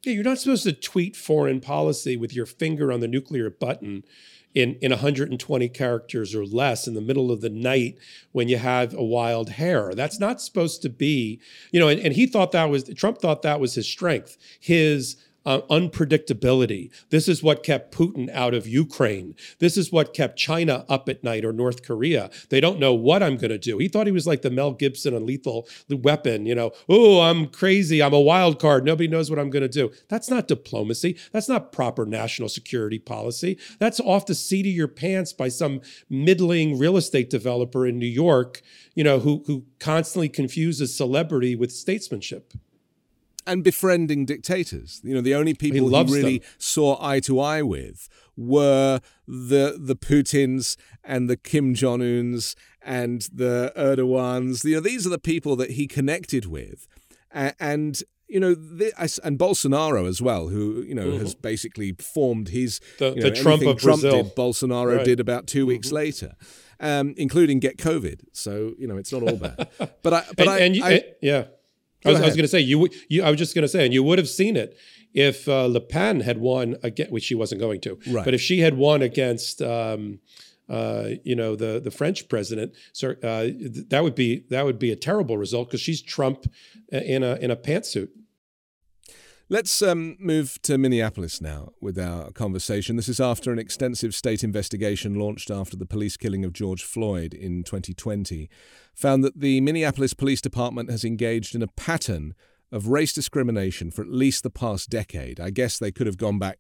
Yeah, 0.03 0.15
you're 0.15 0.25
not 0.25 0.41
supposed 0.41 0.65
to 0.65 0.73
tweet 0.73 1.15
foreign 1.15 1.61
policy 1.61 2.17
with 2.17 2.35
your 2.35 2.47
finger 2.47 2.91
on 2.91 2.99
the 2.99 3.07
nuclear 3.07 3.49
button 3.49 4.03
in, 4.55 4.77
in 4.83 4.91
120 4.91 5.69
characters 5.71 6.35
or 6.35 6.45
less 6.45 6.87
in 6.87 6.95
the 6.95 7.01
middle 7.01 7.31
of 7.31 7.41
the 7.41 7.51
night 7.51 7.97
when 8.33 8.49
you 8.49 8.59
have 8.59 8.95
a 8.95 9.03
wild 9.03 9.51
hair. 9.51 9.93
That's 9.95 10.21
not 10.21 10.41
supposed 10.41 10.83
to 10.83 10.89
be, 10.89 11.41
you 11.71 11.81
know, 11.81 11.89
and, 11.89 12.01
and 12.01 12.15
he 12.15 12.27
thought 12.27 12.53
that 12.53 12.69
was, 12.69 12.85
Trump 12.85 13.19
thought 13.19 13.43
that 13.43 13.61
was 13.61 13.75
his 13.75 13.89
strength, 13.89 14.37
his 14.61 15.17
uh, 15.45 15.61
unpredictability. 15.71 16.91
This 17.11 17.29
is 17.29 17.43
what 17.43 17.63
kept 17.63 17.95
Putin 17.95 18.31
out 18.33 18.55
of 18.55 18.67
Ukraine. 18.67 19.35
This 19.59 19.77
is 19.77 19.93
what 19.93 20.15
kept 20.15 20.39
China 20.39 20.85
up 20.89 21.09
at 21.09 21.25
night 21.25 21.45
or 21.45 21.53
North 21.53 21.83
Korea. 21.83 22.31
They 22.51 22.61
don't 22.61 22.79
know 22.79 22.95
what 22.95 23.23
I'm 23.23 23.37
going 23.37 23.51
to 23.51 23.59
do. 23.59 23.79
He 23.79 23.89
thought 23.89 24.07
he 24.07 24.13
was 24.13 24.27
like 24.27 24.43
the 24.43 24.51
Mel 24.51 24.73
Gibson 24.73 25.15
on 25.15 25.27
Lethal 25.27 25.69
Weapon, 25.89 26.47
you 26.47 26.55
know, 26.55 26.73
oh, 26.89 27.21
I'm 27.21 27.47
crazy. 27.47 28.03
I'm 28.03 28.13
a 28.13 28.21
wild 28.21 28.61
card. 28.61 28.85
Nobody 28.85 29.09
knows 29.09 29.31
what 29.31 29.39
I'm 29.39 29.51
going 29.51 29.63
to 29.63 29.69
do. 29.69 29.93
That's 30.09 30.31
not 30.31 30.49
diplomacy. 30.49 31.17
That's 31.33 31.49
not 31.49 31.73
proper 31.73 32.07
national 32.07 32.49
security 32.49 32.99
policy. 32.99 33.59
That's 33.79 34.01
off 34.01 34.27
the 34.27 34.35
seat 34.35 34.67
of 34.67 34.73
your 34.73 34.89
pants 34.89 35.33
by 35.33 35.49
some 35.49 35.81
middling 36.09 36.79
real 36.79 36.97
estate 36.97 37.31
developer 37.31 37.87
in 37.87 37.99
New 37.99 38.07
York, 38.07 38.63
you 38.95 39.05
know, 39.05 39.21
who, 39.21 39.43
who 39.47 39.65
constantly 39.79 40.29
confuses 40.29 40.97
celebrity 40.97 41.55
with 41.55 41.73
statesmanship 41.73 42.53
and 43.47 43.65
befriending 43.65 44.25
dictators. 44.25 45.01
You 45.05 45.15
know, 45.15 45.21
the 45.21 45.35
only 45.35 45.55
people 45.55 45.89
he, 45.89 45.97
he 45.97 46.13
really 46.13 46.39
them. 46.39 46.49
saw 46.59 46.99
eye 47.01 47.21
to 47.21 47.41
eye 47.41 47.63
with 47.63 48.09
were 48.37 49.01
the 49.27 49.77
the 49.79 49.97
Putins 49.97 50.77
and 51.05 51.29
the 51.29 51.37
Kim 51.37 51.75
Jong 51.75 52.01
Uns 52.01 52.57
and 52.81 53.23
the 53.33 53.73
Erdogans. 53.77 54.65
You 54.65 54.77
know, 54.77 54.81
these 54.81 55.07
are 55.07 55.11
the 55.11 55.19
people 55.19 55.57
that 55.57 55.73
he 55.73 55.87
connected 55.87 56.47
with, 56.47 56.87
and. 57.33 58.03
you 58.29 58.41
know, 58.41 58.55
the, 58.55 58.91
and 59.25 59.39
Bolsonaro 59.39 60.09
as 60.09 60.23
well, 60.23 60.49
who 60.49 60.81
you 60.89 60.95
know 60.95 61.09
mm-hmm. 61.09 61.19
has 61.19 61.35
basically 61.35 61.93
formed 61.93 62.49
his 62.49 62.81
the, 62.99 63.11
you 63.11 63.17
know, 63.17 63.23
the 63.29 63.31
Trump 63.31 63.63
of 63.63 63.79
Trump 63.79 64.01
Brazil. 64.01 64.23
did. 64.23 64.35
Bolsonaro 64.35 64.97
right. 64.97 65.05
did 65.05 65.21
about 65.21 65.47
2 65.47 65.59
mm-hmm. 65.59 65.69
weeks 65.69 65.93
later, 65.93 66.33
um, 66.81 67.13
including 67.19 67.61
get 67.61 67.77
COVID. 67.77 68.21
So 68.33 68.73
you 68.79 68.87
know, 68.87 68.97
it's 68.97 69.13
not 69.13 69.23
all 69.23 69.37
bad. 69.37 69.69
But 70.03 70.15
I, 70.15 70.25
but 70.35 70.41
and, 70.41 70.51
I, 70.51 70.59
and 70.61 70.77
you, 70.77 70.83
I, 70.83 71.05
yeah, 71.21 71.45
I 72.05 72.11
was, 72.11 72.21
was 72.21 72.37
going 72.37 72.45
to 72.45 72.49
say 72.49 72.61
you, 72.61 72.89
you. 73.09 73.23
I 73.23 73.31
was 73.31 73.39
just 73.39 73.55
going 73.55 73.63
to 73.63 73.69
say, 73.69 73.85
and 73.85 73.95
you 73.95 74.03
would 74.03 74.19
have 74.19 74.29
seen 74.29 74.57
it 74.57 74.77
if 75.15 75.49
uh, 75.49 75.67
Le 75.67 75.81
Pen 75.81 76.21
had 76.21 76.39
won 76.39 76.77
again, 76.83 77.09
which 77.11 77.25
she 77.25 77.35
wasn't 77.35 77.61
going 77.61 77.81
to. 77.83 77.99
Right. 78.11 78.25
But 78.25 78.35
if 78.35 78.41
she 78.41 78.61
had 78.61 78.77
won 78.77 79.03
against, 79.03 79.63
um, 79.63 80.21
uh, 80.69 81.11
you 81.25 81.37
know, 81.37 81.55
the 81.55 81.81
the 81.81 81.91
French 81.91 82.29
president, 82.29 82.73
so 82.93 83.11
uh, 83.23 83.49
that 83.89 84.01
would 84.03 84.15
be 84.15 84.45
that 84.51 84.65
would 84.65 84.79
be 84.79 84.91
a 84.91 84.97
terrible 84.97 85.37
result 85.37 85.69
because 85.69 85.81
she's 85.81 86.01
Trump 86.03 86.47
uh, 86.93 86.99
in 86.99 87.23
a 87.23 87.37
in 87.37 87.51
a 87.51 87.57
pantsuit. 87.57 88.09
Let's 89.53 89.83
um, 89.83 90.17
move 90.19 90.63
to 90.63 90.79
Minneapolis 90.79 91.43
now 91.43 91.75
with 91.79 91.99
our 91.99 92.31
conversation. 92.31 92.97
This 92.97 93.11
is 93.11 93.21
after 93.21 93.53
an 93.53 93.59
extensive 93.59 94.15
state 94.15 94.43
investigation 94.43 95.17
launched 95.17 95.51
after 95.51 95.77
the 95.77 95.85
police 95.85 96.17
killing 96.17 96.43
of 96.43 96.55
George 96.55 96.83
Floyd 96.83 97.35
in 97.35 97.63
2020 97.63 98.49
found 98.95 99.23
that 99.23 99.41
the 99.41 99.61
Minneapolis 99.61 100.15
Police 100.15 100.41
Department 100.41 100.91
has 100.91 101.05
engaged 101.05 101.55
in 101.55 101.61
a 101.63 101.67
pattern 101.67 102.35
of 102.73 102.87
race 102.87 103.13
discrimination 103.13 103.91
for 103.91 104.01
at 104.01 104.09
least 104.09 104.43
the 104.43 104.49
past 104.49 104.89
decade. 104.89 105.39
I 105.39 105.51
guess 105.51 105.79
they 105.79 105.93
could 105.93 106.07
have 106.07 106.17
gone 106.17 106.39
back 106.39 106.59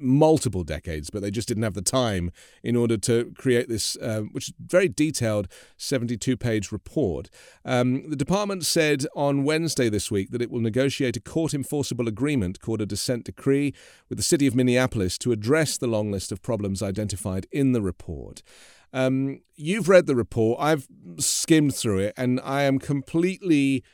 multiple 0.00 0.64
decades, 0.64 1.10
but 1.10 1.22
they 1.22 1.30
just 1.30 1.48
didn't 1.48 1.62
have 1.62 1.74
the 1.74 1.82
time 1.82 2.30
in 2.62 2.76
order 2.76 2.96
to 2.96 3.32
create 3.36 3.68
this, 3.68 3.96
uh, 3.96 4.20
which 4.32 4.48
is 4.48 4.54
very 4.58 4.88
detailed 4.88 5.48
72 5.76 6.36
page 6.36 6.72
report. 6.72 7.30
Um, 7.64 8.08
the 8.08 8.16
department 8.16 8.64
said 8.64 9.06
on 9.14 9.44
Wednesday 9.44 9.88
this 9.88 10.10
week 10.10 10.30
that 10.30 10.42
it 10.42 10.50
will 10.50 10.60
negotiate 10.60 11.16
a 11.16 11.20
court 11.20 11.54
enforceable 11.54 12.08
agreement 12.08 12.60
called 12.60 12.80
a 12.80 12.86
dissent 12.86 13.24
decree 13.24 13.74
with 14.08 14.18
the 14.18 14.24
city 14.24 14.46
of 14.46 14.54
Minneapolis 14.54 15.18
to 15.18 15.32
address 15.32 15.76
the 15.76 15.86
long 15.86 16.10
list 16.10 16.32
of 16.32 16.42
problems 16.42 16.82
identified 16.82 17.46
in 17.52 17.72
the 17.72 17.82
report. 17.82 18.42
Um, 18.92 19.40
you've 19.54 19.88
read 19.88 20.06
the 20.06 20.16
report, 20.16 20.58
I've 20.60 20.88
skimmed 21.18 21.74
through 21.74 21.98
it, 21.98 22.14
and 22.16 22.40
I 22.42 22.62
am 22.62 22.78
completely 22.78 23.84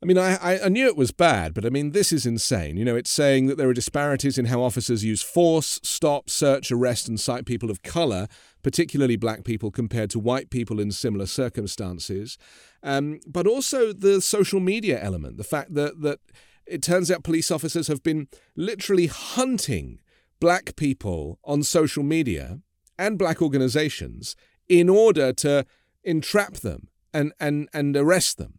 I 0.00 0.06
mean, 0.06 0.16
I, 0.16 0.60
I 0.62 0.68
knew 0.68 0.86
it 0.86 0.96
was 0.96 1.10
bad, 1.10 1.54
but 1.54 1.66
I 1.66 1.70
mean, 1.70 1.90
this 1.90 2.12
is 2.12 2.24
insane. 2.24 2.76
You 2.76 2.84
know, 2.84 2.94
it's 2.94 3.10
saying 3.10 3.46
that 3.46 3.58
there 3.58 3.68
are 3.68 3.74
disparities 3.74 4.38
in 4.38 4.44
how 4.44 4.62
officers 4.62 5.04
use 5.04 5.22
force, 5.22 5.80
stop, 5.82 6.30
search, 6.30 6.70
arrest, 6.70 7.08
and 7.08 7.18
cite 7.18 7.46
people 7.46 7.68
of 7.68 7.82
color, 7.82 8.28
particularly 8.62 9.16
black 9.16 9.42
people, 9.42 9.72
compared 9.72 10.10
to 10.10 10.20
white 10.20 10.50
people 10.50 10.78
in 10.78 10.92
similar 10.92 11.26
circumstances. 11.26 12.38
Um, 12.80 13.18
but 13.26 13.48
also 13.48 13.92
the 13.92 14.20
social 14.20 14.60
media 14.60 15.02
element, 15.02 15.36
the 15.36 15.42
fact 15.42 15.74
that, 15.74 16.00
that 16.02 16.20
it 16.64 16.80
turns 16.80 17.10
out 17.10 17.24
police 17.24 17.50
officers 17.50 17.88
have 17.88 18.04
been 18.04 18.28
literally 18.54 19.08
hunting 19.08 19.98
black 20.38 20.76
people 20.76 21.40
on 21.42 21.64
social 21.64 22.04
media 22.04 22.60
and 22.96 23.18
black 23.18 23.42
organizations 23.42 24.36
in 24.68 24.88
order 24.88 25.32
to 25.32 25.66
entrap 26.04 26.54
them 26.54 26.86
and, 27.12 27.32
and, 27.40 27.68
and 27.74 27.96
arrest 27.96 28.38
them 28.38 28.57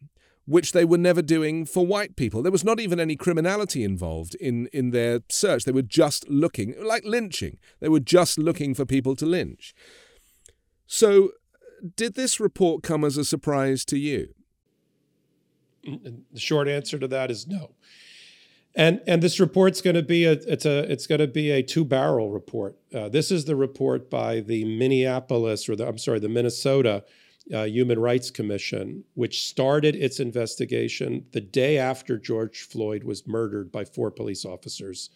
which 0.50 0.72
they 0.72 0.84
were 0.84 0.97
never 0.97 1.22
doing 1.22 1.64
for 1.64 1.86
white 1.86 2.16
people. 2.16 2.41
There 2.41 2.52
was 2.52 2.64
not 2.64 2.80
even 2.80 3.00
any 3.00 3.16
criminality 3.16 3.84
involved 3.84 4.34
in, 4.36 4.66
in 4.74 4.89
their 4.89 5.20
search. 5.30 5.64
They 5.64 5.72
were 5.72 5.84
just 5.84 6.28
looking, 6.28 6.74
like 6.84 7.06
lynching, 7.06 7.60
they 7.80 7.88
were 7.88 8.00
just 8.00 8.39
looking 8.39 8.74
for 8.74 8.84
people 8.84 9.16
to 9.18 9.28
lynch. 9.28 9.76
So, 10.88 11.30
did 11.95 12.16
this 12.16 12.39
report 12.39 12.82
come 12.82 13.06
as 13.06 13.16
a 13.16 13.24
surprise 13.24 13.86
to 13.86 13.97
you? 13.97 14.34
The 15.84 16.39
short 16.39 16.68
answer 16.68 16.97
to 16.97 17.08
that 17.08 17.30
is 17.30 17.47
no. 17.47 17.76
And 18.76 19.02
and 19.08 19.22
this 19.22 19.39
report's 19.39 19.82
going 19.82 19.95
to 19.95 20.04
be 20.04 20.26
a 20.26 20.34
it's 20.34 20.66
a 20.66 20.91
it's 20.91 21.08
going 21.08 21.20
to 21.20 21.28
be 21.28 21.52
a 21.52 21.62
two 21.62 21.86
barrel 21.86 22.32
report. 22.32 22.78
Uh, 22.93 23.08
this 23.08 23.32
is 23.32 23.45
the 23.45 23.56
report 23.56 24.10
by 24.10 24.41
the 24.41 24.66
Minneapolis 24.66 25.70
or 25.70 25.76
the 25.76 25.88
I'm 25.88 25.97
sorry 25.97 26.20
the 26.20 26.30
Minnesota 26.30 27.04
uh, 27.54 27.64
Human 27.64 28.00
Rights 28.00 28.32
Commission, 28.32 29.04
which 29.16 29.41
started 29.41 29.95
its 29.95 30.20
investigation 30.20 31.26
the 31.32 31.41
day 31.41 31.78
after 31.78 32.18
George 32.18 32.62
Floyd 32.62 33.04
was 33.04 33.28
murdered 33.28 33.72
by 33.72 33.86
four 33.86 34.12
police 34.12 34.45
officers. 34.45 35.10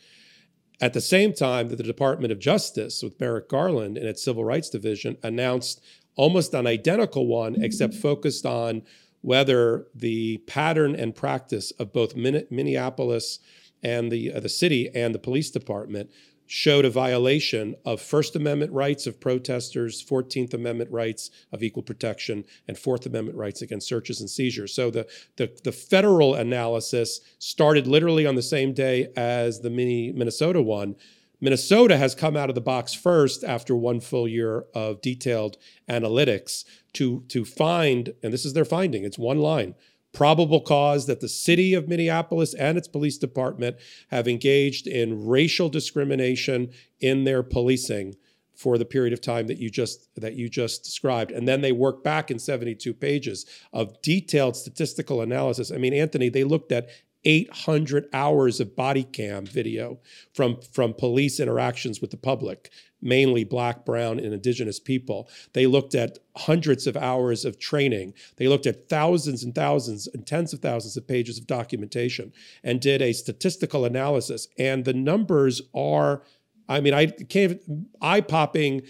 At 0.81 0.93
the 0.93 1.01
same 1.01 1.33
time 1.33 1.69
that 1.69 1.77
the 1.77 1.83
Department 1.83 2.31
of 2.31 2.39
Justice, 2.39 3.03
with 3.03 3.19
Merrick 3.19 3.47
Garland 3.47 3.97
in 3.97 4.07
its 4.07 4.23
Civil 4.23 4.43
Rights 4.43 4.69
Division, 4.69 5.17
announced 5.23 5.81
almost 6.15 6.53
an 6.53 6.67
identical 6.67 7.27
one, 7.27 7.61
except 7.61 7.93
focused 7.93 8.45
on 8.45 8.81
whether 9.21 9.87
the 9.95 10.37
pattern 10.47 10.95
and 10.95 11.15
practice 11.15 11.71
of 11.71 11.93
both 11.93 12.15
Minneapolis 12.15 13.39
and 13.81 14.11
the, 14.11 14.33
uh, 14.33 14.39
the 14.39 14.49
city 14.49 14.89
and 14.93 15.13
the 15.13 15.19
police 15.19 15.49
department 15.49 16.09
showed 16.53 16.85
a 16.85 16.89
violation 16.91 17.75
of 17.83 17.99
First 17.99 18.35
Amendment 18.35 18.71
rights 18.71 19.07
of 19.07 19.19
protesters, 19.19 20.05
14th 20.07 20.53
Amendment 20.53 20.91
rights 20.91 21.31
of 21.51 21.63
equal 21.63 21.81
protection, 21.81 22.45
and 22.67 22.77
Fourth 22.77 23.07
Amendment 23.07 23.35
rights 23.35 23.63
against 23.63 23.87
searches 23.87 24.19
and 24.19 24.29
seizures. 24.29 24.71
So 24.71 24.91
the, 24.91 25.07
the, 25.37 25.51
the 25.63 25.71
federal 25.71 26.35
analysis 26.35 27.21
started 27.39 27.87
literally 27.87 28.27
on 28.27 28.35
the 28.35 28.43
same 28.43 28.71
day 28.71 29.07
as 29.15 29.61
the 29.61 29.71
mini 29.71 30.11
Minnesota 30.11 30.61
one. 30.61 30.95
Minnesota 31.41 31.97
has 31.97 32.13
come 32.13 32.37
out 32.37 32.49
of 32.49 32.55
the 32.55 32.61
box 32.61 32.93
first 32.93 33.43
after 33.43 33.75
one 33.75 33.99
full 33.99 34.27
year 34.27 34.65
of 34.75 35.01
detailed 35.01 35.57
analytics 35.89 36.65
to, 36.93 37.23
to 37.29 37.45
find, 37.45 38.13
and 38.21 38.31
this 38.31 38.45
is 38.45 38.53
their 38.53 38.63
finding, 38.63 39.03
it's 39.03 39.17
one 39.17 39.39
line 39.39 39.73
probable 40.13 40.61
cause 40.61 41.07
that 41.07 41.19
the 41.19 41.27
city 41.27 41.73
of 41.73 41.87
Minneapolis 41.87 42.53
and 42.53 42.77
its 42.77 42.87
police 42.87 43.17
department 43.17 43.77
have 44.09 44.27
engaged 44.27 44.87
in 44.87 45.25
racial 45.27 45.69
discrimination 45.69 46.71
in 46.99 47.23
their 47.23 47.43
policing 47.43 48.15
for 48.55 48.77
the 48.77 48.85
period 48.85 49.11
of 49.11 49.19
time 49.19 49.47
that 49.47 49.57
you 49.57 49.69
just 49.69 50.13
that 50.15 50.35
you 50.35 50.47
just 50.47 50.83
described. 50.83 51.31
And 51.31 51.47
then 51.47 51.61
they 51.61 51.71
work 51.71 52.03
back 52.03 52.29
in 52.29 52.37
72 52.37 52.93
pages 52.93 53.45
of 53.73 53.99
detailed 54.01 54.55
statistical 54.55 55.21
analysis. 55.21 55.71
I 55.71 55.77
mean 55.77 55.93
anthony 55.93 56.29
they 56.29 56.43
looked 56.43 56.71
at 56.71 56.87
800 57.25 58.07
hours 58.13 58.59
of 58.59 58.75
body 58.75 59.03
cam 59.03 59.45
video 59.45 59.99
from 60.33 60.59
from 60.73 60.93
police 60.93 61.39
interactions 61.39 62.01
with 62.01 62.11
the 62.11 62.17
public 62.17 62.69
mainly 63.03 63.43
black 63.43 63.85
brown 63.85 64.17
and 64.17 64.33
indigenous 64.33 64.79
people. 64.79 65.29
They 65.51 65.67
looked 65.67 65.93
at 65.93 66.19
hundreds 66.37 66.87
of 66.87 66.95
hours 66.95 67.45
of 67.45 67.59
training. 67.59 68.13
They 68.37 68.47
looked 68.47 68.65
at 68.65 68.87
thousands 68.89 69.43
and 69.43 69.53
thousands 69.53 70.07
and 70.07 70.25
tens 70.25 70.53
of 70.53 70.61
thousands 70.61 70.95
of 70.97 71.07
pages 71.07 71.37
of 71.37 71.45
documentation 71.45 72.31
and 72.63 72.79
did 72.79 73.01
a 73.01 73.13
statistical 73.13 73.85
analysis. 73.85 74.47
And 74.57 74.85
the 74.85 74.93
numbers 74.93 75.61
are 75.75 76.23
I 76.69 76.79
mean, 76.79 76.93
I 76.93 77.07
can't 77.07 77.61
eye 78.01 78.21
popping 78.21 78.83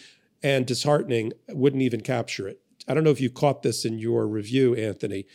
and 0.44 0.68
disheartening. 0.68 1.34
Wouldn't 1.50 1.82
even 1.82 2.02
capture 2.02 2.48
it. 2.48 2.62
I 2.88 2.94
don't 2.94 3.04
know 3.04 3.10
if 3.10 3.20
you 3.20 3.32
caught 3.32 3.64
this 3.64 3.84
in 3.84 3.98
your 3.98 4.28
review, 4.28 4.76
Anthony. 4.76 5.26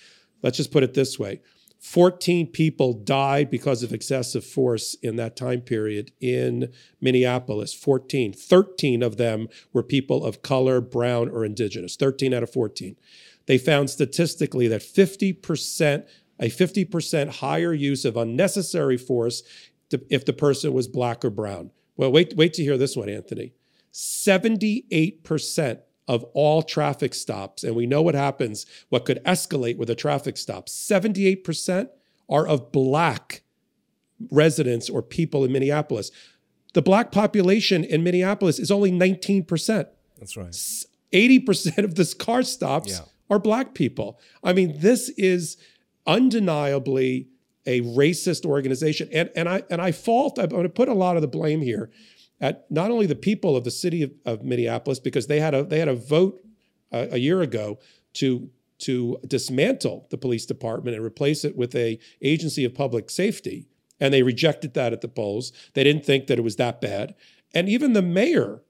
Let's 0.40 0.56
just 0.56 0.70
put 0.70 0.84
it 0.84 0.94
this 0.94 1.18
way 1.18 1.40
14 1.80 2.48
people 2.48 2.92
died 2.92 3.50
because 3.50 3.82
of 3.82 3.92
excessive 3.92 4.44
force 4.44 4.94
in 4.94 5.16
that 5.16 5.36
time 5.36 5.60
period 5.60 6.10
in 6.20 6.72
Minneapolis. 7.00 7.72
14. 7.72 8.32
13 8.32 9.02
of 9.02 9.16
them 9.16 9.48
were 9.72 9.82
people 9.82 10.24
of 10.24 10.42
color, 10.42 10.80
brown, 10.80 11.28
or 11.28 11.44
indigenous. 11.44 11.94
13 11.96 12.34
out 12.34 12.42
of 12.42 12.50
14. 12.50 12.96
They 13.46 13.58
found 13.58 13.90
statistically 13.90 14.66
that 14.68 14.82
50%, 14.82 16.06
a 16.40 16.50
50% 16.50 17.28
higher 17.36 17.72
use 17.72 18.04
of 18.04 18.16
unnecessary 18.16 18.96
force 18.96 19.42
if 20.10 20.24
the 20.24 20.32
person 20.32 20.72
was 20.72 20.88
black 20.88 21.24
or 21.24 21.30
brown. 21.30 21.70
Well, 21.96 22.12
wait, 22.12 22.34
wait 22.36 22.52
to 22.54 22.62
hear 22.62 22.76
this 22.76 22.96
one, 22.96 23.08
Anthony. 23.08 23.54
78% 23.92 25.80
of 26.08 26.24
all 26.32 26.62
traffic 26.62 27.14
stops, 27.14 27.62
and 27.62 27.76
we 27.76 27.86
know 27.86 28.00
what 28.00 28.14
happens, 28.14 28.64
what 28.88 29.04
could 29.04 29.22
escalate 29.24 29.76
with 29.76 29.90
a 29.90 29.94
traffic 29.94 30.38
stop, 30.38 30.66
78% 30.66 31.90
are 32.30 32.46
of 32.46 32.72
black 32.72 33.42
residents 34.30 34.88
or 34.88 35.02
people 35.02 35.44
in 35.44 35.52
Minneapolis. 35.52 36.10
The 36.72 36.82
black 36.82 37.12
population 37.12 37.84
in 37.84 38.02
Minneapolis 38.02 38.58
is 38.58 38.70
only 38.70 38.90
19%. 38.90 39.86
That's 40.18 40.36
right. 40.36 40.54
80% 41.12 41.84
of 41.84 41.94
this 41.94 42.14
car 42.14 42.42
stops 42.42 42.90
yeah. 42.90 43.04
are 43.30 43.38
black 43.38 43.74
people. 43.74 44.18
I 44.42 44.54
mean, 44.54 44.80
this 44.80 45.10
is 45.10 45.56
undeniably 46.06 47.28
a 47.66 47.82
racist 47.82 48.46
organization. 48.46 49.08
And, 49.12 49.30
and, 49.36 49.48
I, 49.48 49.62
and 49.70 49.80
I 49.80 49.92
fault, 49.92 50.38
I'm 50.38 50.48
going 50.48 50.62
to 50.62 50.68
put 50.70 50.88
a 50.88 50.94
lot 50.94 51.16
of 51.16 51.22
the 51.22 51.28
blame 51.28 51.60
here 51.60 51.90
at 52.40 52.70
not 52.70 52.90
only 52.90 53.06
the 53.06 53.14
people 53.14 53.56
of 53.56 53.64
the 53.64 53.70
city 53.70 54.02
of, 54.02 54.12
of 54.24 54.44
Minneapolis, 54.44 54.98
because 54.98 55.26
they 55.26 55.40
had 55.40 55.54
a, 55.54 55.64
they 55.64 55.78
had 55.78 55.88
a 55.88 55.94
vote 55.94 56.40
a, 56.92 57.14
a 57.14 57.18
year 57.18 57.42
ago 57.42 57.78
to, 58.14 58.50
to 58.78 59.18
dismantle 59.26 60.06
the 60.10 60.18
police 60.18 60.46
department 60.46 60.96
and 60.96 61.04
replace 61.04 61.44
it 61.44 61.56
with 61.56 61.74
a 61.74 61.98
agency 62.22 62.64
of 62.64 62.74
public 62.74 63.10
safety. 63.10 63.66
And 64.00 64.14
they 64.14 64.22
rejected 64.22 64.74
that 64.74 64.92
at 64.92 65.00
the 65.00 65.08
polls. 65.08 65.52
They 65.74 65.82
didn't 65.82 66.04
think 66.04 66.28
that 66.28 66.38
it 66.38 66.44
was 66.44 66.56
that 66.56 66.80
bad. 66.80 67.14
And 67.52 67.68
even 67.68 67.92
the 67.92 68.02
mayor 68.02 68.62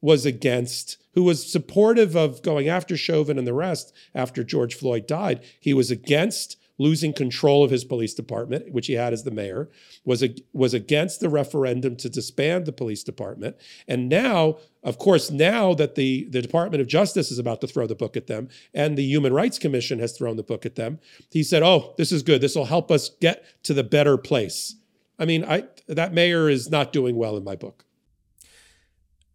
was 0.00 0.24
against, 0.24 0.96
who 1.12 1.22
was 1.22 1.50
supportive 1.50 2.16
of 2.16 2.42
going 2.42 2.68
after 2.68 2.96
Chauvin 2.96 3.38
and 3.38 3.46
the 3.46 3.52
rest 3.52 3.92
after 4.14 4.42
George 4.42 4.74
Floyd 4.74 5.06
died. 5.06 5.44
He 5.60 5.74
was 5.74 5.90
against 5.90 6.56
losing 6.80 7.12
control 7.12 7.62
of 7.62 7.70
his 7.70 7.84
police 7.84 8.14
department, 8.14 8.72
which 8.72 8.86
he 8.86 8.94
had 8.94 9.12
as 9.12 9.22
the 9.22 9.30
mayor, 9.30 9.68
was, 10.02 10.22
a, 10.22 10.34
was 10.54 10.72
against 10.72 11.20
the 11.20 11.28
referendum 11.28 11.94
to 11.94 12.08
disband 12.08 12.64
the 12.64 12.72
police 12.72 13.04
department. 13.04 13.54
And 13.86 14.08
now, 14.08 14.56
of 14.82 14.96
course, 14.96 15.30
now 15.30 15.74
that 15.74 15.94
the, 15.94 16.26
the 16.30 16.40
Department 16.40 16.80
of 16.80 16.88
Justice 16.88 17.30
is 17.30 17.38
about 17.38 17.60
to 17.60 17.66
throw 17.66 17.86
the 17.86 17.94
book 17.94 18.16
at 18.16 18.28
them 18.28 18.48
and 18.72 18.96
the 18.96 19.04
Human 19.04 19.34
Rights 19.34 19.58
Commission 19.58 19.98
has 19.98 20.16
thrown 20.16 20.36
the 20.36 20.42
book 20.42 20.64
at 20.64 20.76
them, 20.76 21.00
he 21.30 21.42
said, 21.42 21.62
Oh, 21.62 21.92
this 21.98 22.10
is 22.12 22.22
good. 22.22 22.40
This 22.40 22.56
will 22.56 22.64
help 22.64 22.90
us 22.90 23.10
get 23.20 23.44
to 23.64 23.74
the 23.74 23.84
better 23.84 24.16
place. 24.16 24.76
I 25.18 25.26
mean, 25.26 25.44
I, 25.44 25.64
that 25.86 26.14
mayor 26.14 26.48
is 26.48 26.70
not 26.70 26.94
doing 26.94 27.14
well 27.14 27.36
in 27.36 27.44
my 27.44 27.56
book. 27.56 27.84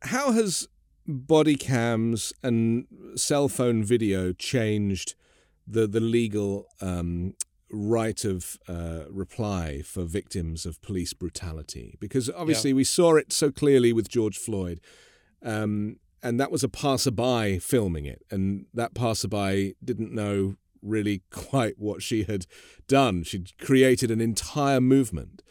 How 0.01 0.31
has 0.31 0.67
body 1.05 1.57
cams 1.57 2.33
and 2.41 2.87
cell 3.15 3.47
phone 3.49 3.83
video 3.83 4.33
changed 4.33 5.13
the 5.67 5.87
the 5.87 5.99
legal 5.99 6.67
um, 6.81 7.33
right 7.71 8.23
of 8.23 8.57
uh, 8.67 9.03
reply 9.09 9.81
for 9.81 10.03
victims 10.03 10.65
of 10.65 10.81
police 10.81 11.13
brutality 11.13 11.97
because 11.99 12.29
obviously 12.29 12.71
yeah. 12.71 12.77
we 12.77 12.83
saw 12.83 13.15
it 13.15 13.33
so 13.33 13.51
clearly 13.51 13.91
with 13.91 14.09
George 14.09 14.37
Floyd. 14.37 14.79
Um, 15.43 15.97
and 16.23 16.39
that 16.39 16.51
was 16.51 16.63
a 16.63 16.69
passerby 16.69 17.59
filming 17.59 18.05
it, 18.05 18.23
and 18.31 18.65
that 18.73 18.95
passerby 18.95 19.75
didn't 19.83 20.11
know 20.11 20.55
really 20.81 21.21
quite 21.29 21.77
what 21.77 22.01
she 22.01 22.23
had 22.23 22.47
done. 22.87 23.23
She'd 23.23 23.55
created 23.59 24.09
an 24.09 24.21
entire 24.21 24.81
movement 24.81 25.43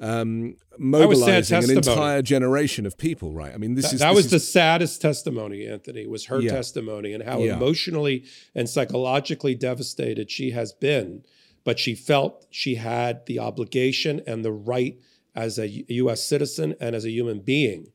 um, 0.00 0.56
mobilizing 0.78 1.64
an 1.64 1.70
entire 1.70 2.22
generation 2.22 2.86
of 2.86 2.96
people, 2.98 3.32
right? 3.32 3.54
I 3.54 3.56
mean, 3.56 3.74
this 3.74 3.86
that, 3.86 3.94
is 3.94 4.00
that 4.00 4.08
this 4.08 4.16
was 4.16 4.24
is, 4.26 4.30
the 4.32 4.40
saddest 4.40 5.00
testimony, 5.00 5.66
Anthony. 5.66 6.06
Was 6.06 6.26
her 6.26 6.40
yeah. 6.40 6.50
testimony 6.50 7.12
and 7.12 7.22
how 7.22 7.38
yeah. 7.38 7.54
emotionally 7.54 8.24
and 8.54 8.68
psychologically 8.68 9.54
devastated 9.54 10.30
she 10.30 10.50
has 10.50 10.72
been, 10.72 11.24
but 11.64 11.78
she 11.78 11.94
felt 11.94 12.46
she 12.50 12.76
had 12.76 13.26
the 13.26 13.38
obligation 13.38 14.20
and 14.26 14.44
the 14.44 14.52
right 14.52 14.98
as 15.34 15.58
a 15.58 15.68
U.S. 15.68 16.24
citizen 16.24 16.74
and 16.80 16.94
as 16.94 17.04
a 17.04 17.10
human 17.10 17.40
being 17.40 17.88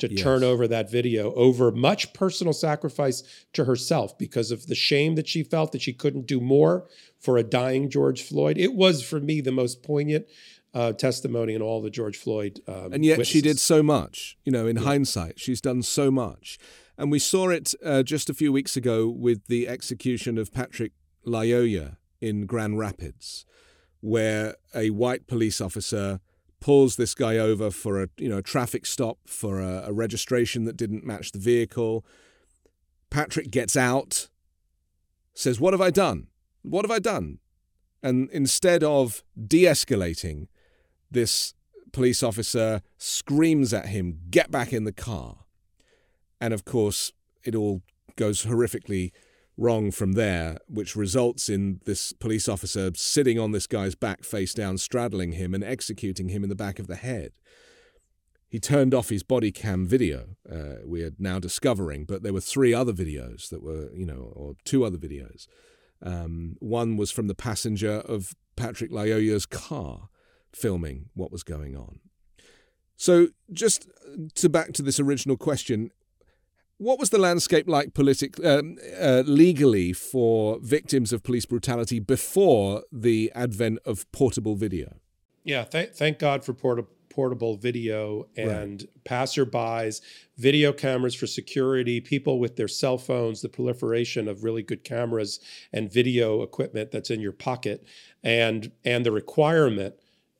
to 0.00 0.10
yes. 0.10 0.22
turn 0.22 0.42
over 0.42 0.66
that 0.66 0.90
video 0.90 1.32
over 1.34 1.70
much 1.70 2.12
personal 2.12 2.52
sacrifice 2.52 3.22
to 3.52 3.64
herself 3.66 4.16
because 4.18 4.50
of 4.50 4.66
the 4.66 4.74
shame 4.74 5.14
that 5.14 5.28
she 5.28 5.42
felt 5.42 5.72
that 5.72 5.82
she 5.82 5.92
couldn't 5.92 6.26
do 6.26 6.40
more 6.40 6.86
for 7.18 7.36
a 7.36 7.42
dying 7.42 7.88
George 7.90 8.22
Floyd. 8.22 8.56
It 8.58 8.74
was 8.74 9.02
for 9.02 9.20
me 9.20 9.40
the 9.40 9.52
most 9.52 9.82
poignant 9.82 10.26
uh, 10.74 10.92
testimony 10.92 11.54
in 11.54 11.62
all 11.62 11.80
the 11.80 11.90
George 11.90 12.16
Floyd. 12.16 12.60
Um, 12.66 12.92
and 12.92 13.04
yet 13.04 13.18
witnesses. 13.18 13.32
she 13.32 13.40
did 13.40 13.58
so 13.58 13.82
much. 13.82 14.36
You 14.44 14.52
know, 14.52 14.66
in 14.66 14.76
yeah. 14.76 14.84
hindsight, 14.84 15.40
she's 15.40 15.60
done 15.60 15.82
so 15.82 16.10
much. 16.10 16.58
And 16.96 17.10
we 17.10 17.18
saw 17.18 17.48
it 17.48 17.74
uh, 17.84 18.02
just 18.02 18.28
a 18.28 18.34
few 18.34 18.52
weeks 18.52 18.76
ago 18.76 19.08
with 19.08 19.46
the 19.46 19.66
execution 19.68 20.36
of 20.36 20.52
Patrick 20.52 20.92
Lyoya 21.26 21.96
in 22.20 22.46
Grand 22.46 22.78
Rapids, 22.78 23.46
where 24.00 24.56
a 24.74 24.90
white 24.90 25.26
police 25.26 25.60
officer 25.60 26.20
pulls 26.60 26.96
this 26.96 27.14
guy 27.14 27.38
over 27.38 27.70
for 27.70 28.02
a 28.02 28.08
you 28.18 28.28
know 28.28 28.38
a 28.38 28.42
traffic 28.42 28.84
stop 28.84 29.18
for 29.26 29.60
a, 29.60 29.84
a 29.86 29.92
registration 29.92 30.64
that 30.64 30.76
didn't 30.76 31.04
match 31.04 31.32
the 31.32 31.38
vehicle. 31.38 32.04
Patrick 33.08 33.50
gets 33.50 33.76
out, 33.76 34.28
says, 35.34 35.58
"What 35.58 35.72
have 35.72 35.80
I 35.80 35.90
done? 35.90 36.28
What 36.62 36.84
have 36.84 36.90
I 36.90 36.98
done?" 36.98 37.38
And 38.02 38.30
instead 38.30 38.82
of 38.82 39.22
de-escalating, 39.46 40.48
this 41.10 41.54
police 41.92 42.22
officer 42.22 42.82
screams 42.98 43.74
at 43.74 43.86
him, 43.86 44.20
Get 44.30 44.50
back 44.50 44.72
in 44.72 44.84
the 44.84 44.92
car. 44.92 45.38
And 46.40 46.54
of 46.54 46.64
course, 46.64 47.12
it 47.44 47.54
all 47.54 47.82
goes 48.16 48.46
horrifically 48.46 49.12
wrong 49.56 49.90
from 49.90 50.12
there, 50.12 50.56
which 50.68 50.96
results 50.96 51.48
in 51.48 51.80
this 51.84 52.12
police 52.12 52.48
officer 52.48 52.90
sitting 52.94 53.38
on 53.38 53.52
this 53.52 53.66
guy's 53.66 53.94
back 53.94 54.24
face 54.24 54.54
down, 54.54 54.78
straddling 54.78 55.32
him 55.32 55.54
and 55.54 55.62
executing 55.62 56.30
him 56.30 56.42
in 56.42 56.48
the 56.48 56.56
back 56.56 56.78
of 56.78 56.86
the 56.86 56.96
head. 56.96 57.32
He 58.48 58.58
turned 58.58 58.94
off 58.94 59.10
his 59.10 59.22
body 59.22 59.52
cam 59.52 59.86
video, 59.86 60.36
uh, 60.50 60.82
we 60.84 61.04
are 61.04 61.12
now 61.18 61.38
discovering, 61.38 62.04
but 62.04 62.22
there 62.22 62.32
were 62.32 62.40
three 62.40 62.74
other 62.74 62.92
videos 62.92 63.48
that 63.50 63.62
were, 63.62 63.90
you 63.94 64.04
know, 64.04 64.32
or 64.34 64.54
two 64.64 64.84
other 64.84 64.98
videos. 64.98 65.46
Um, 66.02 66.56
one 66.58 66.96
was 66.96 67.12
from 67.12 67.28
the 67.28 67.34
passenger 67.34 67.98
of 68.00 68.34
Patrick 68.56 68.90
Lyoya's 68.90 69.46
car 69.46 70.08
filming 70.54 71.10
what 71.14 71.32
was 71.32 71.42
going 71.42 71.76
on. 71.76 72.00
So, 72.96 73.28
just 73.52 73.88
to 74.34 74.48
back 74.48 74.72
to 74.74 74.82
this 74.82 75.00
original 75.00 75.36
question, 75.36 75.90
what 76.76 76.98
was 76.98 77.10
the 77.10 77.18
landscape 77.18 77.68
like 77.68 77.94
politic, 77.94 78.42
um, 78.44 78.76
uh, 79.00 79.22
legally 79.26 79.92
for 79.92 80.58
victims 80.60 81.12
of 81.12 81.22
police 81.22 81.46
brutality 81.46 81.98
before 81.98 82.84
the 82.92 83.30
advent 83.34 83.78
of 83.84 84.10
portable 84.12 84.54
video? 84.54 84.96
Yeah, 85.44 85.64
th- 85.64 85.90
thank 85.90 86.18
God 86.18 86.44
for 86.44 86.52
portable 86.52 86.90
portable 87.10 87.56
video 87.56 88.28
and 88.36 88.82
right. 88.82 89.04
passerbys, 89.04 90.00
video 90.38 90.72
cameras 90.72 91.14
for 91.14 91.26
security, 91.26 92.00
people 92.00 92.38
with 92.38 92.56
their 92.56 92.68
cell 92.68 92.96
phones, 92.96 93.42
the 93.42 93.48
proliferation 93.48 94.28
of 94.28 94.44
really 94.44 94.62
good 94.62 94.84
cameras 94.84 95.40
and 95.72 95.92
video 95.92 96.42
equipment 96.42 96.90
that's 96.90 97.10
in 97.10 97.20
your 97.20 97.32
pocket, 97.32 97.84
and 98.22 98.72
and 98.84 99.04
the 99.04 99.12
requirement 99.12 99.94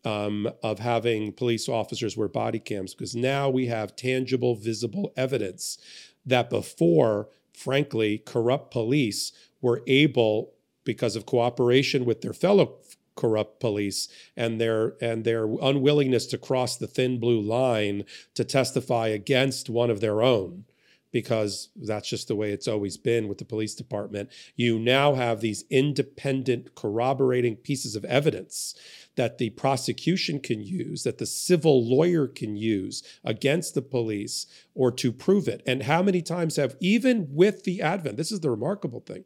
um, 0.05 0.51
of 0.63 0.79
having 0.79 1.33
police 1.33 1.69
officers 1.69 2.17
wear 2.17 2.29
body 2.29 2.59
cams 2.59 2.95
because 2.95 3.15
now 3.15 3.49
we 3.49 3.67
have 3.67 3.97
tangible, 3.97 4.55
visible 4.55 5.13
evidence 5.17 5.79
that 6.25 6.51
before, 6.51 7.29
frankly, 7.53 8.19
corrupt 8.19 8.71
police 8.71 9.33
were 9.61 9.83
able, 9.87 10.55
because 10.85 11.17
of 11.17 11.27
cooperation 11.27 12.05
with 12.05 12.23
their 12.23 12.33
fellow 12.33 12.79
corrupt 13.17 13.61
police 13.61 14.09
and 14.35 14.61
their 14.61 14.95
and 15.01 15.25
their 15.25 15.45
unwillingness 15.61 16.27
to 16.27 16.39
cross 16.39 16.77
the 16.77 16.87
thin 16.87 17.21
blue 17.21 17.41
line 17.41 18.05
to 18.35 18.45
testify 18.45 19.09
against 19.09 19.69
one 19.69 19.91
of 19.91 20.01
their 20.01 20.23
own 20.23 20.65
because 21.13 21.71
that's 21.77 22.09
just 22.09 22.29
the 22.29 22.37
way 22.37 22.53
it's 22.53 22.69
always 22.69 22.97
been 22.97 23.29
with 23.29 23.39
the 23.39 23.45
police 23.45 23.75
department. 23.75 24.31
You 24.57 24.79
now 24.79 25.15
have 25.15 25.41
these 25.41 25.65
independent 25.71 26.75
corroborating 26.75 27.57
pieces 27.57 27.97
of 27.97 28.05
evidence 28.05 28.75
that 29.17 29.39
the 29.39 29.51
prosecution 29.51 30.41
can 30.41 30.63
use, 30.63 31.03
that 31.03 31.19
the 31.19 31.27
civil 31.27 31.85
lawyer 31.85 32.29
can 32.29 32.57
use 32.57 33.03
against 33.25 33.75
the 33.75 33.83
police 33.83 34.47
or 34.75 34.93
to 34.93 35.13
prove 35.13 35.49
it. 35.49 35.63
And 35.67 35.83
how 35.83 36.03
many 36.03 36.23
times 36.23 36.57
have, 36.57 36.77
even 36.81 37.29
with 37.31 37.65
the 37.65 37.83
advent, 37.83 38.17
this 38.17 38.33
is 38.33 38.41
the 38.41 38.51
remarkable 38.51 39.01
thing, 39.01 39.25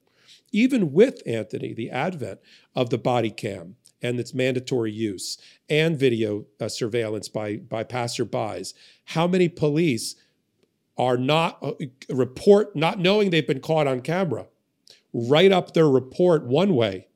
even 0.52 0.92
with 0.92 1.22
Anthony, 1.26 1.74
the 1.74 1.90
advent 1.90 2.40
of 2.74 2.90
the 2.90 2.98
body 2.98 3.30
cam 3.30 3.76
and 4.00 4.20
its 4.20 4.34
mandatory 4.34 4.92
use 4.92 5.38
and 5.68 5.98
video 5.98 6.44
uh, 6.60 6.68
surveillance 6.68 7.28
by, 7.28 7.56
by 7.56 7.82
passerbys, 7.82 8.74
how 9.06 9.26
many 9.26 9.48
police 9.48 10.14
are 10.96 11.16
not 11.16 11.58
uh, 11.62 11.72
report 12.08 12.74
not 12.76 12.98
knowing 12.98 13.30
they've 13.30 13.46
been 13.46 13.60
caught 13.60 13.86
on 13.86 14.00
camera 14.00 14.46
write 15.12 15.52
up 15.52 15.74
their 15.74 15.88
report 15.88 16.44
one 16.44 16.74
way 16.74 17.08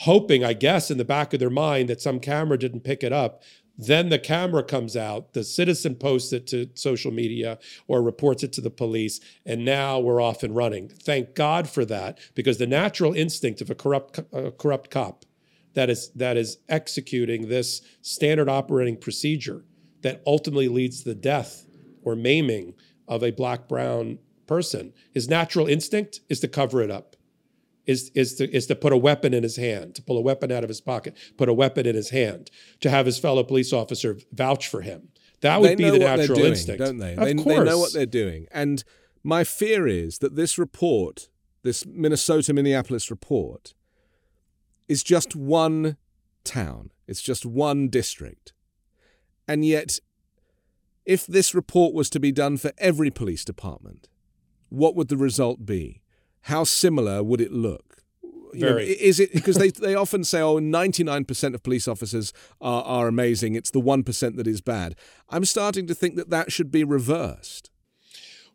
hoping 0.00 0.44
i 0.44 0.52
guess 0.52 0.90
in 0.90 0.98
the 0.98 1.04
back 1.04 1.32
of 1.32 1.40
their 1.40 1.50
mind 1.50 1.88
that 1.88 2.00
some 2.00 2.20
camera 2.20 2.58
didn't 2.58 2.80
pick 2.80 3.02
it 3.02 3.12
up. 3.12 3.42
Then 3.78 4.10
the 4.10 4.18
camera 4.18 4.62
comes 4.62 4.96
out 4.96 5.32
the 5.32 5.44
citizen 5.44 5.94
posts 5.94 6.32
it 6.32 6.46
to 6.48 6.68
social 6.74 7.10
media 7.10 7.58
or 7.88 8.02
reports 8.02 8.42
it 8.42 8.52
to 8.54 8.60
the 8.60 8.70
police 8.70 9.20
and 9.46 9.64
now 9.64 9.98
we're 9.98 10.20
off 10.20 10.42
and 10.42 10.54
running. 10.54 10.88
Thank 10.88 11.34
god 11.34 11.68
for 11.68 11.84
that 11.86 12.18
because 12.34 12.58
the 12.58 12.66
natural 12.66 13.14
instinct 13.14 13.60
of 13.60 13.70
a 13.70 13.74
corrupt 13.74 14.20
corrupt 14.58 14.90
cop 14.90 15.24
that 15.74 15.88
is 15.88 16.10
that 16.10 16.36
is 16.36 16.58
executing 16.68 17.48
this 17.48 17.80
standard 18.02 18.48
operating 18.48 18.96
procedure 18.96 19.64
that 20.02 20.22
ultimately 20.26 20.68
leads 20.68 21.02
to 21.02 21.08
the 21.08 21.14
death 21.14 21.64
or 22.02 22.16
maiming 22.16 22.74
of 23.08 23.22
a 23.22 23.30
black 23.30 23.68
brown 23.68 24.18
person. 24.46 24.92
His 25.12 25.28
natural 25.28 25.66
instinct 25.66 26.20
is 26.28 26.40
to 26.40 26.48
cover 26.48 26.82
it 26.82 26.90
up, 26.90 27.16
is, 27.86 28.10
is, 28.14 28.34
to, 28.36 28.50
is 28.54 28.66
to 28.66 28.74
put 28.74 28.92
a 28.92 28.96
weapon 28.96 29.34
in 29.34 29.42
his 29.42 29.56
hand, 29.56 29.94
to 29.96 30.02
pull 30.02 30.18
a 30.18 30.22
weapon 30.22 30.52
out 30.52 30.62
of 30.62 30.68
his 30.68 30.80
pocket, 30.80 31.16
put 31.36 31.48
a 31.48 31.54
weapon 31.54 31.86
in 31.86 31.94
his 31.94 32.10
hand, 32.10 32.50
to 32.80 32.90
have 32.90 33.06
his 33.06 33.18
fellow 33.18 33.44
police 33.44 33.72
officer 33.72 34.18
vouch 34.32 34.68
for 34.68 34.82
him. 34.82 35.08
That 35.40 35.60
would 35.60 35.76
be 35.76 35.90
the 35.90 35.98
natural 35.98 36.38
doing, 36.38 36.50
instinct. 36.50 36.84
Don't 36.84 36.98
they? 36.98 37.14
Of 37.14 37.24
they, 37.24 37.34
course. 37.34 37.58
they 37.58 37.64
know 37.64 37.78
what 37.78 37.92
they're 37.92 38.06
doing. 38.06 38.46
And 38.52 38.84
my 39.24 39.42
fear 39.42 39.88
is 39.88 40.18
that 40.18 40.36
this 40.36 40.56
report, 40.56 41.28
this 41.62 41.84
Minnesota 41.84 42.52
Minneapolis 42.52 43.10
report, 43.10 43.74
is 44.88 45.02
just 45.02 45.34
one 45.34 45.96
town. 46.44 46.90
It's 47.08 47.22
just 47.22 47.44
one 47.44 47.88
district. 47.88 48.52
And 49.48 49.64
yet 49.64 49.98
if 51.04 51.26
this 51.26 51.54
report 51.54 51.94
was 51.94 52.08
to 52.10 52.20
be 52.20 52.32
done 52.32 52.56
for 52.56 52.72
every 52.78 53.10
police 53.10 53.44
department, 53.44 54.08
what 54.68 54.94
would 54.94 55.08
the 55.08 55.16
result 55.16 55.66
be? 55.66 56.02
How 56.42 56.64
similar 56.64 57.22
would 57.22 57.40
it 57.40 57.52
look? 57.52 58.02
You 58.54 58.66
know, 58.66 58.76
is 58.76 59.18
it 59.18 59.32
because 59.32 59.56
they, 59.56 59.70
they 59.70 59.94
often 59.94 60.24
say, 60.24 60.40
oh, 60.40 60.58
99% 60.58 61.54
of 61.54 61.62
police 61.62 61.88
officers 61.88 62.34
are, 62.60 62.82
are 62.82 63.08
amazing. 63.08 63.54
It's 63.54 63.70
the 63.70 63.80
1% 63.80 64.36
that 64.36 64.46
is 64.46 64.60
bad. 64.60 64.94
I'm 65.30 65.46
starting 65.46 65.86
to 65.86 65.94
think 65.94 66.16
that 66.16 66.28
that 66.28 66.52
should 66.52 66.70
be 66.70 66.84
reversed. 66.84 67.70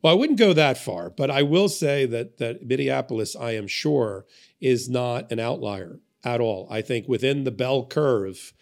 Well, 0.04 0.14
I 0.14 0.16
wouldn't 0.16 0.38
go 0.38 0.54
that 0.54 0.78
far, 0.78 1.10
but 1.10 1.32
I 1.32 1.42
will 1.42 1.68
say 1.68 2.06
that 2.06 2.38
that 2.38 2.66
Minneapolis, 2.66 3.36
I 3.36 3.52
am 3.54 3.66
sure, 3.66 4.28
is 4.62 4.88
not 4.88 5.32
an 5.32 5.40
outlier 5.40 6.00
at 6.24 6.40
all. 6.40 6.68
I 6.70 6.82
think 6.82 7.08
within 7.08 7.44
the 7.44 7.52
bell 7.52 7.86
curve 7.86 8.54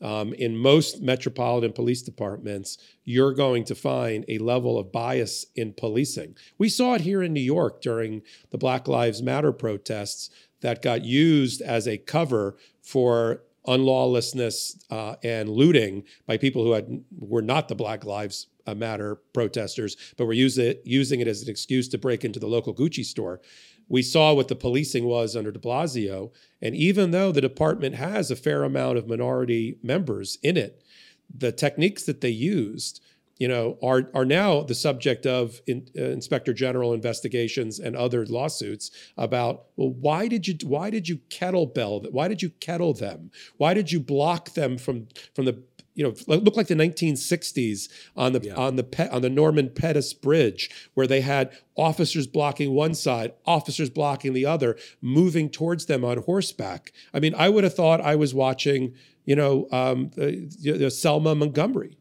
um, 0.00 0.32
in 0.34 0.56
most 0.56 1.00
metropolitan 1.00 1.72
police 1.72 2.02
departments, 2.02 2.78
you're 3.04 3.32
going 3.32 3.64
to 3.64 3.74
find 3.74 4.24
a 4.28 4.38
level 4.38 4.78
of 4.78 4.92
bias 4.92 5.46
in 5.56 5.72
policing. 5.72 6.36
We 6.58 6.68
saw 6.68 6.94
it 6.94 7.02
here 7.02 7.22
in 7.22 7.32
New 7.32 7.40
York 7.40 7.80
during 7.80 8.22
the 8.50 8.58
Black 8.58 8.88
Lives 8.88 9.22
Matter 9.22 9.52
protests 9.52 10.30
that 10.60 10.82
got 10.82 11.04
used 11.04 11.62
as 11.62 11.86
a 11.86 11.98
cover 11.98 12.56
for 12.82 13.42
unlawlessness 13.66 14.78
uh, 14.90 15.16
and 15.22 15.48
looting 15.48 16.04
by 16.26 16.36
people 16.36 16.64
who 16.64 16.72
had 16.72 17.02
were 17.18 17.42
not 17.42 17.68
the 17.68 17.74
Black 17.74 18.04
Lives 18.04 18.48
Matter 18.74 19.16
protesters, 19.34 19.96
but 20.16 20.24
were 20.24 20.32
use 20.32 20.56
it, 20.56 20.80
using 20.84 21.20
it 21.20 21.28
as 21.28 21.42
an 21.42 21.50
excuse 21.50 21.86
to 21.88 21.98
break 21.98 22.24
into 22.24 22.40
the 22.40 22.46
local 22.46 22.74
Gucci 22.74 23.04
store 23.04 23.40
we 23.88 24.02
saw 24.02 24.32
what 24.32 24.48
the 24.48 24.56
policing 24.56 25.04
was 25.04 25.36
under 25.36 25.50
de 25.50 25.58
Blasio. 25.58 26.32
And 26.62 26.74
even 26.74 27.10
though 27.10 27.32
the 27.32 27.40
department 27.40 27.96
has 27.96 28.30
a 28.30 28.36
fair 28.36 28.64
amount 28.64 28.98
of 28.98 29.08
minority 29.08 29.78
members 29.82 30.38
in 30.42 30.56
it, 30.56 30.82
the 31.34 31.52
techniques 31.52 32.04
that 32.04 32.20
they 32.20 32.30
used, 32.30 33.02
you 33.38 33.48
know, 33.48 33.76
are 33.82 34.10
are 34.14 34.24
now 34.24 34.62
the 34.62 34.74
subject 34.74 35.26
of 35.26 35.60
in, 35.66 35.88
uh, 35.98 36.04
inspector 36.04 36.52
general 36.52 36.92
investigations 36.92 37.80
and 37.80 37.96
other 37.96 38.24
lawsuits 38.26 38.90
about 39.16 39.64
well, 39.76 39.90
why 39.90 40.28
did 40.28 40.46
you 40.46 40.56
why 40.64 40.88
did 40.90 41.08
you 41.08 41.18
kettlebell 41.30 42.10
why 42.12 42.28
did 42.28 42.42
you 42.42 42.50
kettle 42.60 42.94
them? 42.94 43.30
Why 43.56 43.74
did 43.74 43.90
you 43.90 43.98
block 43.98 44.54
them 44.54 44.78
from 44.78 45.08
from 45.34 45.46
the 45.46 45.62
you 45.94 46.04
know 46.04 46.14
look 46.26 46.56
like 46.56 46.66
the 46.66 46.74
1960s 46.74 47.88
on 48.16 48.32
the 48.32 48.40
yeah. 48.40 48.54
on 48.54 48.76
the 48.76 49.08
on 49.12 49.22
the 49.22 49.30
Norman 49.30 49.70
Pettus 49.70 50.12
Bridge 50.12 50.70
where 50.94 51.06
they 51.06 51.20
had 51.20 51.52
officers 51.76 52.26
blocking 52.26 52.72
one 52.72 52.94
side, 52.94 53.32
officers 53.46 53.90
blocking 53.90 54.32
the 54.32 54.46
other, 54.46 54.76
moving 55.00 55.48
towards 55.48 55.86
them 55.86 56.04
on 56.04 56.18
horseback. 56.18 56.92
I 57.12 57.20
mean, 57.20 57.34
I 57.36 57.48
would 57.48 57.64
have 57.64 57.74
thought 57.74 58.00
I 58.00 58.16
was 58.16 58.34
watching, 58.34 58.94
you 59.24 59.36
know, 59.36 59.66
um, 59.72 60.10
the, 60.14 60.48
the 60.60 60.90
Selma 60.90 61.34
Montgomery. 61.34 61.96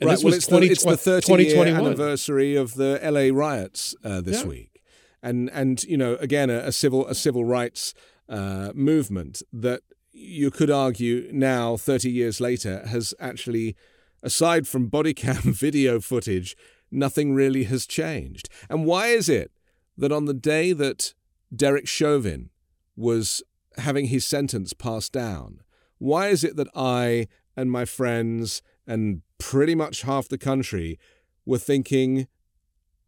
And 0.00 0.08
right. 0.08 0.18
well, 0.22 0.34
it's, 0.34 0.46
20, 0.46 0.66
the, 0.66 0.72
it's 0.72 0.84
the 0.84 0.96
30 0.96 1.44
year 1.44 1.66
anniversary 1.66 2.54
of 2.54 2.74
the 2.74 3.00
LA 3.02 3.36
riots 3.36 3.96
uh, 4.04 4.20
this 4.20 4.42
yeah. 4.42 4.48
week, 4.48 4.80
and 5.22 5.50
and 5.50 5.82
you 5.84 5.96
know, 5.96 6.14
again, 6.16 6.50
a, 6.50 6.58
a 6.58 6.72
civil 6.72 7.04
a 7.08 7.16
civil 7.16 7.44
rights 7.44 7.94
uh, 8.28 8.70
movement 8.76 9.42
that 9.52 9.80
you 10.18 10.50
could 10.50 10.70
argue 10.70 11.30
now, 11.32 11.76
30 11.76 12.10
years 12.10 12.40
later, 12.40 12.84
has 12.86 13.14
actually, 13.20 13.76
aside 14.22 14.66
from 14.66 14.88
body 14.88 15.14
cam 15.14 15.36
video 15.54 16.00
footage, 16.00 16.56
nothing 16.90 17.34
really 17.34 17.64
has 17.64 17.86
changed. 17.86 18.48
And 18.68 18.84
why 18.84 19.08
is 19.08 19.28
it 19.28 19.52
that 19.96 20.12
on 20.12 20.24
the 20.24 20.34
day 20.34 20.72
that 20.72 21.14
Derek 21.54 21.86
Chauvin 21.86 22.50
was 22.96 23.42
having 23.78 24.06
his 24.06 24.24
sentence 24.24 24.72
passed 24.72 25.12
down, 25.12 25.60
why 25.98 26.28
is 26.28 26.44
it 26.44 26.56
that 26.56 26.68
I 26.74 27.28
and 27.56 27.70
my 27.70 27.84
friends 27.84 28.62
and 28.86 29.22
pretty 29.38 29.74
much 29.74 30.02
half 30.02 30.28
the 30.28 30.38
country 30.38 30.98
were 31.46 31.58
thinking, 31.58 32.26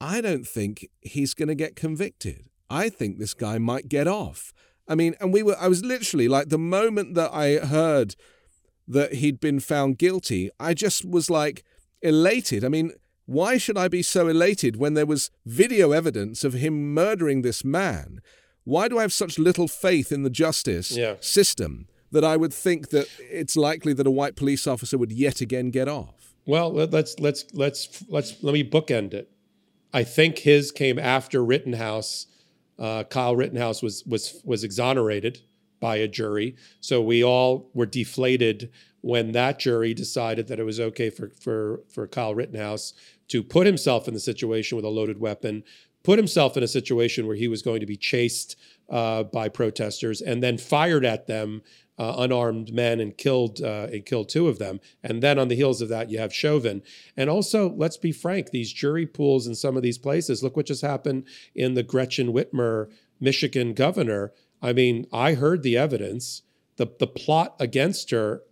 I 0.00 0.20
don't 0.20 0.46
think 0.46 0.88
he's 1.00 1.34
going 1.34 1.48
to 1.48 1.54
get 1.54 1.76
convicted. 1.76 2.46
I 2.68 2.88
think 2.88 3.18
this 3.18 3.34
guy 3.34 3.58
might 3.58 3.88
get 3.88 4.06
off. 4.06 4.52
I 4.88 4.94
mean, 4.94 5.14
and 5.20 5.32
we 5.32 5.42
were, 5.42 5.56
I 5.58 5.68
was 5.68 5.84
literally 5.84 6.28
like, 6.28 6.48
the 6.48 6.58
moment 6.58 7.14
that 7.14 7.32
I 7.32 7.58
heard 7.58 8.16
that 8.88 9.14
he'd 9.14 9.40
been 9.40 9.60
found 9.60 9.98
guilty, 9.98 10.50
I 10.58 10.74
just 10.74 11.04
was 11.04 11.30
like 11.30 11.64
elated. 12.02 12.64
I 12.64 12.68
mean, 12.68 12.92
why 13.26 13.58
should 13.58 13.78
I 13.78 13.86
be 13.86 14.02
so 14.02 14.26
elated 14.26 14.76
when 14.76 14.94
there 14.94 15.06
was 15.06 15.30
video 15.46 15.92
evidence 15.92 16.42
of 16.42 16.54
him 16.54 16.92
murdering 16.92 17.42
this 17.42 17.64
man? 17.64 18.20
Why 18.64 18.88
do 18.88 18.98
I 18.98 19.02
have 19.02 19.12
such 19.12 19.38
little 19.38 19.68
faith 19.68 20.10
in 20.10 20.24
the 20.24 20.30
justice 20.30 20.90
yeah. 20.90 21.14
system 21.20 21.86
that 22.10 22.24
I 22.24 22.36
would 22.36 22.52
think 22.52 22.90
that 22.90 23.06
it's 23.20 23.56
likely 23.56 23.92
that 23.92 24.06
a 24.06 24.10
white 24.10 24.34
police 24.34 24.66
officer 24.66 24.98
would 24.98 25.12
yet 25.12 25.40
again 25.40 25.70
get 25.70 25.88
off? 25.88 26.34
Well, 26.46 26.72
let's 26.72 27.18
let's 27.20 27.44
let's 27.52 28.02
let's 28.08 28.42
let 28.42 28.52
me 28.52 28.68
bookend 28.68 29.14
it. 29.14 29.30
I 29.92 30.04
think 30.04 30.38
his 30.38 30.72
came 30.72 30.98
after 30.98 31.44
Rittenhouse 31.44 32.26
uh, 32.80 33.04
Kyle 33.04 33.36
Rittenhouse 33.36 33.82
was 33.82 34.04
was 34.06 34.40
was 34.44 34.64
exonerated 34.64 35.42
by 35.80 35.96
a 35.96 36.08
jury. 36.08 36.56
So 36.80 37.00
we 37.00 37.22
all 37.22 37.70
were 37.74 37.86
deflated 37.86 38.70
when 39.02 39.32
that 39.32 39.58
jury 39.58 39.94
decided 39.94 40.48
that 40.48 40.58
it 40.58 40.64
was 40.64 40.80
okay 40.80 41.10
for 41.10 41.30
for 41.40 41.82
for 41.88 42.06
Kyle 42.06 42.34
Rittenhouse 42.34 42.94
to 43.28 43.42
put 43.42 43.66
himself 43.66 44.08
in 44.08 44.14
the 44.14 44.20
situation 44.20 44.76
with 44.76 44.84
a 44.84 44.88
loaded 44.88 45.20
weapon, 45.20 45.62
put 46.02 46.18
himself 46.18 46.56
in 46.56 46.62
a 46.62 46.68
situation 46.68 47.26
where 47.26 47.36
he 47.36 47.48
was 47.48 47.62
going 47.62 47.80
to 47.80 47.86
be 47.86 47.96
chased 47.96 48.56
uh, 48.88 49.22
by 49.22 49.48
protesters 49.48 50.20
and 50.20 50.42
then 50.42 50.58
fired 50.58 51.04
at 51.04 51.26
them 51.26 51.62
uh, 52.00 52.14
unarmed 52.16 52.72
men 52.72 52.98
and 52.98 53.18
killed 53.18 53.60
uh, 53.60 53.86
and 53.92 54.06
killed 54.06 54.30
two 54.30 54.48
of 54.48 54.58
them. 54.58 54.80
And 55.02 55.22
then 55.22 55.38
on 55.38 55.48
the 55.48 55.54
heels 55.54 55.82
of 55.82 55.90
that, 55.90 56.10
you 56.10 56.18
have 56.18 56.32
Chauvin. 56.32 56.82
And 57.14 57.28
also, 57.28 57.68
let's 57.68 57.98
be 57.98 58.10
frank, 58.10 58.50
these 58.50 58.72
jury 58.72 59.04
pools 59.04 59.46
in 59.46 59.54
some 59.54 59.76
of 59.76 59.82
these 59.82 59.98
places. 59.98 60.42
Look 60.42 60.56
what 60.56 60.64
just 60.64 60.80
happened 60.80 61.24
in 61.54 61.74
the 61.74 61.82
Gretchen 61.82 62.32
Whitmer, 62.32 62.90
Michigan 63.20 63.74
governor. 63.74 64.32
I 64.62 64.72
mean, 64.72 65.06
I 65.12 65.34
heard 65.34 65.62
the 65.62 65.76
evidence. 65.76 66.40
The 66.76 66.86
the 66.98 67.06
plot 67.06 67.54
against 67.60 68.10
her 68.12 68.44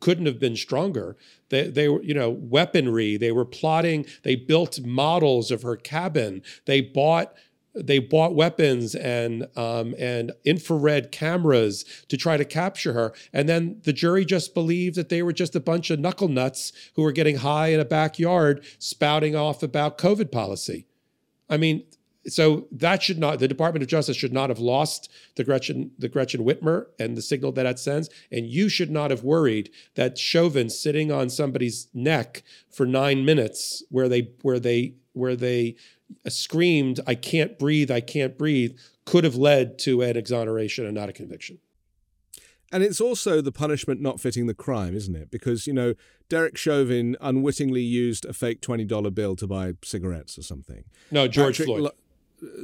couldn't 0.00 0.26
have 0.26 0.40
been 0.40 0.56
stronger. 0.56 1.16
They, 1.50 1.68
they 1.68 1.88
were, 1.88 2.02
you 2.02 2.14
know, 2.14 2.30
weaponry. 2.30 3.16
They 3.16 3.30
were 3.30 3.44
plotting. 3.44 4.06
They 4.24 4.34
built 4.34 4.80
models 4.84 5.52
of 5.52 5.62
her 5.62 5.76
cabin. 5.76 6.42
They 6.66 6.80
bought 6.80 7.34
they 7.74 7.98
bought 7.98 8.34
weapons 8.34 8.94
and 8.94 9.46
um, 9.56 9.94
and 9.98 10.32
infrared 10.44 11.10
cameras 11.10 11.84
to 12.08 12.16
try 12.16 12.36
to 12.36 12.44
capture 12.44 12.92
her, 12.92 13.12
and 13.32 13.48
then 13.48 13.80
the 13.84 13.92
jury 13.92 14.24
just 14.24 14.54
believed 14.54 14.96
that 14.96 15.08
they 15.08 15.22
were 15.22 15.32
just 15.32 15.56
a 15.56 15.60
bunch 15.60 15.90
of 15.90 15.98
knuckle 15.98 16.28
nuts 16.28 16.72
who 16.94 17.02
were 17.02 17.12
getting 17.12 17.36
high 17.36 17.68
in 17.68 17.80
a 17.80 17.84
backyard 17.84 18.64
spouting 18.78 19.34
off 19.34 19.62
about 19.62 19.98
COVID 19.98 20.30
policy. 20.30 20.86
I 21.48 21.56
mean, 21.56 21.84
so 22.26 22.68
that 22.70 23.02
should 23.02 23.18
not 23.18 23.38
the 23.38 23.48
Department 23.48 23.82
of 23.82 23.88
Justice 23.88 24.16
should 24.16 24.32
not 24.32 24.48
have 24.48 24.58
lost 24.58 25.10
the 25.36 25.44
Gretchen 25.44 25.92
the 25.98 26.08
Gretchen 26.08 26.44
Whitmer 26.44 26.86
and 26.98 27.16
the 27.16 27.22
signal 27.22 27.52
that 27.52 27.66
it 27.66 27.78
sends, 27.78 28.08
and 28.30 28.46
you 28.46 28.68
should 28.68 28.90
not 28.90 29.10
have 29.10 29.24
worried 29.24 29.70
that 29.94 30.18
Chauvin 30.18 30.70
sitting 30.70 31.10
on 31.10 31.30
somebody's 31.30 31.88
neck 31.92 32.42
for 32.70 32.86
nine 32.86 33.24
minutes 33.24 33.82
where 33.90 34.08
they 34.08 34.30
where 34.42 34.60
they 34.60 34.94
where 35.14 35.36
they 35.36 35.76
screamed, 36.28 37.00
"I 37.06 37.14
can't 37.14 37.58
breathe, 37.58 37.90
I 37.90 38.00
can't 38.00 38.36
breathe," 38.38 38.76
could 39.04 39.24
have 39.24 39.36
led 39.36 39.78
to 39.80 40.02
an 40.02 40.16
exoneration 40.16 40.86
and 40.86 40.94
not 40.94 41.08
a 41.08 41.12
conviction. 41.12 41.58
And 42.72 42.82
it's 42.82 43.00
also 43.02 43.42
the 43.42 43.52
punishment 43.52 44.00
not 44.00 44.18
fitting 44.18 44.46
the 44.46 44.54
crime, 44.54 44.96
isn't 44.96 45.14
it? 45.14 45.30
Because, 45.30 45.66
you 45.66 45.74
know, 45.74 45.92
Derek 46.30 46.56
Chauvin 46.56 47.16
unwittingly 47.20 47.82
used 47.82 48.24
a 48.24 48.32
fake 48.32 48.62
$20 48.62 49.14
bill 49.14 49.36
to 49.36 49.46
buy 49.46 49.74
cigarettes 49.84 50.38
or 50.38 50.42
something. 50.42 50.84
No, 51.10 51.28
George 51.28 51.58
Patrick 51.58 51.78
Floyd. 51.78 51.92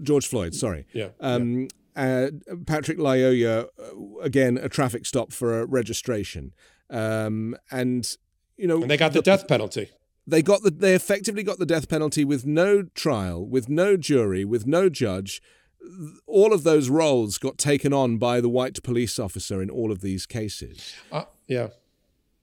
George 0.03 0.27
Floyd, 0.27 0.55
sorry. 0.55 0.87
Yeah. 0.95 1.11
Um, 1.21 1.69
yeah. 1.95 2.29
Uh, 2.49 2.57
Patrick 2.67 2.97
Lyoya, 2.97 3.67
uh, 3.79 4.21
again, 4.21 4.57
a 4.57 4.71
traffic 4.71 5.05
stop 5.05 5.31
for 5.31 5.61
a 5.61 5.67
registration. 5.67 6.55
Um, 6.89 7.55
and, 7.71 8.11
you 8.57 8.67
know. 8.67 8.81
And 8.81 8.91
they 8.91 8.97
got 8.97 9.13
the, 9.13 9.19
the 9.19 9.25
death 9.25 9.47
penalty. 9.47 9.91
They 10.29 10.43
got 10.43 10.63
the, 10.63 10.71
they 10.71 10.95
effectively 10.95 11.43
got 11.43 11.59
the 11.59 11.65
death 11.65 11.89
penalty 11.89 12.23
with 12.23 12.45
no 12.45 12.83
trial, 12.83 13.47
with 13.47 13.71
no 13.71 13.97
jury, 13.97 14.45
with 14.45 14.67
no 14.67 14.91
judge. 14.91 15.41
All 16.27 16.53
of 16.53 16.65
those 16.65 16.91
roles 16.91 17.39
got 17.39 17.57
taken 17.57 17.95
on 17.95 18.19
by 18.19 18.43
the 18.43 18.49
white 18.49 18.83
police 18.83 19.19
officer 19.19 19.63
in 19.63 19.71
all 19.71 19.91
of 19.91 20.03
these 20.03 20.27
cases. 20.27 20.95
Uh, 21.11 21.25
yeah. 21.47 21.69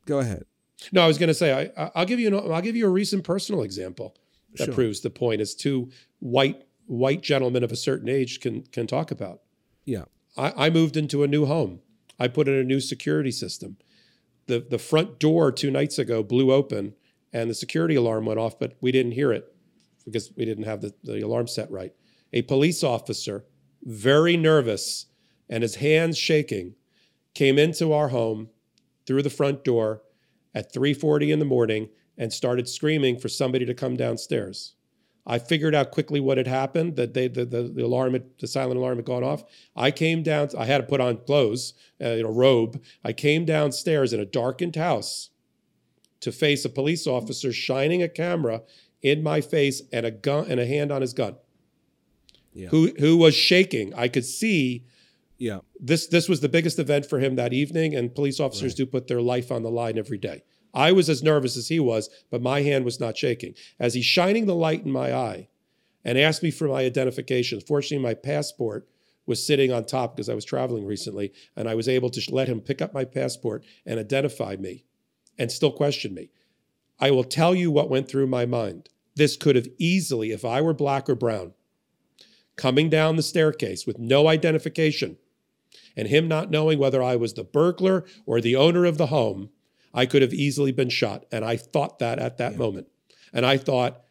Go 0.07 0.17
ahead. 0.17 0.45
No, 0.91 1.03
I 1.03 1.07
was 1.07 1.19
going 1.19 1.27
to 1.27 1.35
say 1.35 1.71
I, 1.77 1.91
will 1.95 2.05
give 2.05 2.19
you 2.19 2.27
an, 2.35 2.51
I'll 2.51 2.61
give 2.61 2.75
you 2.75 2.87
a 2.87 2.89
recent 2.89 3.23
personal 3.23 3.61
example 3.61 4.15
that 4.55 4.65
sure. 4.65 4.73
proves 4.73 5.01
the 5.01 5.11
point. 5.11 5.39
As 5.39 5.53
two 5.53 5.91
white 6.19 6.65
white 6.87 7.21
gentlemen 7.21 7.63
of 7.63 7.71
a 7.71 7.75
certain 7.75 8.09
age 8.09 8.39
can 8.39 8.63
can 8.63 8.87
talk 8.87 9.11
about. 9.11 9.41
Yeah. 9.85 10.05
I, 10.35 10.65
I 10.65 10.69
moved 10.71 10.97
into 10.97 11.23
a 11.23 11.27
new 11.27 11.45
home. 11.45 11.81
I 12.19 12.29
put 12.29 12.47
in 12.47 12.55
a 12.55 12.63
new 12.63 12.79
security 12.79 13.31
system. 13.31 13.77
The 14.47 14.59
the 14.59 14.79
front 14.79 15.19
door 15.19 15.51
two 15.51 15.69
nights 15.69 15.99
ago 15.99 16.23
blew 16.23 16.51
open 16.51 16.95
and 17.35 17.49
the 17.49 17.53
security 17.53 17.95
alarm 17.95 18.25
went 18.25 18.39
off, 18.39 18.57
but 18.57 18.77
we 18.79 18.93
didn't 18.93 19.11
hear 19.11 19.33
it 19.33 19.53
because 20.05 20.31
we 20.37 20.45
didn't 20.45 20.63
have 20.63 20.79
the, 20.79 20.93
the 21.03 21.19
alarm 21.19 21.47
set 21.47 21.69
right. 21.69 21.91
A 22.31 22.43
police 22.43 22.81
officer, 22.81 23.43
very 23.83 24.37
nervous 24.37 25.07
and 25.49 25.61
his 25.61 25.75
hands 25.75 26.17
shaking, 26.17 26.75
came 27.33 27.59
into 27.59 27.91
our 27.91 28.07
home 28.07 28.51
through 29.05 29.21
the 29.21 29.29
front 29.29 29.65
door 29.65 30.01
at 30.53 30.73
3:40 30.73 31.33
in 31.33 31.39
the 31.39 31.45
morning 31.45 31.89
and 32.17 32.31
started 32.31 32.69
screaming 32.69 33.19
for 33.19 33.27
somebody 33.27 33.65
to 33.65 33.73
come 33.73 33.97
downstairs. 33.97 34.75
I 35.27 35.39
figured 35.39 35.75
out 35.75 35.91
quickly 35.91 36.21
what 36.21 36.37
had 36.37 36.47
happened, 36.47 36.95
that 36.95 37.13
they 37.13 37.27
the, 37.27 37.43
the, 37.43 37.63
the 37.63 37.83
alarm 37.83 38.13
had, 38.13 38.29
the 38.39 38.47
silent 38.47 38.77
alarm 38.77 38.95
had 38.95 39.05
gone 39.05 39.25
off. 39.25 39.43
I 39.75 39.91
came 39.91 40.23
down, 40.23 40.51
I 40.57 40.63
had 40.63 40.77
to 40.77 40.87
put 40.87 41.01
on 41.01 41.17
clothes, 41.17 41.73
uh, 41.99 42.15
know, 42.15 42.31
robe. 42.31 42.81
I 43.03 43.11
came 43.11 43.43
downstairs 43.43 44.13
in 44.13 44.21
a 44.21 44.25
darkened 44.25 44.77
house 44.77 45.31
to 46.21 46.31
face 46.31 46.65
a 46.65 46.69
police 46.69 47.07
officer 47.07 47.51
shining 47.53 48.01
a 48.01 48.09
camera 48.09 48.61
in 49.01 49.21
my 49.21 49.41
face 49.41 49.81
and 49.91 50.05
a 50.05 50.11
gun 50.11 50.45
and 50.49 50.59
a 50.59 50.65
hand 50.65 50.91
on 50.91 51.01
his 51.01 51.13
gun. 51.13 51.35
Yeah. 52.53 52.69
Who 52.69 52.93
who 52.99 53.17
was 53.17 53.35
shaking. 53.35 53.93
I 53.93 54.07
could 54.07 54.25
see 54.25 54.85
yeah. 55.37 55.59
This 55.79 56.07
this 56.07 56.29
was 56.29 56.41
the 56.41 56.49
biggest 56.49 56.79
event 56.79 57.05
for 57.05 57.19
him 57.19 57.35
that 57.35 57.53
evening 57.53 57.95
and 57.95 58.15
police 58.15 58.39
officers 58.39 58.71
right. 58.71 58.77
do 58.77 58.85
put 58.85 59.07
their 59.07 59.21
life 59.21 59.51
on 59.51 59.63
the 59.63 59.71
line 59.71 59.97
every 59.97 60.17
day. 60.17 60.43
I 60.73 60.91
was 60.91 61.09
as 61.09 61.23
nervous 61.23 61.55
as 61.55 61.69
he 61.69 61.79
was, 61.79 62.09
but 62.29 62.41
my 62.41 62.61
hand 62.61 62.83
was 62.83 62.99
not 62.99 63.17
shaking. 63.17 63.53
As 63.79 63.93
he's 63.93 64.05
shining 64.05 64.45
the 64.45 64.55
light 64.55 64.83
in 64.83 64.91
my 64.91 65.13
eye 65.13 65.47
and 66.03 66.17
asked 66.17 66.43
me 66.43 66.51
for 66.51 66.67
my 66.67 66.83
identification, 66.83 67.61
fortunately, 67.61 68.03
my 68.03 68.13
passport 68.13 68.87
was 69.25 69.45
sitting 69.45 69.71
on 69.71 69.85
top 69.85 70.15
because 70.15 70.29
I 70.29 70.35
was 70.35 70.45
traveling 70.45 70.85
recently, 70.85 71.33
and 71.55 71.67
I 71.67 71.75
was 71.75 71.87
able 71.87 72.09
to 72.11 72.35
let 72.35 72.47
him 72.47 72.61
pick 72.61 72.81
up 72.81 72.93
my 72.93 73.05
passport 73.05 73.63
and 73.85 73.99
identify 73.99 74.55
me 74.57 74.85
and 75.37 75.51
still 75.51 75.71
question 75.71 76.13
me. 76.13 76.29
I 76.99 77.11
will 77.11 77.23
tell 77.23 77.53
you 77.53 77.71
what 77.71 77.89
went 77.89 78.07
through 78.07 78.27
my 78.27 78.45
mind. 78.45 78.89
This 79.15 79.37
could 79.37 79.55
have 79.55 79.67
easily, 79.77 80.31
if 80.31 80.45
I 80.45 80.61
were 80.61 80.73
black 80.73 81.09
or 81.09 81.15
brown, 81.15 81.53
coming 82.55 82.89
down 82.89 83.15
the 83.15 83.23
staircase 83.23 83.85
with 83.85 83.99
no 83.99 84.27
identification 84.27 85.17
and 85.95 86.07
him 86.07 86.27
not 86.27 86.51
knowing 86.51 86.79
whether 86.79 87.03
I 87.03 87.15
was 87.15 87.33
the 87.33 87.43
burglar 87.43 88.05
or 88.25 88.39
the 88.39 88.55
owner 88.55 88.85
of 88.85 88.97
the 88.97 89.07
home, 89.07 89.49
I 89.93 90.05
could 90.05 90.21
have 90.21 90.33
easily 90.33 90.71
been 90.71 90.89
shot. 90.89 91.25
And 91.31 91.43
I 91.45 91.57
thought 91.57 91.99
that 91.99 92.19
at 92.19 92.37
that 92.37 92.53
yeah. 92.53 92.57
moment. 92.57 92.87
And 93.33 93.45
I 93.45 93.57
thought, 93.57 94.01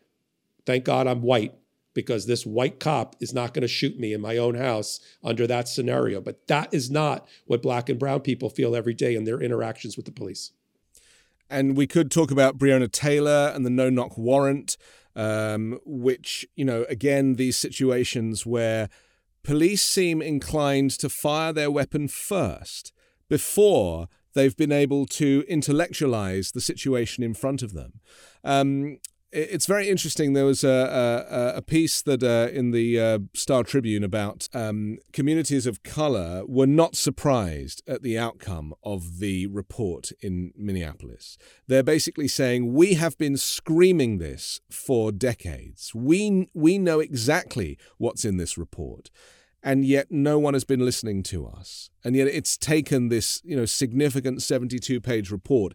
thank 0.66 0.84
God 0.84 1.06
I'm 1.06 1.22
white 1.22 1.54
because 1.94 2.26
this 2.26 2.44
white 2.44 2.80
cop 2.80 3.16
is 3.20 3.32
not 3.32 3.54
going 3.54 3.62
to 3.62 3.68
shoot 3.68 3.98
me 3.98 4.12
in 4.12 4.20
my 4.20 4.36
own 4.36 4.56
house 4.56 5.00
under 5.22 5.46
that 5.46 5.68
scenario. 5.68 6.20
But 6.20 6.46
that 6.48 6.72
is 6.74 6.90
not 6.90 7.28
what 7.46 7.62
black 7.62 7.88
and 7.88 7.98
brown 7.98 8.20
people 8.20 8.50
feel 8.50 8.74
every 8.74 8.94
day 8.94 9.14
in 9.14 9.24
their 9.24 9.40
interactions 9.40 9.96
with 9.96 10.06
the 10.06 10.12
police. 10.12 10.50
And 11.50 11.76
we 11.76 11.86
could 11.86 12.10
talk 12.10 12.30
about 12.30 12.58
Breonna 12.58 12.90
Taylor 12.90 13.52
and 13.54 13.64
the 13.64 13.70
no 13.70 13.90
knock 13.90 14.16
warrant, 14.16 14.76
um, 15.14 15.78
which, 15.84 16.46
you 16.56 16.64
know, 16.64 16.84
again, 16.88 17.34
these 17.34 17.56
situations 17.56 18.44
where 18.44 18.88
police 19.42 19.82
seem 19.82 20.22
inclined 20.22 20.90
to 20.92 21.08
fire 21.08 21.52
their 21.52 21.70
weapon 21.70 22.08
first 22.08 22.92
before 23.28 24.08
they've 24.34 24.56
been 24.56 24.72
able 24.72 25.06
to 25.06 25.44
intellectualize 25.48 26.52
the 26.52 26.60
situation 26.60 27.22
in 27.22 27.34
front 27.34 27.62
of 27.62 27.72
them. 27.72 28.00
Um, 28.42 28.98
it's 29.34 29.66
very 29.66 29.88
interesting. 29.88 30.32
There 30.32 30.44
was 30.44 30.62
a, 30.62 30.68
a, 31.28 31.58
a 31.58 31.62
piece 31.62 32.00
that 32.02 32.22
uh, 32.22 32.52
in 32.52 32.70
the 32.70 33.00
uh, 33.00 33.18
Star 33.34 33.64
Tribune 33.64 34.04
about 34.04 34.48
um, 34.54 34.98
communities 35.12 35.66
of 35.66 35.82
color 35.82 36.44
were 36.46 36.68
not 36.68 36.94
surprised 36.94 37.82
at 37.88 38.02
the 38.02 38.16
outcome 38.16 38.74
of 38.84 39.18
the 39.18 39.46
report 39.48 40.12
in 40.20 40.52
Minneapolis. 40.56 41.36
They're 41.66 41.82
basically 41.82 42.28
saying 42.28 42.72
we 42.72 42.94
have 42.94 43.18
been 43.18 43.36
screaming 43.36 44.18
this 44.18 44.60
for 44.70 45.10
decades. 45.10 45.92
We 45.94 46.48
we 46.54 46.78
know 46.78 47.00
exactly 47.00 47.76
what's 47.98 48.24
in 48.24 48.36
this 48.36 48.56
report 48.56 49.10
and 49.64 49.84
yet 49.84 50.08
no 50.10 50.38
one 50.38 50.52
has 50.52 50.64
been 50.64 50.84
listening 50.84 51.22
to 51.22 51.46
us. 51.46 51.88
And 52.04 52.14
yet 52.14 52.28
it's 52.28 52.58
taken 52.58 53.08
this, 53.08 53.40
you 53.44 53.56
know, 53.56 53.64
significant 53.64 54.42
72 54.42 55.00
page 55.00 55.30
report 55.30 55.72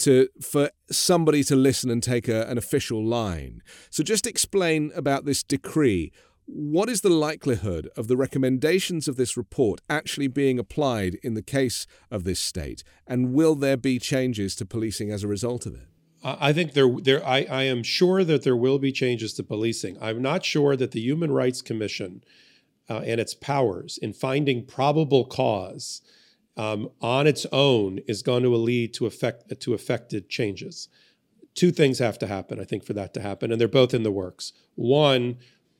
to 0.00 0.28
for 0.40 0.70
somebody 0.90 1.42
to 1.44 1.56
listen 1.56 1.90
and 1.90 2.02
take 2.02 2.28
a, 2.28 2.46
an 2.48 2.58
official 2.58 3.04
line. 3.04 3.62
So 3.90 4.02
just 4.02 4.26
explain 4.26 4.92
about 4.94 5.24
this 5.24 5.42
decree. 5.42 6.12
What 6.46 6.90
is 6.90 7.00
the 7.00 7.08
likelihood 7.08 7.88
of 7.96 8.06
the 8.06 8.18
recommendations 8.18 9.08
of 9.08 9.16
this 9.16 9.36
report 9.36 9.80
actually 9.88 10.28
being 10.28 10.58
applied 10.58 11.16
in 11.22 11.32
the 11.34 11.42
case 11.42 11.86
of 12.10 12.24
this 12.24 12.38
state? 12.38 12.84
And 13.06 13.32
will 13.32 13.54
there 13.54 13.78
be 13.78 13.98
changes 13.98 14.54
to 14.56 14.66
policing 14.66 15.10
as 15.10 15.24
a 15.24 15.28
result 15.28 15.64
of 15.64 15.74
it? 15.74 15.88
I 16.22 16.52
think 16.54 16.72
there, 16.72 16.88
there. 16.88 17.26
I, 17.26 17.46
I 17.50 17.62
am 17.64 17.82
sure 17.82 18.24
that 18.24 18.44
there 18.44 18.56
will 18.56 18.78
be 18.78 18.92
changes 18.92 19.34
to 19.34 19.42
policing. 19.42 19.98
I'm 20.00 20.22
not 20.22 20.44
sure 20.44 20.74
that 20.74 20.92
the 20.92 21.00
Human 21.00 21.30
Rights 21.30 21.60
Commission 21.60 22.24
uh, 22.88 23.00
and 23.00 23.20
its 23.20 23.34
powers 23.34 23.98
in 23.98 24.14
finding 24.14 24.64
probable 24.64 25.26
cause 25.26 26.00
um, 26.56 26.90
on 27.00 27.26
its 27.26 27.46
own 27.52 27.98
is 28.06 28.22
going 28.22 28.42
to 28.42 28.48
lead 28.50 28.94
to 28.94 29.06
effect 29.06 29.60
to 29.60 29.74
affected 29.74 30.28
changes. 30.28 30.88
Two 31.54 31.70
things 31.70 31.98
have 31.98 32.18
to 32.18 32.26
happen, 32.26 32.60
I 32.60 32.64
think, 32.64 32.84
for 32.84 32.92
that 32.94 33.14
to 33.14 33.20
happen, 33.20 33.52
and 33.52 33.60
they're 33.60 33.68
both 33.68 33.94
in 33.94 34.02
the 34.02 34.10
works. 34.10 34.52
One, 34.74 35.38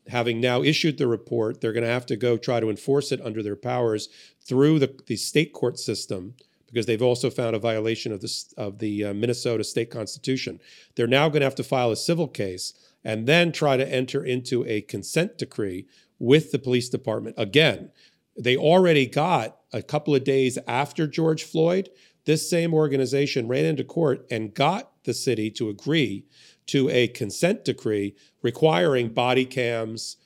having 0.09 0.41
now 0.41 0.63
issued 0.63 0.99
the 0.99 1.07
report, 1.07 1.61
they're 1.61 1.73
going 1.73 1.85
to 1.85 1.91
have 1.91 2.07
to 2.07 2.17
go 2.17 2.37
try 2.37 2.61
to 2.61 2.71
enforce 2.71 3.11
it 3.11 3.21
under 3.23 3.43
their 3.43 3.57
powers 3.57 4.09
through 4.41 4.79
the, 4.79 4.95
the 5.07 5.17
state 5.17 5.53
court 5.53 5.79
system 5.79 6.35
because 6.67 6.87
they've 6.87 7.03
also 7.03 7.31
found 7.31 7.55
a 7.55 7.61
violation 7.61 8.13
of 8.13 8.21
the, 8.21 8.45
of 8.57 8.79
the 8.79 9.05
uh, 9.05 9.15
Minnesota 9.15 9.63
state 9.63 9.91
constitution. 9.91 10.61
They're 10.97 11.07
now 11.07 11.29
going 11.29 11.41
to 11.41 11.47
have 11.47 11.55
to 11.57 11.65
file 11.65 11.93
a 11.93 11.97
civil 11.97 12.27
case 12.27 12.75
and 13.05 13.27
then 13.27 13.53
try 13.53 13.77
to 13.77 13.89
enter 13.89 14.25
into 14.25 14.65
a 14.67 14.81
consent 14.81 15.39
decree 15.39 15.87
with 16.19 16.51
the 16.51 16.59
police 16.59 16.89
department. 16.89 17.37
Again, 17.39 17.91
they 18.37 18.57
already 18.57 19.07
got 19.07 19.59
a 19.73 19.83
couple 19.83 20.15
of 20.15 20.25
days 20.25 20.59
after 20.67 21.07
George 21.07 21.45
Floyd, 21.45 21.91
this 22.25 22.49
same 22.49 22.73
organization 22.73 23.49
ran 23.49 23.65
into 23.65 23.85
court 23.85 24.27
and 24.31 24.55
got 24.55 24.93
the 25.05 25.15
city 25.15 25.51
to 25.51 25.69
agree 25.69 26.25
to 26.67 26.89
a 26.89 27.09
consent 27.09 27.65
decree 27.65 28.15
requiring 28.43 29.09
body 29.09 29.45
cams, 29.45 30.17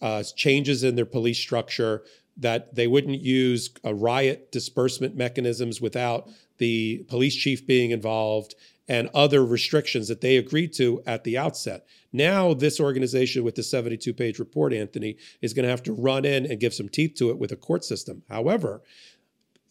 uh, 0.00 0.22
changes 0.36 0.84
in 0.84 0.94
their 0.94 1.06
police 1.06 1.38
structure, 1.38 2.04
that 2.36 2.74
they 2.74 2.86
wouldn't 2.86 3.20
use 3.20 3.70
riot 3.84 4.50
disbursement 4.52 5.16
mechanisms 5.16 5.80
without 5.80 6.28
the 6.58 7.04
police 7.08 7.34
chief 7.34 7.66
being 7.66 7.90
involved, 7.90 8.54
and 8.86 9.08
other 9.14 9.44
restrictions 9.44 10.08
that 10.08 10.20
they 10.20 10.36
agreed 10.36 10.72
to 10.72 11.02
at 11.06 11.24
the 11.24 11.38
outset. 11.38 11.86
Now, 12.14 12.54
this 12.54 12.78
organization 12.78 13.42
with 13.42 13.56
the 13.56 13.64
72 13.64 14.14
page 14.14 14.38
report, 14.38 14.72
Anthony, 14.72 15.16
is 15.42 15.52
going 15.52 15.64
to 15.64 15.70
have 15.70 15.82
to 15.82 15.92
run 15.92 16.24
in 16.24 16.46
and 16.46 16.60
give 16.60 16.72
some 16.72 16.88
teeth 16.88 17.16
to 17.16 17.30
it 17.30 17.40
with 17.40 17.50
a 17.50 17.56
court 17.56 17.84
system. 17.84 18.22
However, 18.30 18.82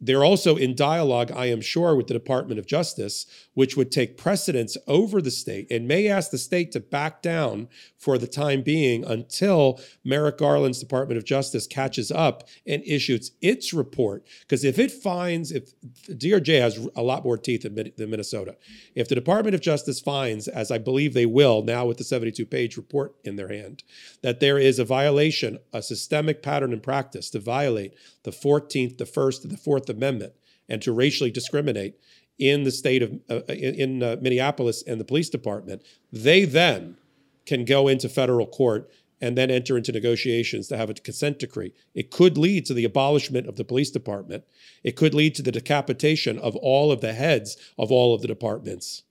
they're 0.06 0.26
also 0.26 0.58
in 0.58 0.76
dialogue, 0.76 1.32
I 1.34 1.46
am 1.46 1.62
sure, 1.62 1.96
with 1.96 2.08
the 2.08 2.14
Department 2.14 2.60
of 2.60 2.66
Justice, 2.66 3.26
which 3.54 3.78
would 3.78 3.90
take 3.90 4.18
precedence 4.18 4.76
over 4.86 5.22
the 5.22 5.32
state 5.32 5.68
and 5.72 5.88
may 5.88 6.10
ask 6.10 6.30
the 6.30 6.38
state 6.38 6.74
to 6.74 6.82
back 6.82 7.22
down 7.22 7.70
for 7.98 8.18
the 8.18 8.28
time 8.28 8.64
being 8.64 9.06
until 9.06 9.80
Merrick 10.04 10.38
Garland's 10.38 10.80
Department 10.80 11.18
of 11.18 11.24
Justice 11.24 11.68
catches 11.68 12.12
up 12.12 12.50
and 12.68 12.84
issues 12.84 13.32
its 13.42 13.74
report. 13.74 14.28
Because 14.42 14.66
if 14.66 14.78
it 14.78 14.92
finds, 14.92 15.54
if 15.54 15.72
DOJ 16.10 16.60
has 16.60 16.86
a 16.98 17.02
lot 17.02 17.24
more 17.24 17.38
teeth 17.38 17.62
than, 17.62 17.76
than 17.96 18.10
Minnesota, 18.10 18.58
if 18.96 19.08
the 19.08 19.16
Department 19.16 19.56
of 19.56 19.62
Justice 19.62 20.02
finds, 20.02 20.50
as 20.50 20.70
I 20.70 20.80
believe 20.80 21.14
they 21.14 21.26
will 21.26 21.64
now 21.64 21.86
with 21.86 21.98
the 21.98 22.04
72 22.04 22.46
page 22.46 22.76
report 22.76 23.16
in 23.24 23.38
their 23.38 23.48
hand, 23.48 23.84
that 24.22 24.42
there 24.42 24.58
is 24.58 24.80
a 24.80 24.86
violation, 24.86 25.60
a 25.72 25.82
systemic 25.82 26.44
pattern 26.44 26.74
and 26.74 26.84
practice 26.84 27.30
to 27.30 27.40
violate 27.40 27.94
the 28.24 28.32
14th, 28.32 28.98
the 28.98 29.06
1st, 29.06 29.44
and 29.44 29.52
the 29.52 29.58
4th 29.58 29.93
Amendment 29.94 30.34
and 30.70 30.82
to 30.82 30.92
racially 30.92 31.32
discriminate 31.32 31.96
in 32.40 32.64
the 32.64 32.72
state 32.72 33.04
of 33.04 33.14
uh, 33.30 33.42
in, 33.50 33.76
in 33.76 34.04
uh, 34.04 34.18
Minneapolis 34.22 34.84
and 34.86 35.00
the 35.00 35.06
police 35.06 35.30
department, 35.30 35.84
they 36.12 36.46
then 36.46 36.98
can 37.46 37.66
go 37.66 37.88
into 37.88 38.10
federal 38.10 38.48
court 38.48 38.90
and 39.22 39.38
then 39.38 39.50
enter 39.50 39.78
into 39.78 39.92
negotiations 39.92 40.68
to 40.68 40.76
have 40.76 40.90
a 40.90 40.94
consent 40.94 41.40
decree. 41.40 41.74
It 41.94 42.12
could 42.12 42.38
lead 42.38 42.66
to 42.66 42.74
the 42.74 42.84
abolishment 42.84 43.48
of 43.48 43.56
the 43.56 43.64
police 43.64 43.90
department. 43.90 44.44
It 44.84 44.98
could 44.98 45.14
lead 45.14 45.36
to 45.36 45.42
the 45.42 45.52
decapitation 45.52 46.38
of 46.40 46.58
all 46.58 46.92
of 46.92 47.00
the 47.00 47.14
heads 47.14 47.56
of 47.78 47.92
all 47.92 48.14
of 48.14 48.22
the 48.22 48.28
departments. 48.28 49.04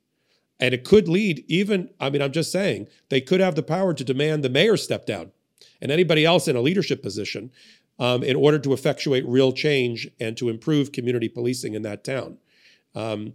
And 0.61 0.75
it 0.75 0.85
could 0.85 1.09
lead 1.09 1.45
even, 1.49 1.91
I 1.99 2.11
mean, 2.11 2.21
I'm 2.21 2.33
just 2.33 2.53
saying, 2.53 2.89
they 3.09 3.21
could 3.21 3.41
have 3.41 3.55
the 3.55 3.63
power 3.63 3.95
to 3.95 4.05
demand 4.05 4.45
the 4.45 4.51
mayor 4.51 4.77
step 4.77 5.07
down 5.07 5.33
and 5.81 5.91
anybody 5.91 6.25
else 6.25 6.47
in 6.47 6.57
a 6.57 6.61
leadership 6.61 7.03
position 7.03 7.51
um, 8.03 8.25
in 8.25 8.35
order 8.35 8.59
to 8.59 8.73
effectuate 8.73 9.25
real 9.29 9.53
change 9.53 10.09
and 10.19 10.37
to 10.37 10.49
improve 10.49 10.91
community 10.91 11.29
policing 11.29 11.75
in 11.75 11.83
that 11.83 12.03
town. 12.03 12.37
Um, 12.97 13.35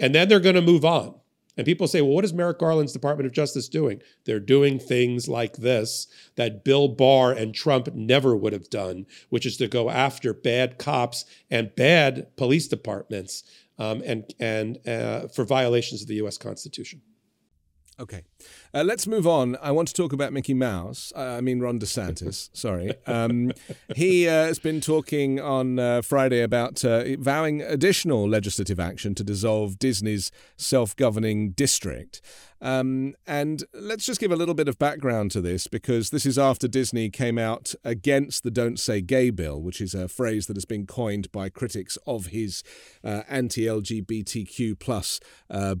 and 0.00 0.14
then 0.14 0.26
they're 0.26 0.40
going 0.40 0.54
to 0.54 0.62
move 0.62 0.86
on. 0.86 1.16
And 1.58 1.66
people 1.66 1.86
say, 1.86 2.00
well, 2.00 2.12
what 2.12 2.24
is 2.24 2.32
Merrick 2.32 2.58
Garland's 2.58 2.94
Department 2.94 3.26
of 3.26 3.34
Justice 3.34 3.68
doing? 3.68 4.00
They're 4.24 4.40
doing 4.40 4.78
things 4.78 5.28
like 5.28 5.58
this 5.58 6.06
that 6.36 6.64
Bill 6.64 6.88
Barr 6.88 7.32
and 7.32 7.54
Trump 7.54 7.94
never 7.94 8.34
would 8.34 8.54
have 8.54 8.70
done, 8.70 9.04
which 9.28 9.44
is 9.44 9.58
to 9.58 9.68
go 9.68 9.90
after 9.90 10.32
bad 10.32 10.78
cops 10.78 11.26
and 11.50 11.74
bad 11.74 12.34
police 12.36 12.68
departments 12.68 13.44
um, 13.78 14.02
and, 14.06 14.32
and 14.40 14.78
uh, 14.88 15.28
for 15.28 15.44
violations 15.44 16.00
of 16.00 16.08
the 16.08 16.14
U.S. 16.14 16.38
Constitution. 16.38 17.02
Okay. 17.98 18.24
Uh, 18.74 18.84
let's 18.84 19.06
move 19.06 19.26
on. 19.26 19.56
I 19.62 19.70
want 19.70 19.88
to 19.88 19.94
talk 19.94 20.12
about 20.12 20.30
Mickey 20.30 20.52
Mouse. 20.52 21.14
Uh, 21.16 21.20
I 21.20 21.40
mean, 21.40 21.60
Ron 21.60 21.78
DeSantis. 21.78 22.50
sorry. 22.56 22.92
Um, 23.06 23.52
he 23.94 24.28
uh, 24.28 24.32
has 24.46 24.58
been 24.58 24.82
talking 24.82 25.40
on 25.40 25.78
uh, 25.78 26.02
Friday 26.02 26.42
about 26.42 26.84
uh, 26.84 27.04
vowing 27.18 27.62
additional 27.62 28.28
legislative 28.28 28.78
action 28.78 29.14
to 29.14 29.24
dissolve 29.24 29.78
Disney's 29.78 30.30
self 30.58 30.94
governing 30.94 31.52
district. 31.52 32.20
Um, 32.60 33.14
and 33.26 33.64
let's 33.72 34.04
just 34.04 34.20
give 34.20 34.32
a 34.32 34.36
little 34.36 34.54
bit 34.54 34.68
of 34.68 34.78
background 34.78 35.30
to 35.30 35.40
this 35.40 35.66
because 35.66 36.10
this 36.10 36.26
is 36.26 36.38
after 36.38 36.68
Disney 36.68 37.08
came 37.08 37.38
out 37.38 37.74
against 37.82 38.42
the 38.42 38.50
Don't 38.50 38.78
Say 38.78 39.00
Gay 39.00 39.30
bill, 39.30 39.62
which 39.62 39.80
is 39.80 39.94
a 39.94 40.08
phrase 40.08 40.46
that 40.46 40.56
has 40.56 40.64
been 40.66 40.86
coined 40.86 41.32
by 41.32 41.48
critics 41.48 41.96
of 42.06 42.26
his 42.26 42.62
uh, 43.02 43.22
anti 43.28 43.64
LGBTQ 43.64 44.78
plus 44.78 45.18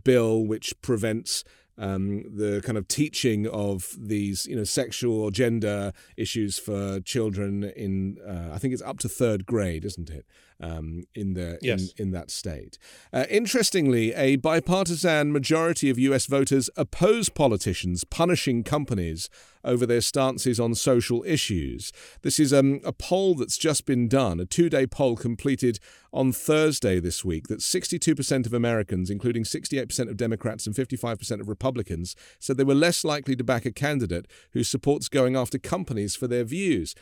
bill, 0.02 0.46
which 0.46 0.80
prevents 0.80 1.44
um, 1.78 2.24
the 2.34 2.62
kind 2.64 2.78
of 2.78 2.88
teaching 2.88 3.46
of 3.46 3.96
these, 3.98 4.46
you 4.46 4.56
know, 4.56 4.64
sexual 4.64 5.20
or 5.20 5.30
gender 5.30 5.92
issues 6.16 6.58
for 6.58 7.00
children 7.00 7.64
in, 7.64 8.18
uh, 8.26 8.50
I 8.54 8.58
think 8.58 8.72
it's 8.72 8.82
up 8.82 8.98
to 9.00 9.08
third 9.08 9.46
grade, 9.46 9.84
isn't 9.84 10.10
it? 10.10 10.26
Um, 10.60 11.04
in 11.14 11.34
the 11.34 11.58
yes. 11.60 11.92
in, 11.98 12.06
in 12.06 12.10
that 12.12 12.30
state. 12.30 12.78
Uh, 13.12 13.24
interestingly, 13.28 14.14
a 14.14 14.36
bipartisan 14.36 15.32
majority 15.32 15.90
of 15.90 15.98
U.S. 15.98 16.26
voters 16.26 16.70
oppose 16.76 17.28
politicians 17.28 18.04
punishing 18.04 18.62
companies 18.62 19.28
over 19.64 19.84
their 19.84 20.00
stances 20.00 20.60
on 20.60 20.74
social 20.74 21.24
issues. 21.26 21.92
This 22.22 22.38
is 22.38 22.52
um, 22.52 22.80
a 22.84 22.92
poll 22.92 23.34
that's 23.34 23.58
just 23.58 23.84
been 23.84 24.08
done, 24.08 24.40
a 24.40 24.46
two 24.46 24.70
day 24.70 24.86
poll 24.86 25.16
completed 25.16 25.78
on 26.12 26.32
Thursday 26.32 27.00
this 27.00 27.24
week, 27.24 27.48
that 27.48 27.58
62% 27.58 28.46
of 28.46 28.54
Americans, 28.54 29.10
including 29.10 29.42
68% 29.42 30.08
of 30.08 30.16
Democrats 30.16 30.66
and 30.66 30.74
55% 30.74 31.40
of 31.40 31.48
Republicans, 31.48 32.16
said 32.38 32.56
they 32.56 32.64
were 32.64 32.74
less 32.74 33.04
likely 33.04 33.36
to 33.36 33.44
back 33.44 33.66
a 33.66 33.72
candidate 33.72 34.26
who 34.52 34.62
supports 34.62 35.08
going 35.08 35.36
after 35.36 35.58
companies 35.58 36.16
for 36.16 36.26
their 36.26 36.44
views. 36.44 36.94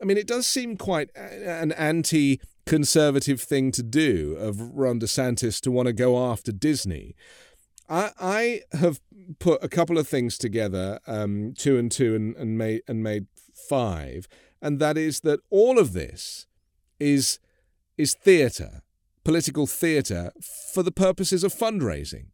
I 0.00 0.04
mean, 0.04 0.16
it 0.16 0.26
does 0.26 0.46
seem 0.46 0.76
quite 0.76 1.10
an 1.14 1.72
anti 1.72 2.40
conservative 2.66 3.40
thing 3.40 3.72
to 3.72 3.82
do 3.82 4.36
of 4.38 4.60
Ron 4.60 5.00
DeSantis 5.00 5.60
to 5.62 5.70
want 5.70 5.86
to 5.86 5.92
go 5.92 6.24
after 6.30 6.52
Disney. 6.52 7.14
I, 7.88 8.10
I 8.20 8.60
have 8.72 9.00
put 9.38 9.62
a 9.62 9.68
couple 9.68 9.98
of 9.98 10.06
things 10.06 10.38
together, 10.38 11.00
um, 11.06 11.54
two 11.56 11.76
and 11.76 11.90
two, 11.90 12.14
and, 12.14 12.36
and 12.36 12.56
made 12.56 12.82
and 12.86 13.02
made 13.02 13.26
five, 13.68 14.28
and 14.62 14.78
that 14.78 14.96
is 14.96 15.20
that 15.20 15.40
all 15.50 15.78
of 15.78 15.92
this 15.92 16.46
is 16.98 17.40
is 17.98 18.14
theatre, 18.14 18.82
political 19.24 19.66
theatre, 19.66 20.32
for 20.72 20.82
the 20.82 20.92
purposes 20.92 21.42
of 21.42 21.52
fundraising, 21.52 22.26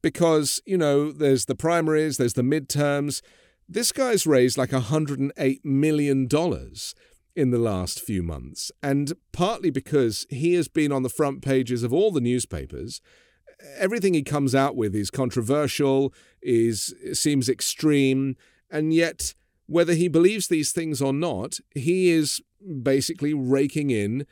because 0.00 0.62
you 0.64 0.78
know 0.78 1.12
there's 1.12 1.44
the 1.44 1.54
primaries, 1.54 2.16
there's 2.16 2.32
the 2.32 2.42
midterms. 2.42 3.20
This 3.68 3.92
guy's 3.92 4.26
raised 4.26 4.58
like 4.58 4.70
$108 4.70 5.64
million 5.64 6.26
in 7.34 7.50
the 7.50 7.58
last 7.58 8.00
few 8.00 8.22
months, 8.22 8.70
and 8.82 9.12
partly 9.32 9.70
because 9.70 10.26
he 10.28 10.54
has 10.54 10.68
been 10.68 10.92
on 10.92 11.02
the 11.02 11.08
front 11.08 11.42
pages 11.42 11.82
of 11.82 11.92
all 11.92 12.10
the 12.10 12.20
newspapers. 12.20 13.00
Everything 13.78 14.12
he 14.12 14.22
comes 14.22 14.54
out 14.54 14.76
with 14.76 14.94
is 14.94 15.10
controversial, 15.10 16.12
is 16.42 16.94
seems 17.12 17.48
extreme, 17.48 18.36
and 18.70 18.92
yet 18.92 19.34
whether 19.66 19.94
he 19.94 20.08
believes 20.08 20.48
these 20.48 20.72
things 20.72 21.00
or 21.00 21.12
not, 21.12 21.58
he 21.74 22.10
is 22.10 22.42
basically 22.82 23.32
raking 23.32 23.90
in 23.90 24.26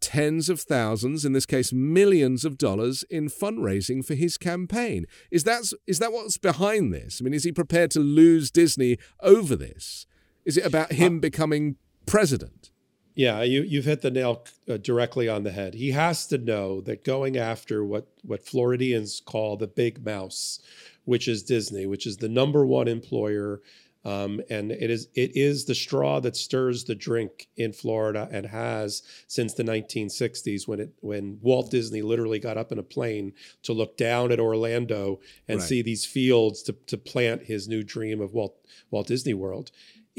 tens 0.00 0.48
of 0.48 0.60
thousands, 0.60 1.24
in 1.24 1.32
this 1.32 1.46
case 1.46 1.72
millions 1.72 2.44
of 2.44 2.56
dollars 2.56 3.04
in 3.10 3.28
fundraising 3.28 4.04
for 4.04 4.14
his 4.14 4.36
campaign. 4.38 5.06
Is 5.30 5.44
that 5.44 5.70
is 5.86 5.98
that 5.98 6.12
what's 6.12 6.38
behind 6.38 6.92
this? 6.92 7.20
I 7.20 7.24
mean, 7.24 7.34
is 7.34 7.44
he 7.44 7.52
prepared 7.52 7.90
to 7.92 8.00
lose 8.00 8.50
Disney 8.50 8.98
over 9.20 9.56
this? 9.56 10.06
Is 10.44 10.56
it 10.56 10.64
about 10.64 10.92
him 10.92 11.16
uh, 11.16 11.20
becoming 11.20 11.76
president. 12.10 12.70
Yeah, 13.14 13.42
you, 13.42 13.62
you've 13.62 13.84
hit 13.84 14.02
the 14.02 14.10
nail 14.10 14.44
uh, 14.68 14.76
directly 14.76 15.28
on 15.28 15.42
the 15.42 15.50
head. 15.50 15.74
He 15.74 15.90
has 15.90 16.26
to 16.28 16.38
know 16.38 16.80
that 16.82 17.04
going 17.04 17.36
after 17.36 17.84
what, 17.84 18.08
what 18.22 18.46
Floridians 18.46 19.20
call 19.24 19.56
the 19.56 19.66
big 19.66 20.04
mouse, 20.04 20.60
which 21.04 21.28
is 21.28 21.42
Disney, 21.42 21.86
which 21.86 22.06
is 22.06 22.16
the 22.16 22.28
number 22.28 22.64
one 22.64 22.88
employer, 22.88 23.60
um, 24.04 24.40
and 24.48 24.72
it 24.72 24.90
is 24.90 25.08
it 25.14 25.36
is 25.36 25.66
the 25.66 25.74
straw 25.74 26.20
that 26.20 26.34
stirs 26.34 26.84
the 26.84 26.94
drink 26.94 27.48
in 27.58 27.72
Florida 27.74 28.28
and 28.32 28.46
has 28.46 29.02
since 29.26 29.52
the 29.52 29.62
1960s 29.62 30.66
when 30.66 30.80
it 30.80 30.94
when 31.00 31.38
Walt 31.42 31.70
Disney 31.70 32.00
literally 32.00 32.38
got 32.38 32.56
up 32.56 32.72
in 32.72 32.78
a 32.78 32.82
plane 32.82 33.34
to 33.64 33.74
look 33.74 33.98
down 33.98 34.32
at 34.32 34.40
Orlando 34.40 35.20
and 35.48 35.58
right. 35.58 35.68
see 35.68 35.82
these 35.82 36.06
fields 36.06 36.62
to 36.62 36.72
to 36.86 36.96
plant 36.96 37.42
his 37.42 37.68
new 37.68 37.82
dream 37.82 38.22
of 38.22 38.32
Walt 38.32 38.56
Walt 38.90 39.06
Disney 39.06 39.34
World 39.34 39.70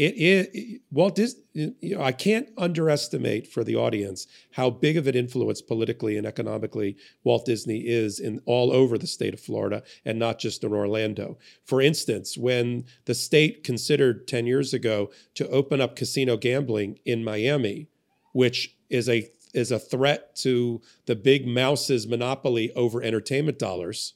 it 0.02 0.16
is 0.18 0.80
Walt 0.89 1.14
Disney. 1.14 1.43
You 1.54 1.95
know, 1.95 2.02
I 2.02 2.12
can't 2.12 2.49
underestimate 2.58 3.45
for 3.45 3.64
the 3.64 3.76
audience 3.76 4.26
how 4.54 4.72
big 4.72 4.97
of 4.97 5.06
an 5.06 5.16
influence 5.16 5.62
politically 5.62 6.18
and 6.18 6.26
economically 6.26 6.97
Walt 7.24 7.45
Disney 7.45 7.82
is 7.82 8.20
in 8.20 8.41
all 8.47 8.72
over 8.72 8.97
the 8.97 9.06
state 9.06 9.36
of 9.36 9.39
Florida 9.39 9.84
and 10.04 10.18
not 10.18 10.39
just 10.39 10.64
in 10.64 10.74
Orlando. 10.74 11.38
For 11.66 11.82
instance, 11.82 12.36
when 12.36 12.86
the 13.06 13.14
state 13.14 13.64
considered 13.64 14.28
10 14.28 14.47
years 14.47 14.74
ago 14.74 15.12
to 15.36 15.47
open 15.49 15.80
up 15.80 15.95
casino 15.95 16.36
gambling 16.36 16.97
in 17.06 17.24
Miami, 17.24 17.88
which 18.34 18.76
is 18.89 19.08
a 19.08 19.30
is 19.54 19.70
a 19.70 19.78
threat 19.78 20.36
to 20.38 20.82
the 21.06 21.16
big 21.16 21.45
mouse's 21.45 22.08
monopoly 22.08 22.72
over 22.74 23.04
entertainment 23.04 23.60
dollars. 23.60 24.16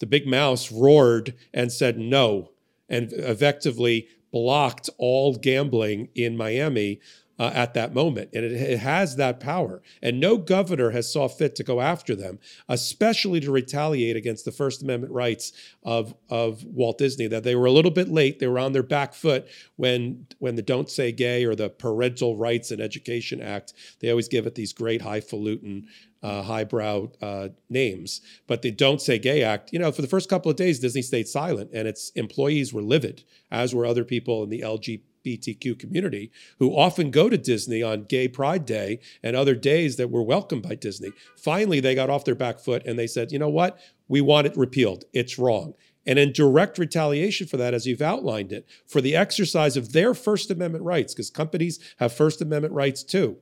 The 0.00 0.06
big 0.06 0.26
mouse 0.26 0.72
roared 0.72 1.34
and 1.54 1.70
said 1.70 1.96
no 1.96 2.50
and 2.88 3.12
effectively 3.12 4.08
blocked 4.32 4.88
all 4.98 5.36
gambling 5.36 6.08
in 6.14 6.36
Miami 6.36 7.00
uh, 7.38 7.50
at 7.54 7.74
that 7.74 7.94
moment. 7.94 8.30
And 8.34 8.44
it, 8.44 8.52
it, 8.52 8.78
has 8.78 9.16
that 9.16 9.40
power. 9.40 9.82
And 10.00 10.20
no 10.20 10.36
governor 10.36 10.90
has 10.90 11.12
saw 11.12 11.28
fit 11.28 11.54
to 11.56 11.64
go 11.64 11.80
after 11.80 12.14
them, 12.14 12.38
especially 12.68 13.40
to 13.40 13.50
retaliate 13.50 14.16
against 14.16 14.44
the 14.44 14.52
First 14.52 14.82
Amendment 14.82 15.12
rights 15.12 15.52
of, 15.82 16.14
of 16.28 16.64
Walt 16.64 16.98
Disney, 16.98 17.26
that 17.28 17.42
they 17.42 17.56
were 17.56 17.66
a 17.66 17.72
little 17.72 17.90
bit 17.90 18.08
late. 18.08 18.38
They 18.38 18.46
were 18.46 18.58
on 18.58 18.72
their 18.72 18.82
back 18.82 19.14
foot 19.14 19.48
when, 19.76 20.26
when 20.38 20.56
the 20.56 20.62
Don't 20.62 20.90
Say 20.90 21.10
Gay 21.10 21.44
or 21.44 21.54
the 21.54 21.68
Parental 21.68 22.36
Rights 22.36 22.70
and 22.70 22.80
Education 22.80 23.40
Act, 23.42 23.72
they 24.00 24.10
always 24.10 24.28
give 24.28 24.46
it 24.46 24.54
these 24.54 24.72
great 24.72 25.02
highfalutin 25.02 25.88
uh, 26.22 26.42
highbrow 26.42 27.08
uh, 27.20 27.48
names. 27.68 28.20
But 28.46 28.62
the 28.62 28.70
Don't 28.70 29.00
Say 29.00 29.18
Gay 29.18 29.42
Act, 29.42 29.72
you 29.72 29.78
know, 29.78 29.92
for 29.92 30.02
the 30.02 30.08
first 30.08 30.28
couple 30.28 30.50
of 30.50 30.56
days, 30.56 30.78
Disney 30.78 31.02
stayed 31.02 31.28
silent 31.28 31.70
and 31.72 31.88
its 31.88 32.10
employees 32.10 32.72
were 32.72 32.82
livid, 32.82 33.24
as 33.50 33.74
were 33.74 33.86
other 33.86 34.04
people 34.04 34.42
in 34.42 34.50
the 34.50 34.60
LGBTQ 34.60 35.78
community 35.78 36.30
who 36.58 36.76
often 36.76 37.10
go 37.10 37.28
to 37.28 37.36
Disney 37.36 37.82
on 37.82 38.04
Gay 38.04 38.28
Pride 38.28 38.64
Day 38.64 39.00
and 39.22 39.34
other 39.34 39.54
days 39.54 39.96
that 39.96 40.10
were 40.10 40.22
welcomed 40.22 40.62
by 40.62 40.74
Disney. 40.74 41.10
Finally, 41.36 41.80
they 41.80 41.94
got 41.94 42.10
off 42.10 42.24
their 42.24 42.34
back 42.34 42.60
foot 42.60 42.82
and 42.86 42.98
they 42.98 43.06
said, 43.06 43.32
you 43.32 43.38
know 43.38 43.48
what? 43.48 43.78
We 44.08 44.20
want 44.20 44.46
it 44.46 44.56
repealed. 44.56 45.04
It's 45.12 45.38
wrong. 45.38 45.74
And 46.04 46.18
in 46.18 46.32
direct 46.32 46.78
retaliation 46.78 47.46
for 47.46 47.56
that, 47.58 47.74
as 47.74 47.86
you've 47.86 48.02
outlined 48.02 48.52
it, 48.52 48.66
for 48.86 49.00
the 49.00 49.14
exercise 49.14 49.76
of 49.76 49.92
their 49.92 50.14
First 50.14 50.50
Amendment 50.50 50.84
rights, 50.84 51.14
because 51.14 51.30
companies 51.30 51.78
have 51.98 52.12
First 52.12 52.42
Amendment 52.42 52.74
rights 52.74 53.04
too, 53.04 53.38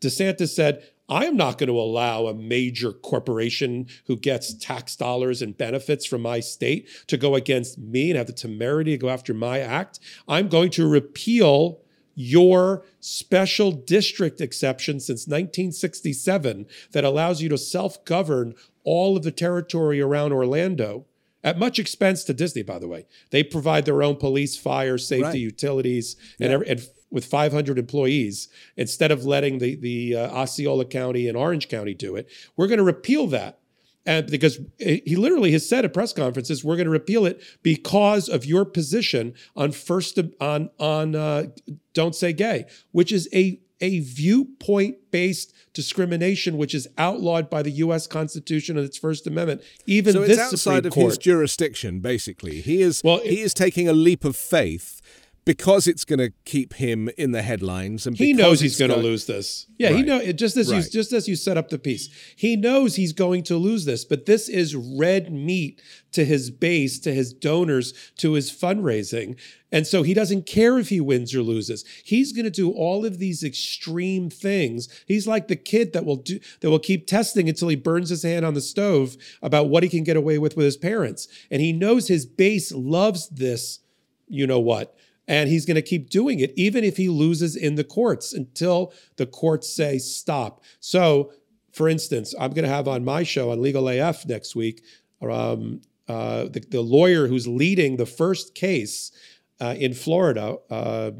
DeSantis 0.00 0.48
said, 0.48 0.82
I 1.10 1.26
am 1.26 1.36
not 1.36 1.58
going 1.58 1.68
to 1.68 1.78
allow 1.78 2.26
a 2.26 2.34
major 2.34 2.92
corporation 2.92 3.88
who 4.06 4.16
gets 4.16 4.54
tax 4.54 4.94
dollars 4.94 5.42
and 5.42 5.58
benefits 5.58 6.06
from 6.06 6.22
my 6.22 6.38
state 6.38 6.88
to 7.08 7.16
go 7.16 7.34
against 7.34 7.78
me 7.78 8.10
and 8.10 8.16
have 8.16 8.28
the 8.28 8.32
temerity 8.32 8.92
to 8.92 8.98
go 8.98 9.08
after 9.10 9.34
my 9.34 9.58
act. 9.58 9.98
I'm 10.28 10.48
going 10.48 10.70
to 10.70 10.88
repeal 10.88 11.80
your 12.14 12.84
special 13.00 13.72
district 13.72 14.40
exception 14.40 15.00
since 15.00 15.26
1967 15.26 16.66
that 16.92 17.04
allows 17.04 17.42
you 17.42 17.48
to 17.48 17.58
self 17.58 18.04
govern 18.04 18.54
all 18.84 19.16
of 19.16 19.24
the 19.24 19.32
territory 19.32 20.00
around 20.00 20.32
Orlando 20.32 21.06
at 21.42 21.58
much 21.58 21.78
expense 21.78 22.24
to 22.24 22.34
Disney, 22.34 22.62
by 22.62 22.78
the 22.78 22.88
way. 22.88 23.06
They 23.30 23.42
provide 23.42 23.84
their 23.84 24.02
own 24.02 24.16
police, 24.16 24.56
fire, 24.56 24.98
safety, 24.98 25.24
right. 25.24 25.34
utilities, 25.34 26.16
and, 26.40 26.52
every, 26.52 26.68
and 26.68 26.80
with 27.10 27.24
500 27.24 27.78
employees 27.78 28.48
instead 28.76 29.10
of 29.10 29.24
letting 29.24 29.58
the 29.58 29.76
the 29.76 30.16
uh, 30.16 30.30
Osceola 30.30 30.84
County 30.84 31.28
and 31.28 31.36
Orange 31.36 31.68
County 31.68 31.94
do 31.94 32.16
it. 32.16 32.28
We're 32.56 32.68
going 32.68 32.78
to 32.78 32.84
repeal 32.84 33.26
that. 33.28 33.58
And 34.06 34.30
because 34.30 34.58
he 34.78 35.14
literally 35.16 35.52
has 35.52 35.68
said 35.68 35.84
at 35.84 35.92
press 35.92 36.14
conferences, 36.14 36.64
we're 36.64 36.76
going 36.76 36.86
to 36.86 36.90
repeal 36.90 37.26
it 37.26 37.42
because 37.62 38.30
of 38.30 38.46
your 38.46 38.64
position 38.64 39.34
on 39.54 39.72
first 39.72 40.18
on 40.40 40.70
on 40.78 41.14
uh, 41.14 41.46
don't 41.92 42.14
say 42.14 42.32
gay, 42.32 42.64
which 42.92 43.12
is 43.12 43.28
a 43.34 43.60
a 43.80 44.00
viewpoint 44.00 44.96
based 45.10 45.54
discrimination, 45.72 46.56
which 46.56 46.74
is 46.74 46.88
outlawed 46.98 47.48
by 47.48 47.62
the 47.62 47.70
U.S. 47.72 48.06
Constitution 48.06 48.76
and 48.76 48.84
its 48.84 48.98
First 48.98 49.26
Amendment. 49.26 49.62
Even 49.86 50.12
so, 50.12 50.22
it's 50.22 50.38
outside 50.38 50.58
Supreme 50.58 50.86
of 50.86 50.92
Court, 50.92 51.06
his 51.06 51.18
jurisdiction. 51.18 52.00
Basically, 52.00 52.60
he 52.60 52.82
is 52.82 53.00
well, 53.04 53.20
he 53.20 53.40
is 53.40 53.54
taking 53.54 53.88
a 53.88 53.92
leap 53.92 54.24
of 54.24 54.36
faith 54.36 55.00
because 55.44 55.86
it's 55.86 56.04
going 56.04 56.18
to 56.18 56.32
keep 56.44 56.74
him 56.74 57.08
in 57.16 57.32
the 57.32 57.42
headlines 57.42 58.06
and 58.06 58.16
he 58.16 58.32
knows 58.32 58.60
he's 58.60 58.78
going 58.78 58.90
to 58.90 58.96
lose 58.96 59.26
this. 59.26 59.66
Yeah 59.78 59.88
right. 59.88 59.96
he 59.96 60.02
know 60.02 60.32
just 60.32 60.56
as 60.56 60.70
right. 60.70 60.84
you 60.84 60.90
just 60.90 61.12
as 61.12 61.28
you 61.28 61.36
set 61.36 61.56
up 61.56 61.68
the 61.68 61.78
piece 61.78 62.08
he 62.36 62.56
knows 62.56 62.96
he's 62.96 63.12
going 63.12 63.42
to 63.44 63.56
lose 63.56 63.84
this 63.84 64.04
but 64.04 64.26
this 64.26 64.48
is 64.48 64.76
red 64.76 65.32
meat 65.32 65.80
to 66.12 66.24
his 66.24 66.50
base 66.50 66.98
to 67.00 67.14
his 67.14 67.32
donors 67.32 67.92
to 68.18 68.32
his 68.32 68.50
fundraising. 68.50 69.38
And 69.72 69.86
so 69.86 70.02
he 70.02 70.14
doesn't 70.14 70.46
care 70.46 70.78
if 70.78 70.88
he 70.88 71.00
wins 71.00 71.34
or 71.34 71.42
loses. 71.42 71.84
He's 72.04 72.32
going 72.32 72.44
to 72.44 72.50
do 72.50 72.72
all 72.72 73.04
of 73.04 73.18
these 73.18 73.44
extreme 73.44 74.28
things. 74.28 74.88
He's 75.06 75.28
like 75.28 75.46
the 75.46 75.56
kid 75.56 75.92
that 75.92 76.04
will 76.04 76.16
do 76.16 76.40
that 76.60 76.70
will 76.70 76.80
keep 76.80 77.06
testing 77.06 77.48
until 77.48 77.68
he 77.68 77.76
burns 77.76 78.10
his 78.10 78.24
hand 78.24 78.44
on 78.44 78.54
the 78.54 78.60
stove 78.60 79.16
about 79.42 79.68
what 79.68 79.82
he 79.82 79.88
can 79.88 80.02
get 80.02 80.16
away 80.16 80.38
with 80.38 80.56
with 80.56 80.64
his 80.64 80.76
parents. 80.76 81.28
And 81.50 81.62
he 81.62 81.72
knows 81.72 82.08
his 82.08 82.26
base 82.26 82.72
loves 82.72 83.28
this 83.28 83.80
you 84.32 84.46
know 84.46 84.60
what 84.60 84.96
and 85.30 85.48
he's 85.48 85.64
going 85.64 85.76
to 85.76 85.82
keep 85.82 86.10
doing 86.10 86.40
it, 86.40 86.52
even 86.56 86.82
if 86.82 86.96
he 86.96 87.08
loses 87.08 87.54
in 87.54 87.76
the 87.76 87.84
courts 87.84 88.32
until 88.32 88.92
the 89.14 89.26
courts 89.26 89.72
say 89.72 89.96
stop. 89.96 90.60
So, 90.80 91.32
for 91.72 91.88
instance, 91.88 92.34
I'm 92.38 92.50
going 92.50 92.64
to 92.64 92.68
have 92.68 92.88
on 92.88 93.04
my 93.04 93.22
show 93.22 93.52
on 93.52 93.62
Legal 93.62 93.88
AF 93.88 94.26
next 94.26 94.56
week 94.56 94.82
um, 95.22 95.82
uh, 96.08 96.44
the, 96.44 96.64
the, 96.68 96.80
lawyer 96.80 97.28
who's 97.28 97.46
leading 97.46 97.96
the 97.96 98.06
first 98.06 98.56
case 98.56 99.12
uh, 99.60 99.76
in 99.78 99.94
Florida, 99.94 100.56
uh, 100.68 101.12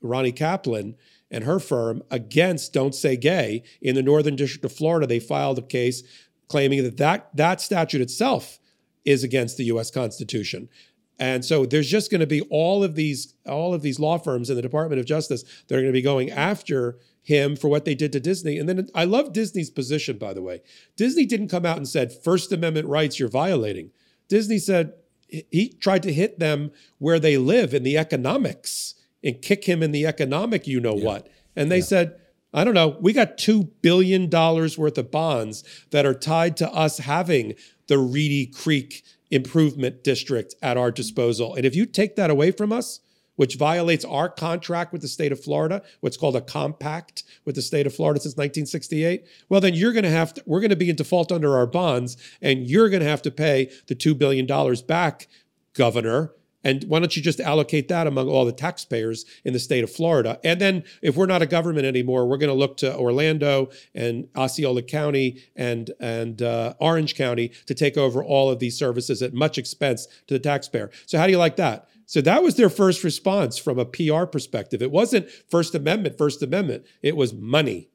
Robbie 0.00 0.32
Kaplan 0.32 0.96
and 1.30 1.44
her 1.44 1.58
firm 1.58 2.02
against 2.10 2.72
Don't 2.72 2.94
Say 2.94 3.18
Gay 3.18 3.62
in 3.82 3.94
the 3.94 4.02
Northern 4.02 4.36
District 4.36 4.64
of 4.64 4.72
Florida. 4.72 5.06
They 5.06 5.20
filed 5.20 5.58
a 5.58 5.62
case 5.62 6.02
claiming 6.48 6.82
that 6.84 6.96
that, 6.96 7.28
that 7.36 7.60
statute 7.60 8.00
itself 8.00 8.58
is 9.04 9.22
against 9.22 9.58
the 9.58 9.64
U.S. 9.64 9.90
Constitution. 9.90 10.70
And 11.18 11.44
so 11.44 11.66
there's 11.66 11.90
just 11.90 12.10
going 12.10 12.20
to 12.20 12.26
be 12.26 12.42
all 12.42 12.84
of 12.84 12.94
these 12.94 13.34
all 13.46 13.74
of 13.74 13.82
these 13.82 13.98
law 13.98 14.18
firms 14.18 14.50
in 14.50 14.56
the 14.56 14.62
Department 14.62 15.00
of 15.00 15.06
Justice 15.06 15.42
that 15.66 15.74
are 15.74 15.80
going 15.80 15.92
to 15.92 15.92
be 15.92 16.02
going 16.02 16.30
after 16.30 16.98
him 17.22 17.56
for 17.56 17.68
what 17.68 17.84
they 17.84 17.94
did 17.94 18.12
to 18.12 18.20
Disney. 18.20 18.58
And 18.58 18.68
then 18.68 18.88
I 18.94 19.04
love 19.04 19.32
Disney's 19.32 19.70
position 19.70 20.16
by 20.18 20.32
the 20.32 20.42
way. 20.42 20.62
Disney 20.96 21.26
didn't 21.26 21.48
come 21.48 21.66
out 21.66 21.76
and 21.76 21.88
said 21.88 22.12
first 22.12 22.52
amendment 22.52 22.86
rights 22.86 23.18
you're 23.18 23.28
violating. 23.28 23.90
Disney 24.28 24.58
said 24.58 24.94
he 25.28 25.76
tried 25.80 26.02
to 26.04 26.12
hit 26.12 26.38
them 26.38 26.70
where 26.98 27.18
they 27.18 27.36
live 27.36 27.74
in 27.74 27.82
the 27.82 27.98
economics 27.98 28.94
and 29.22 29.42
kick 29.42 29.64
him 29.64 29.82
in 29.82 29.92
the 29.92 30.06
economic 30.06 30.66
you 30.66 30.80
know 30.80 30.96
yeah. 30.96 31.04
what. 31.04 31.28
And 31.56 31.70
they 31.70 31.78
yeah. 31.78 31.84
said 31.84 32.20
I 32.54 32.64
don't 32.64 32.74
know. 32.74 32.96
We 33.00 33.12
got 33.12 33.36
$2 33.36 33.68
billion 33.82 34.30
worth 34.30 34.96
of 34.96 35.10
bonds 35.10 35.64
that 35.90 36.06
are 36.06 36.14
tied 36.14 36.56
to 36.58 36.72
us 36.72 36.98
having 36.98 37.54
the 37.88 37.98
Reedy 37.98 38.46
Creek 38.46 39.04
improvement 39.30 40.02
district 40.02 40.54
at 40.62 40.76
our 40.76 40.90
disposal. 40.90 41.54
And 41.54 41.64
if 41.64 41.74
you 41.74 41.86
take 41.86 42.16
that 42.16 42.30
away 42.30 42.50
from 42.50 42.72
us, 42.72 43.00
which 43.36 43.54
violates 43.54 44.04
our 44.04 44.28
contract 44.28 44.92
with 44.92 45.00
the 45.00 45.06
state 45.06 45.30
of 45.30 45.42
Florida, 45.42 45.80
what's 46.00 46.16
called 46.16 46.34
a 46.34 46.40
compact 46.40 47.22
with 47.44 47.54
the 47.54 47.62
state 47.62 47.86
of 47.86 47.94
Florida 47.94 48.18
since 48.20 48.32
1968, 48.32 49.24
well, 49.48 49.60
then 49.60 49.74
you're 49.74 49.92
going 49.92 50.02
to 50.02 50.10
have 50.10 50.34
to, 50.34 50.42
we're 50.44 50.60
going 50.60 50.70
to 50.70 50.76
be 50.76 50.90
in 50.90 50.96
default 50.96 51.30
under 51.30 51.56
our 51.56 51.66
bonds, 51.66 52.16
and 52.42 52.68
you're 52.68 52.88
going 52.88 53.02
to 53.02 53.08
have 53.08 53.22
to 53.22 53.30
pay 53.30 53.70
the 53.86 53.94
$2 53.94 54.18
billion 54.18 54.46
back, 54.88 55.28
governor, 55.72 56.32
and 56.68 56.84
why 56.84 56.98
don't 56.98 57.16
you 57.16 57.22
just 57.22 57.40
allocate 57.40 57.88
that 57.88 58.06
among 58.06 58.28
all 58.28 58.44
the 58.44 58.52
taxpayers 58.52 59.24
in 59.42 59.54
the 59.54 59.58
state 59.58 59.82
of 59.82 59.90
Florida? 59.90 60.38
And 60.44 60.60
then 60.60 60.84
if 61.00 61.16
we're 61.16 61.24
not 61.24 61.40
a 61.40 61.46
government 61.46 61.86
anymore, 61.86 62.26
we're 62.26 62.36
going 62.36 62.50
to 62.50 62.54
look 62.54 62.76
to 62.78 62.94
Orlando 62.94 63.70
and 63.94 64.28
Osceola 64.36 64.82
County 64.82 65.42
and 65.56 65.90
and 65.98 66.42
uh, 66.42 66.74
Orange 66.78 67.14
County 67.14 67.52
to 67.66 67.74
take 67.74 67.96
over 67.96 68.22
all 68.22 68.50
of 68.50 68.58
these 68.58 68.78
services 68.78 69.22
at 69.22 69.32
much 69.32 69.56
expense 69.56 70.06
to 70.26 70.34
the 70.34 70.38
taxpayer. 70.38 70.90
So 71.06 71.16
how 71.18 71.24
do 71.24 71.32
you 71.32 71.38
like 71.38 71.56
that? 71.56 71.88
So 72.04 72.20
that 72.20 72.42
was 72.42 72.56
their 72.56 72.70
first 72.70 73.02
response 73.02 73.56
from 73.56 73.78
a 73.78 73.86
PR 73.86 74.24
perspective. 74.24 74.82
It 74.82 74.90
wasn't 74.90 75.30
First 75.50 75.74
Amendment, 75.74 76.18
First 76.18 76.42
Amendment. 76.42 76.84
It 77.02 77.16
was 77.16 77.32
money. 77.32 77.88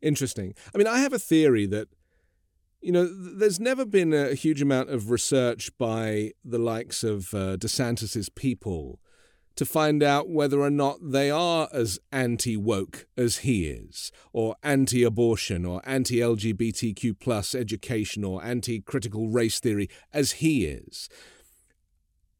Interesting. 0.00 0.54
I 0.74 0.78
mean, 0.78 0.88
I 0.88 0.98
have 0.98 1.12
a 1.12 1.18
theory 1.18 1.66
that 1.66 1.88
you 2.82 2.90
know, 2.92 3.06
there's 3.06 3.60
never 3.60 3.84
been 3.84 4.12
a 4.12 4.34
huge 4.34 4.60
amount 4.60 4.90
of 4.90 5.10
research 5.10 5.70
by 5.78 6.32
the 6.44 6.58
likes 6.58 7.04
of 7.04 7.32
uh, 7.32 7.56
DeSantis's 7.56 8.28
people 8.28 9.00
to 9.54 9.64
find 9.64 10.02
out 10.02 10.28
whether 10.28 10.60
or 10.60 10.70
not 10.70 10.98
they 11.00 11.30
are 11.30 11.68
as 11.72 11.98
anti 12.10 12.56
woke 12.56 13.06
as 13.16 13.38
he 13.38 13.66
is, 13.66 14.10
or 14.32 14.56
anti 14.62 15.04
abortion, 15.04 15.64
or 15.64 15.80
anti 15.84 16.16
LGBTQ 16.16 17.18
plus 17.20 17.54
education, 17.54 18.24
or 18.24 18.42
anti 18.44 18.80
critical 18.80 19.28
race 19.28 19.60
theory 19.60 19.88
as 20.12 20.32
he 20.32 20.64
is. 20.64 21.08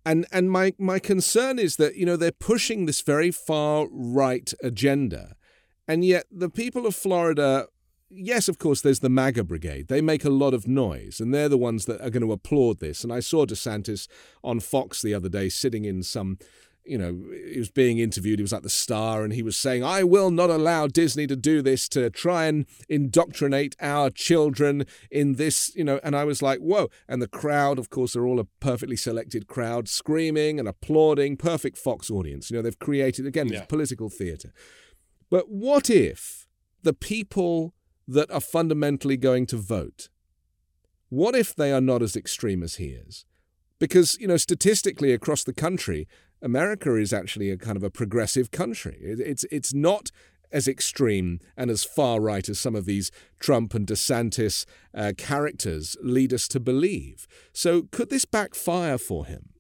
And 0.05 0.27
and 0.33 0.51
my 0.51 0.75
my 0.79 0.99
concern 0.99 1.59
is 1.59 1.77
that 1.77 1.95
you 1.95 2.07
know 2.07 2.17
they're 2.17 2.33
pushing 2.33 2.87
this 2.87 3.03
very 3.03 3.31
far 3.31 3.87
right 3.91 4.53
agenda, 4.63 5.37
and 5.87 6.05
yet 6.05 6.25
the 6.33 6.51
people 6.51 6.87
of 6.87 6.97
Florida 6.97 7.67
yes, 8.15 8.49
of 8.49 8.59
course, 8.59 8.81
there's 8.81 9.01
the 9.01 9.09
MAGA 9.09 9.45
brigade. 9.45 9.89
They 9.89 10.01
make 10.01 10.25
a 10.25 10.31
lot 10.31 10.55
of 10.55 10.69
noise, 10.69 11.21
and 11.21 11.33
they're 11.35 11.49
the 11.49 11.59
ones 11.59 11.87
that 11.87 12.01
are 12.01 12.11
going 12.11 12.23
to 12.23 12.33
applaud 12.33 12.81
this. 12.81 13.05
And 13.05 13.13
I 13.13 13.21
saw 13.21 13.47
DeSantis 13.47 14.09
on 14.43 14.61
Fox 14.61 15.03
the 15.03 15.15
other 15.15 15.29
day 15.29 15.49
sitting 15.49 15.85
in 15.85 16.03
some, 16.03 16.39
you 16.85 16.99
know, 16.99 17.23
he 17.51 17.59
was 17.59 17.71
being 17.71 17.99
interviewed. 17.99 18.39
He 18.39 18.43
was 18.43 18.53
like 18.53 18.63
the 18.63 18.71
star, 18.71 19.23
and 19.23 19.33
he 19.33 19.43
was 19.43 19.57
saying, 19.57 19.85
I 19.85 20.03
will 20.03 20.31
not 20.31 20.51
allow 20.51 20.87
Disney 20.87 21.27
to 21.29 21.37
do 21.37 21.63
this 21.63 21.89
to 21.91 22.11
try 22.11 22.47
and 22.47 22.67
indoctrinate 22.89 23.77
our 23.81 24.11
children 24.11 24.85
in 25.11 25.35
this, 25.35 25.73
you 25.75 25.85
know. 25.85 26.01
And 26.03 26.17
I 26.17 26.25
was 26.25 26.43
like, 26.43 26.59
whoa. 26.59 26.91
And 27.09 27.23
the 27.23 27.29
crowd, 27.29 27.79
of 27.79 27.89
course, 27.89 28.13
they're 28.13 28.27
all 28.27 28.41
a 28.41 28.47
perfectly 28.61 28.97
selected 28.97 29.47
crowd, 29.47 29.89
screaming 29.89 30.59
and 30.59 30.69
applauding, 30.69 31.37
perfect 31.37 31.79
Fox 31.79 32.11
audience. 32.11 32.51
You 32.51 32.57
know, 32.57 32.63
they've 32.63 32.79
created, 32.79 33.27
again, 33.27 33.49
yeah. 33.49 33.65
political 33.65 34.11
theater. 34.11 34.53
But 35.31 35.49
what 35.49 35.89
if 35.89 36.47
the 36.83 36.93
people 36.93 37.75
that 38.09 38.31
are 38.31 38.41
fundamentally 38.41 39.17
going 39.17 39.47
to 39.47 39.57
vote? 39.57 40.09
What 41.09 41.35
if 41.35 41.55
they 41.55 41.73
are 41.73 41.81
not 41.81 42.03
as 42.03 42.17
extreme 42.17 42.63
as 42.63 42.77
he 42.77 42.87
is? 42.87 43.25
Because, 43.79 44.17
you 44.21 44.29
know, 44.29 44.37
statistically 44.37 45.13
across 45.13 45.45
the 45.45 45.53
country, 45.53 46.09
America 46.41 46.97
is 46.97 47.13
actually 47.13 47.51
a 47.51 47.57
kind 47.57 47.77
of 47.77 47.83
a 47.83 47.91
progressive 47.91 48.51
country. 48.51 48.99
It's, 49.01 49.45
it's 49.51 49.75
not 49.75 50.11
as 50.53 50.69
extreme 50.69 51.41
and 51.57 51.71
as 51.71 51.85
far 51.85 52.21
right 52.21 52.49
as 52.49 52.59
some 52.59 52.77
of 52.77 52.85
these 52.85 53.11
Trump 53.41 53.75
and 53.75 53.87
DeSantis 53.87 54.67
uh, 54.95 55.13
characters 55.17 55.97
lead 56.03 56.33
us 56.33 56.47
to 56.49 56.61
believe. 56.61 57.27
So, 57.53 57.89
could 57.91 58.11
this 58.11 58.25
backfire 58.25 58.99
for 58.99 59.27
him? 59.27 59.52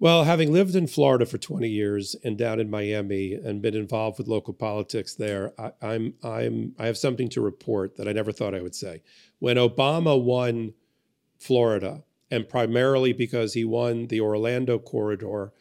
Well, 0.00 0.24
having 0.24 0.52
lived 0.52 0.76
in 0.76 0.86
Florida 0.86 1.26
for 1.26 1.38
20 1.38 1.68
years 1.68 2.14
and 2.22 2.38
down 2.38 2.60
in 2.60 2.70
Miami 2.70 3.34
and 3.34 3.60
been 3.60 3.74
involved 3.74 4.18
with 4.18 4.28
local 4.28 4.54
politics 4.54 5.14
there, 5.14 5.52
I, 5.58 5.72
I'm 5.82 6.14
I'm 6.22 6.74
I 6.78 6.86
have 6.86 6.96
something 6.96 7.28
to 7.30 7.40
report 7.40 7.96
that 7.96 8.06
I 8.06 8.12
never 8.12 8.30
thought 8.30 8.54
I 8.54 8.62
would 8.62 8.76
say. 8.76 9.02
When 9.40 9.56
Obama 9.56 10.20
won 10.22 10.74
Florida, 11.38 12.04
and 12.30 12.48
primarily 12.48 13.12
because 13.12 13.54
he 13.54 13.64
won 13.64 14.06
the 14.06 14.20
Orlando 14.20 14.78
corridor 14.78 15.52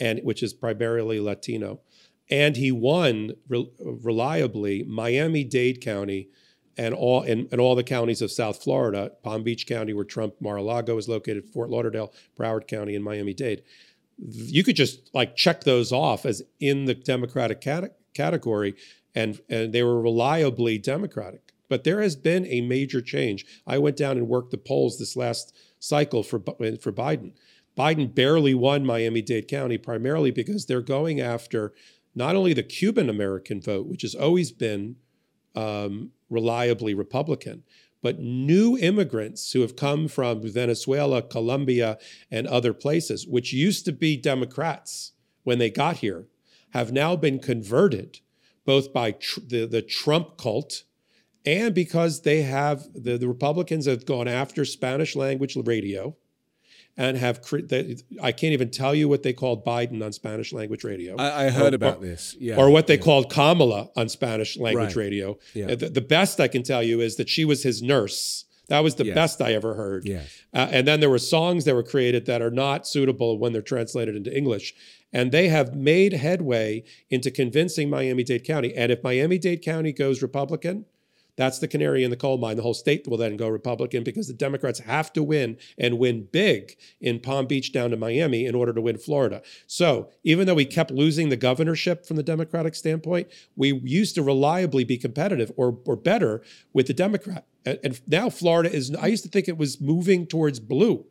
and 0.00 0.20
which 0.20 0.42
is 0.42 0.52
primarily 0.52 1.20
Latino. 1.20 1.80
And 2.30 2.56
he 2.56 2.72
won 2.72 3.32
re- 3.48 3.70
reliably 3.78 4.82
Miami 4.84 5.44
Dade 5.44 5.80
County 5.80 6.28
and 6.76 6.94
all 6.94 7.22
and, 7.22 7.52
all 7.60 7.74
the 7.74 7.84
counties 7.84 8.22
of 8.22 8.30
South 8.30 8.62
Florida, 8.62 9.12
Palm 9.22 9.42
Beach 9.42 9.66
County, 9.66 9.92
where 9.92 10.04
Trump 10.04 10.34
Mar-a-Lago 10.40 10.96
is 10.96 11.08
located, 11.08 11.50
Fort 11.50 11.70
Lauderdale, 11.70 12.12
Broward 12.38 12.66
County, 12.66 12.94
and 12.94 13.04
Miami 13.04 13.34
Dade. 13.34 13.62
You 14.18 14.62
could 14.62 14.76
just 14.76 15.10
like 15.14 15.36
check 15.36 15.64
those 15.64 15.92
off 15.92 16.24
as 16.24 16.42
in 16.60 16.84
the 16.84 16.94
Democratic 16.94 17.60
cat- 17.60 17.96
category, 18.14 18.74
and 19.14 19.40
and 19.48 19.72
they 19.72 19.82
were 19.82 20.00
reliably 20.00 20.78
Democratic. 20.78 21.52
But 21.68 21.84
there 21.84 22.02
has 22.02 22.14
been 22.14 22.46
a 22.46 22.60
major 22.60 23.00
change. 23.00 23.46
I 23.66 23.78
went 23.78 23.96
down 23.96 24.16
and 24.16 24.28
worked 24.28 24.50
the 24.50 24.58
polls 24.58 24.98
this 24.98 25.16
last 25.16 25.56
cycle 25.78 26.22
for 26.22 26.38
for 26.38 26.92
Biden. 26.92 27.32
Biden 27.76 28.14
barely 28.14 28.54
won 28.54 28.86
Miami 28.86 29.22
Dade 29.22 29.48
County 29.48 29.78
primarily 29.78 30.30
because 30.30 30.66
they're 30.66 30.80
going 30.80 31.20
after 31.20 31.72
not 32.14 32.36
only 32.36 32.52
the 32.52 32.62
Cuban 32.62 33.10
American 33.10 33.60
vote, 33.60 33.86
which 33.86 34.02
has 34.02 34.14
always 34.14 34.52
been 34.52 34.96
um, 35.56 36.10
reliably 36.34 36.92
Republican, 36.92 37.62
but 38.02 38.18
new 38.18 38.76
immigrants 38.76 39.52
who 39.52 39.62
have 39.62 39.76
come 39.76 40.08
from 40.08 40.42
Venezuela, 40.42 41.22
Colombia, 41.22 41.96
and 42.30 42.46
other 42.46 42.74
places, 42.74 43.26
which 43.26 43.54
used 43.54 43.86
to 43.86 43.92
be 43.92 44.16
Democrats 44.16 45.12
when 45.44 45.58
they 45.58 45.70
got 45.70 45.96
here, 45.98 46.26
have 46.70 46.92
now 46.92 47.16
been 47.16 47.38
converted 47.38 48.20
both 48.66 48.92
by 48.92 49.12
tr- 49.12 49.40
the, 49.46 49.66
the 49.66 49.80
Trump 49.80 50.36
cult 50.36 50.84
and 51.46 51.74
because 51.74 52.22
they 52.22 52.42
have 52.42 52.86
the, 52.94 53.18
the 53.18 53.28
Republicans 53.28 53.86
have 53.86 54.06
gone 54.06 54.28
after 54.28 54.64
Spanish 54.64 55.14
language 55.14 55.56
radio 55.56 56.16
and 56.96 57.16
have 57.16 57.40
I 58.22 58.32
can't 58.32 58.52
even 58.52 58.70
tell 58.70 58.94
you 58.94 59.08
what 59.08 59.22
they 59.22 59.32
called 59.32 59.64
Biden 59.64 60.04
on 60.04 60.12
Spanish 60.12 60.52
language 60.52 60.84
radio. 60.84 61.16
I, 61.16 61.46
I 61.46 61.50
heard 61.50 61.72
or, 61.72 61.76
about 61.76 61.98
or, 61.98 62.06
this, 62.06 62.36
yeah, 62.38 62.56
or 62.56 62.70
what 62.70 62.86
they 62.86 62.96
yeah. 62.96 63.02
called 63.02 63.30
Kamala 63.30 63.90
on 63.96 64.08
Spanish 64.08 64.56
language 64.56 64.96
right. 64.96 65.04
radio. 65.04 65.38
Yeah. 65.54 65.74
The, 65.74 65.88
the, 65.88 66.00
best 66.00 66.38
I 66.40 66.48
can 66.48 66.62
tell 66.62 66.82
you 66.82 67.00
is 67.00 67.16
that 67.16 67.28
she 67.28 67.44
was 67.44 67.62
his 67.62 67.82
nurse. 67.82 68.44
That 68.68 68.80
was 68.80 68.94
the 68.94 69.06
yes. 69.06 69.14
best 69.14 69.42
I 69.42 69.52
ever 69.52 69.74
heard. 69.74 70.06
Yes. 70.06 70.40
Uh, 70.52 70.68
and 70.70 70.86
then 70.86 71.00
there 71.00 71.10
were 71.10 71.18
songs 71.18 71.64
that 71.64 71.74
were 71.74 71.82
created 71.82 72.26
that 72.26 72.40
are 72.40 72.50
not 72.50 72.86
suitable 72.86 73.38
when 73.38 73.52
they're 73.52 73.62
translated 73.62 74.16
into 74.16 74.34
English. 74.34 74.74
And 75.12 75.32
they 75.32 75.48
have 75.48 75.74
made 75.74 76.12
headway 76.12 76.84
into 77.10 77.30
convincing 77.30 77.90
Miami 77.90 78.24
Dade 78.24 78.44
County. 78.44 78.74
And 78.74 78.90
if 78.90 79.02
Miami 79.02 79.38
Dade 79.38 79.62
County 79.62 79.92
goes 79.92 80.22
Republican, 80.22 80.86
that's 81.36 81.58
the 81.58 81.68
canary 81.68 82.04
in 82.04 82.10
the 82.10 82.16
coal 82.16 82.38
mine. 82.38 82.56
The 82.56 82.62
whole 82.62 82.74
state 82.74 83.08
will 83.08 83.16
then 83.16 83.36
go 83.36 83.48
Republican 83.48 84.04
because 84.04 84.28
the 84.28 84.34
Democrats 84.34 84.80
have 84.80 85.12
to 85.14 85.22
win 85.22 85.56
and 85.76 85.98
win 85.98 86.28
big 86.30 86.76
in 87.00 87.20
Palm 87.20 87.46
Beach 87.46 87.72
down 87.72 87.90
to 87.90 87.96
Miami 87.96 88.46
in 88.46 88.54
order 88.54 88.72
to 88.72 88.80
win 88.80 88.98
Florida. 88.98 89.42
So 89.66 90.10
even 90.22 90.46
though 90.46 90.54
we 90.54 90.64
kept 90.64 90.90
losing 90.90 91.28
the 91.28 91.36
governorship 91.36 92.06
from 92.06 92.16
the 92.16 92.22
Democratic 92.22 92.74
standpoint, 92.74 93.28
we 93.56 93.80
used 93.84 94.14
to 94.14 94.22
reliably 94.22 94.84
be 94.84 94.96
competitive 94.96 95.50
or, 95.56 95.78
or 95.84 95.96
better 95.96 96.42
with 96.72 96.86
the 96.86 96.94
Democrat. 96.94 97.46
And, 97.66 97.78
and 97.82 98.00
now 98.06 98.30
Florida 98.30 98.72
is, 98.72 98.94
I 98.94 99.08
used 99.08 99.24
to 99.24 99.30
think 99.30 99.48
it 99.48 99.58
was 99.58 99.80
moving 99.80 100.26
towards 100.26 100.60
blue. 100.60 101.06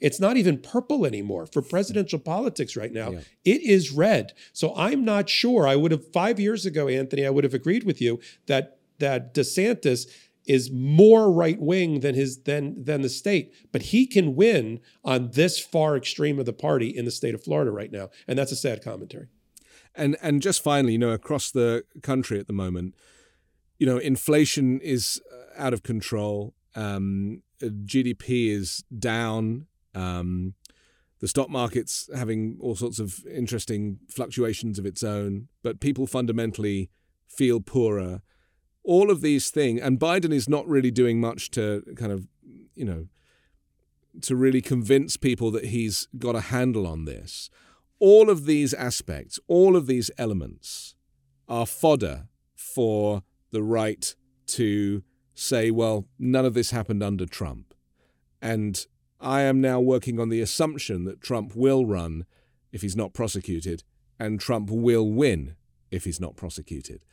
It's 0.00 0.20
not 0.20 0.36
even 0.36 0.58
purple 0.58 1.06
anymore 1.06 1.46
for 1.46 1.62
presidential 1.62 2.18
politics 2.18 2.76
right 2.76 2.92
now. 2.92 3.10
Yeah. 3.10 3.20
It 3.44 3.62
is 3.62 3.90
red. 3.90 4.32
So 4.52 4.74
I'm 4.76 5.04
not 5.04 5.30
sure. 5.30 5.66
I 5.66 5.76
would 5.76 5.92
have, 5.92 6.12
five 6.12 6.38
years 6.38 6.66
ago, 6.66 6.88
Anthony, 6.88 7.24
I 7.26 7.30
would 7.30 7.44
have 7.44 7.54
agreed 7.54 7.84
with 7.84 8.02
you 8.02 8.20
that 8.46 8.78
that 9.04 9.34
DeSantis 9.34 10.06
is 10.46 10.70
more 10.72 11.30
right 11.30 11.60
wing 11.60 12.00
than 12.00 12.14
his 12.14 12.42
than 12.44 12.82
than 12.82 13.02
the 13.02 13.08
state, 13.08 13.54
but 13.70 13.82
he 13.82 14.06
can 14.06 14.34
win 14.34 14.80
on 15.04 15.30
this 15.32 15.58
far 15.58 15.94
extreme 15.94 16.38
of 16.38 16.46
the 16.46 16.52
party 16.54 16.88
in 16.88 17.04
the 17.04 17.10
state 17.10 17.34
of 17.34 17.44
Florida 17.44 17.70
right 17.70 17.92
now, 17.92 18.08
and 18.26 18.38
that's 18.38 18.52
a 18.52 18.56
sad 18.56 18.82
commentary. 18.82 19.28
And 19.94 20.16
and 20.22 20.40
just 20.40 20.62
finally, 20.62 20.92
you 20.92 20.98
know, 20.98 21.10
across 21.10 21.50
the 21.50 21.84
country 22.02 22.40
at 22.40 22.46
the 22.46 22.54
moment, 22.54 22.94
you 23.78 23.86
know, 23.86 23.98
inflation 23.98 24.80
is 24.80 25.20
out 25.56 25.74
of 25.74 25.82
control. 25.82 26.54
Um, 26.74 27.42
GDP 27.62 28.48
is 28.48 28.84
down. 28.98 29.66
Um, 29.94 30.54
the 31.20 31.28
stock 31.28 31.48
market's 31.48 32.10
having 32.14 32.58
all 32.60 32.74
sorts 32.74 32.98
of 32.98 33.24
interesting 33.26 33.98
fluctuations 34.08 34.78
of 34.78 34.86
its 34.86 35.02
own, 35.02 35.48
but 35.62 35.80
people 35.80 36.06
fundamentally 36.06 36.90
feel 37.28 37.60
poorer 37.60 38.22
all 38.84 39.10
of 39.10 39.22
these 39.22 39.50
things, 39.50 39.80
and 39.80 39.98
Biden 39.98 40.32
is 40.32 40.48
not 40.48 40.68
really 40.68 40.90
doing 40.90 41.20
much 41.20 41.50
to 41.52 41.82
kind 41.96 42.12
of, 42.12 42.28
you 42.74 42.84
know, 42.84 43.06
to 44.22 44.36
really 44.36 44.60
convince 44.60 45.16
people 45.16 45.50
that 45.50 45.66
he's 45.66 46.06
got 46.18 46.36
a 46.36 46.42
handle 46.42 46.86
on 46.86 47.04
this. 47.04 47.50
All 47.98 48.30
of 48.30 48.44
these 48.44 48.74
aspects, 48.74 49.40
all 49.48 49.76
of 49.76 49.86
these 49.86 50.10
elements 50.18 50.94
are 51.48 51.66
fodder 51.66 52.28
for 52.54 53.22
the 53.50 53.62
right 53.62 54.14
to 54.46 55.02
say, 55.34 55.70
well, 55.70 56.06
none 56.18 56.44
of 56.44 56.54
this 56.54 56.70
happened 56.70 57.02
under 57.02 57.26
Trump. 57.26 57.74
And 58.40 58.86
I 59.20 59.42
am 59.42 59.60
now 59.60 59.80
working 59.80 60.20
on 60.20 60.28
the 60.28 60.40
assumption 60.40 61.04
that 61.04 61.22
Trump 61.22 61.56
will 61.56 61.86
run 61.86 62.26
if 62.72 62.82
he's 62.82 62.96
not 62.96 63.14
prosecuted, 63.14 63.82
and 64.18 64.38
Trump 64.38 64.70
will 64.70 65.10
win 65.10 65.56
if 65.90 66.04
he's 66.04 66.20
not 66.20 66.36
prosecuted. 66.36 67.04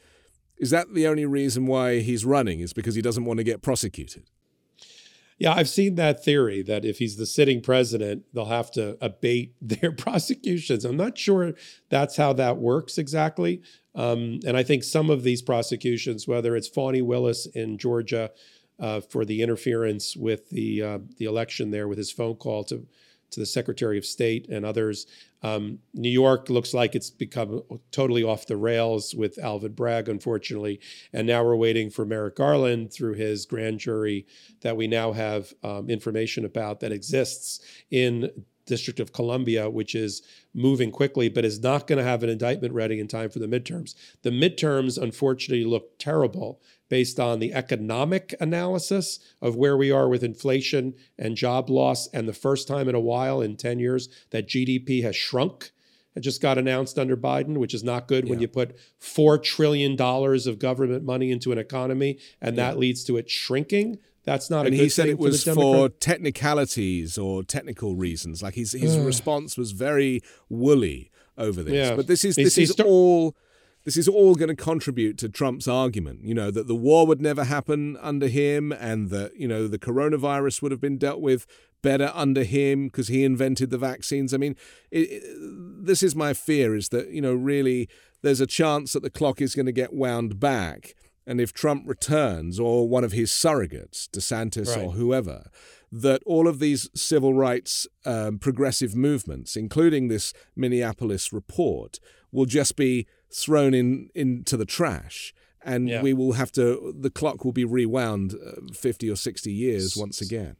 Is 0.62 0.70
that 0.70 0.94
the 0.94 1.08
only 1.08 1.26
reason 1.26 1.66
why 1.66 2.00
he's 2.00 2.24
running? 2.24 2.60
Is 2.60 2.72
because 2.72 2.94
he 2.94 3.02
doesn't 3.02 3.26
want 3.26 3.40
to 3.40 3.44
get 3.44 3.64
prosecuted? 3.64 4.30
Yeah, 5.40 5.54
I've 5.54 5.68
seen 5.68 5.96
that 5.96 6.24
theory 6.24 6.62
that 6.62 6.86
if 6.86 7.00
he's 7.00 7.18
the 7.18 7.26
sitting 7.26 7.62
president, 7.62 8.26
they'll 8.32 8.46
have 8.46 8.70
to 8.74 8.96
abate 9.02 9.56
their 9.62 9.92
prosecutions. 9.92 10.86
I'm 10.86 10.98
not 10.98 11.18
sure 11.18 11.56
that's 11.90 12.16
how 12.16 12.34
that 12.34 12.58
works 12.58 13.00
exactly. 13.00 13.64
Um, 13.96 14.40
and 14.46 14.56
I 14.56 14.62
think 14.62 14.84
some 14.84 15.10
of 15.10 15.24
these 15.24 15.42
prosecutions, 15.42 16.28
whether 16.28 16.56
it's 16.56 16.68
Fani 16.68 17.02
Willis 17.02 17.48
in 17.48 17.80
Georgia 17.80 18.30
uh, 18.80 19.02
for 19.02 19.26
the 19.26 19.42
interference 19.42 20.16
with 20.16 20.48
the 20.52 20.84
uh, 20.84 21.00
the 21.18 21.26
election 21.26 21.72
there 21.72 21.88
with 21.88 21.98
his 21.98 22.12
phone 22.12 22.36
call 22.36 22.64
to 22.66 22.86
to 23.32 23.40
the 23.40 23.46
Secretary 23.48 23.98
of 23.98 24.06
State 24.06 24.48
and 24.48 24.64
others. 24.64 25.08
Um, 25.44 25.80
New 25.94 26.10
York 26.10 26.50
looks 26.50 26.74
like 26.74 26.96
it's 26.96 27.10
become 27.10 27.62
totally 27.92 28.24
off 28.24 28.46
the 28.46 28.58
rails 28.58 29.16
with 29.16 29.40
Alvin 29.40 29.74
Bragg, 29.74 30.08
unfortunately. 30.08 30.80
And 31.14 31.28
now 31.28 31.44
we're 31.44 31.56
waiting 31.56 31.90
for 31.90 32.06
Merrick 32.06 32.36
Garland 32.36 32.94
through 32.94 33.14
his 33.14 33.46
grand 33.46 33.80
jury 33.80 34.28
that 34.62 34.78
we 34.78 34.88
now 34.88 35.12
have 35.12 35.54
um, 35.64 35.90
information 35.90 36.46
about 36.46 36.80
that 36.82 36.92
exists 36.92 37.60
in 37.90 38.30
District 38.66 39.00
of 39.00 39.12
Columbia, 39.12 39.70
which 39.70 39.96
is 39.96 40.22
moving 40.54 40.92
quickly, 40.92 41.30
but 41.30 41.44
is 41.44 41.62
not 41.62 41.88
going 41.88 41.98
to 41.98 42.04
have 42.04 42.24
an 42.24 42.30
indictment 42.30 42.74
ready 42.74 43.00
in 43.00 43.08
time 43.08 43.30
for 43.30 43.40
the 43.40 43.48
midterms. 43.48 43.96
The 44.22 44.30
midterms, 44.30 45.02
unfortunately, 45.02 45.66
look 45.66 45.98
terrible 45.98 46.62
based 46.92 47.22
on 47.22 47.40
the 47.40 47.54
economic 47.54 48.36
analysis 48.42 49.18
of 49.42 49.56
where 49.56 49.78
we 49.78 49.90
are 49.90 50.10
with 50.10 50.26
inflation 50.26 50.94
and 51.18 51.38
job 51.38 51.70
loss, 51.70 52.08
and 52.08 52.28
the 52.28 52.34
first 52.34 52.68
time 52.68 52.90
in 52.90 52.96
a 52.96 53.00
while 53.00 53.40
in 53.40 53.56
10 53.56 53.80
years 53.80 54.10
that 54.32 54.50
GDP 54.50 55.02
has 55.02 55.16
shrunk. 55.16 55.72
It 56.16 56.20
just 56.20 56.42
got 56.42 56.58
announced 56.58 57.00
under 57.00 57.16
Biden, 57.16 57.60
which 57.60 57.74
is 57.74 57.82
not 57.82 58.10
good 58.10 58.26
yeah. 58.26 58.32
when 58.32 58.42
you 58.42 58.50
put 58.50 58.78
$4 59.02 59.42
trillion 59.42 59.94
of 60.02 60.60
government 60.60 61.06
money 61.06 61.32
into 61.32 61.54
an 61.54 61.58
economy 61.58 62.20
and 62.42 62.58
yeah. 62.58 62.66
that 62.66 62.78
leads 62.78 63.06
to 63.06 63.16
it 63.16 63.30
shrinking. 63.30 63.98
That's 64.26 64.50
not 64.50 64.66
and 64.66 64.76
a 64.76 64.78
good 64.78 64.84
he 64.84 64.90
said 64.90 65.08
it 65.08 65.18
was 65.18 65.46
for, 65.46 65.54
for, 65.54 65.90
technicalities 65.90 67.18
or 67.18 67.42
technical 67.42 67.96
reasons. 67.96 68.44
Like 68.44 68.56
his 68.56 68.74
his 68.74 69.00
response 69.00 69.58
was 69.58 69.72
very 69.72 70.22
woolly 70.50 71.10
over 71.38 71.64
this. 71.64 71.74
Yeah. 71.74 71.96
But 71.96 72.08
this 72.08 72.26
is 72.26 72.36
He's- 72.36 72.48
this 72.48 72.58
is 72.58 72.70
he's 72.70 72.76
st- 72.76 72.88
all 72.88 73.36
this 73.84 73.98
is 73.98 74.08
all 74.08 74.36
going 74.36 74.56
to 74.56 74.56
contribute 74.56 75.18
to 75.20 75.30
Trump's 75.30 75.68
argument, 75.68 76.24
you 76.24 76.34
know, 76.34 76.52
that 76.52 76.68
the 76.68 76.76
war 76.76 77.08
would 77.08 77.22
never 77.22 77.46
happen 77.46 77.98
under 78.02 78.28
him 78.28 78.72
and 78.72 79.10
that, 79.10 79.36
you 79.36 79.48
know, 79.48 79.68
the 79.68 79.80
coronavirus 79.80 80.62
would 80.62 80.72
have 80.72 80.82
been 80.82 80.98
dealt 80.98 81.20
with 81.22 81.48
better 81.82 82.12
under 82.14 82.44
him 82.44 82.88
because 82.88 83.08
he 83.08 83.24
invented 83.24 83.72
the 83.72 83.78
vaccines. 83.78 84.34
I 84.34 84.38
mean, 84.38 84.56
it, 84.92 85.10
it, 85.10 85.24
this 85.86 86.04
is 86.04 86.16
my 86.16 86.34
fear 86.34 86.76
is 86.76 86.90
that, 86.90 87.10
you 87.10 87.22
know, 87.22 87.34
really 87.34 87.90
there's 88.22 88.42
a 88.42 88.48
chance 88.48 88.94
that 88.94 89.02
the 89.02 89.10
clock 89.10 89.42
is 89.42 89.56
going 89.56 89.66
to 89.66 89.72
get 89.72 89.94
wound 89.94 90.40
back. 90.40 90.94
And 91.26 91.40
if 91.42 91.54
Trump 91.54 91.88
returns 91.88 92.60
or 92.60 92.88
one 92.88 93.04
of 93.04 93.12
his 93.14 93.32
surrogates, 93.32 94.08
DeSantis 94.10 94.76
Right. 94.76 94.86
or 94.86 94.92
whoever, 94.92 95.50
that 95.92 96.22
all 96.26 96.48
of 96.48 96.60
these 96.60 96.90
civil 96.96 97.34
rights 97.34 97.88
um, 98.06 98.38
progressive 98.40 98.96
movements, 98.96 99.56
including 99.56 100.08
this 100.08 100.34
Minneapolis 100.56 101.34
report, 101.34 102.00
will 102.32 102.46
just 102.46 102.76
be 102.76 103.08
thrown 103.34 103.74
in 103.74 104.10
into 104.16 104.58
the 104.58 104.66
trash. 104.66 105.34
And 105.64 105.88
Yeah. 105.90 106.02
we 106.02 106.14
will 106.14 106.32
have 106.34 106.52
to, 106.54 106.92
the 107.00 107.12
clock 107.12 107.46
will 107.46 107.52
be 107.52 107.66
rewound 107.66 108.34
uh, 108.34 108.74
50 108.74 109.10
or 109.12 109.16
60 109.16 109.52
years 109.54 109.96
once 109.96 110.20
again. 110.20 110.56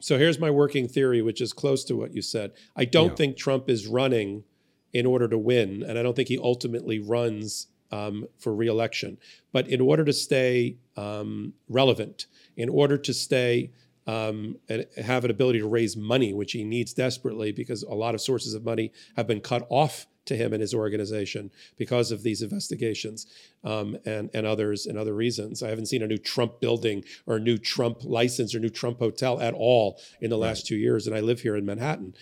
So 0.00 0.16
here's 0.18 0.38
my 0.38 0.50
working 0.50 0.88
theory, 0.88 1.20
which 1.20 1.40
is 1.42 1.52
close 1.52 1.84
to 1.84 1.94
what 1.96 2.14
you 2.14 2.22
said. 2.22 2.52
I 2.74 2.86
don't 2.86 3.10
Yeah. 3.10 3.14
think 3.16 3.36
Trump 3.36 3.68
is 3.68 3.86
running 3.86 4.44
in 4.94 5.04
order 5.04 5.28
to 5.28 5.36
win, 5.36 5.82
and 5.82 5.98
I 5.98 6.02
don't 6.02 6.16
think 6.16 6.28
he 6.28 6.38
ultimately 6.38 6.98
runs 6.98 7.66
um, 7.92 8.26
for 8.38 8.52
reelection. 8.54 9.16
But 9.52 9.68
in 9.68 9.80
order 9.80 10.04
to 10.04 10.12
stay 10.12 10.78
um, 10.96 11.52
relevant, 11.68 12.26
in 12.56 12.68
order 12.68 12.96
to 12.98 13.12
stay 13.14 13.70
um, 14.08 14.56
and 14.68 14.86
have 14.96 15.24
an 15.24 15.30
ability 15.30 15.58
to 15.60 15.68
raise 15.68 15.96
money, 15.96 16.32
which 16.32 16.52
he 16.52 16.64
needs 16.64 16.92
desperately 16.94 17.52
because 17.52 17.82
a 17.82 17.94
lot 17.94 18.14
of 18.14 18.20
sources 18.20 18.54
of 18.54 18.64
money 18.64 18.90
have 19.16 19.26
been 19.26 19.40
cut 19.40 19.66
off 19.68 20.06
to 20.26 20.36
him 20.36 20.52
and 20.52 20.60
his 20.60 20.74
organization 20.74 21.50
because 21.76 22.10
of 22.10 22.22
these 22.22 22.42
investigations 22.42 23.26
um, 23.64 23.96
and 24.04 24.30
and 24.34 24.46
others 24.46 24.86
and 24.86 24.98
other 24.98 25.14
reasons. 25.14 25.62
I 25.62 25.70
haven't 25.70 25.86
seen 25.86 26.02
a 26.02 26.06
new 26.06 26.18
Trump 26.18 26.60
building 26.60 27.04
or 27.26 27.36
a 27.36 27.40
new 27.40 27.58
Trump 27.58 28.04
license 28.04 28.54
or 28.54 28.60
new 28.60 28.68
Trump 28.68 28.98
hotel 28.98 29.40
at 29.40 29.54
all 29.54 30.00
in 30.20 30.30
the 30.30 30.38
last 30.38 30.60
right. 30.60 30.68
two 30.68 30.76
years, 30.76 31.06
and 31.06 31.16
I 31.16 31.20
live 31.20 31.40
here 31.40 31.56
in 31.56 31.64
Manhattan. 31.64 32.14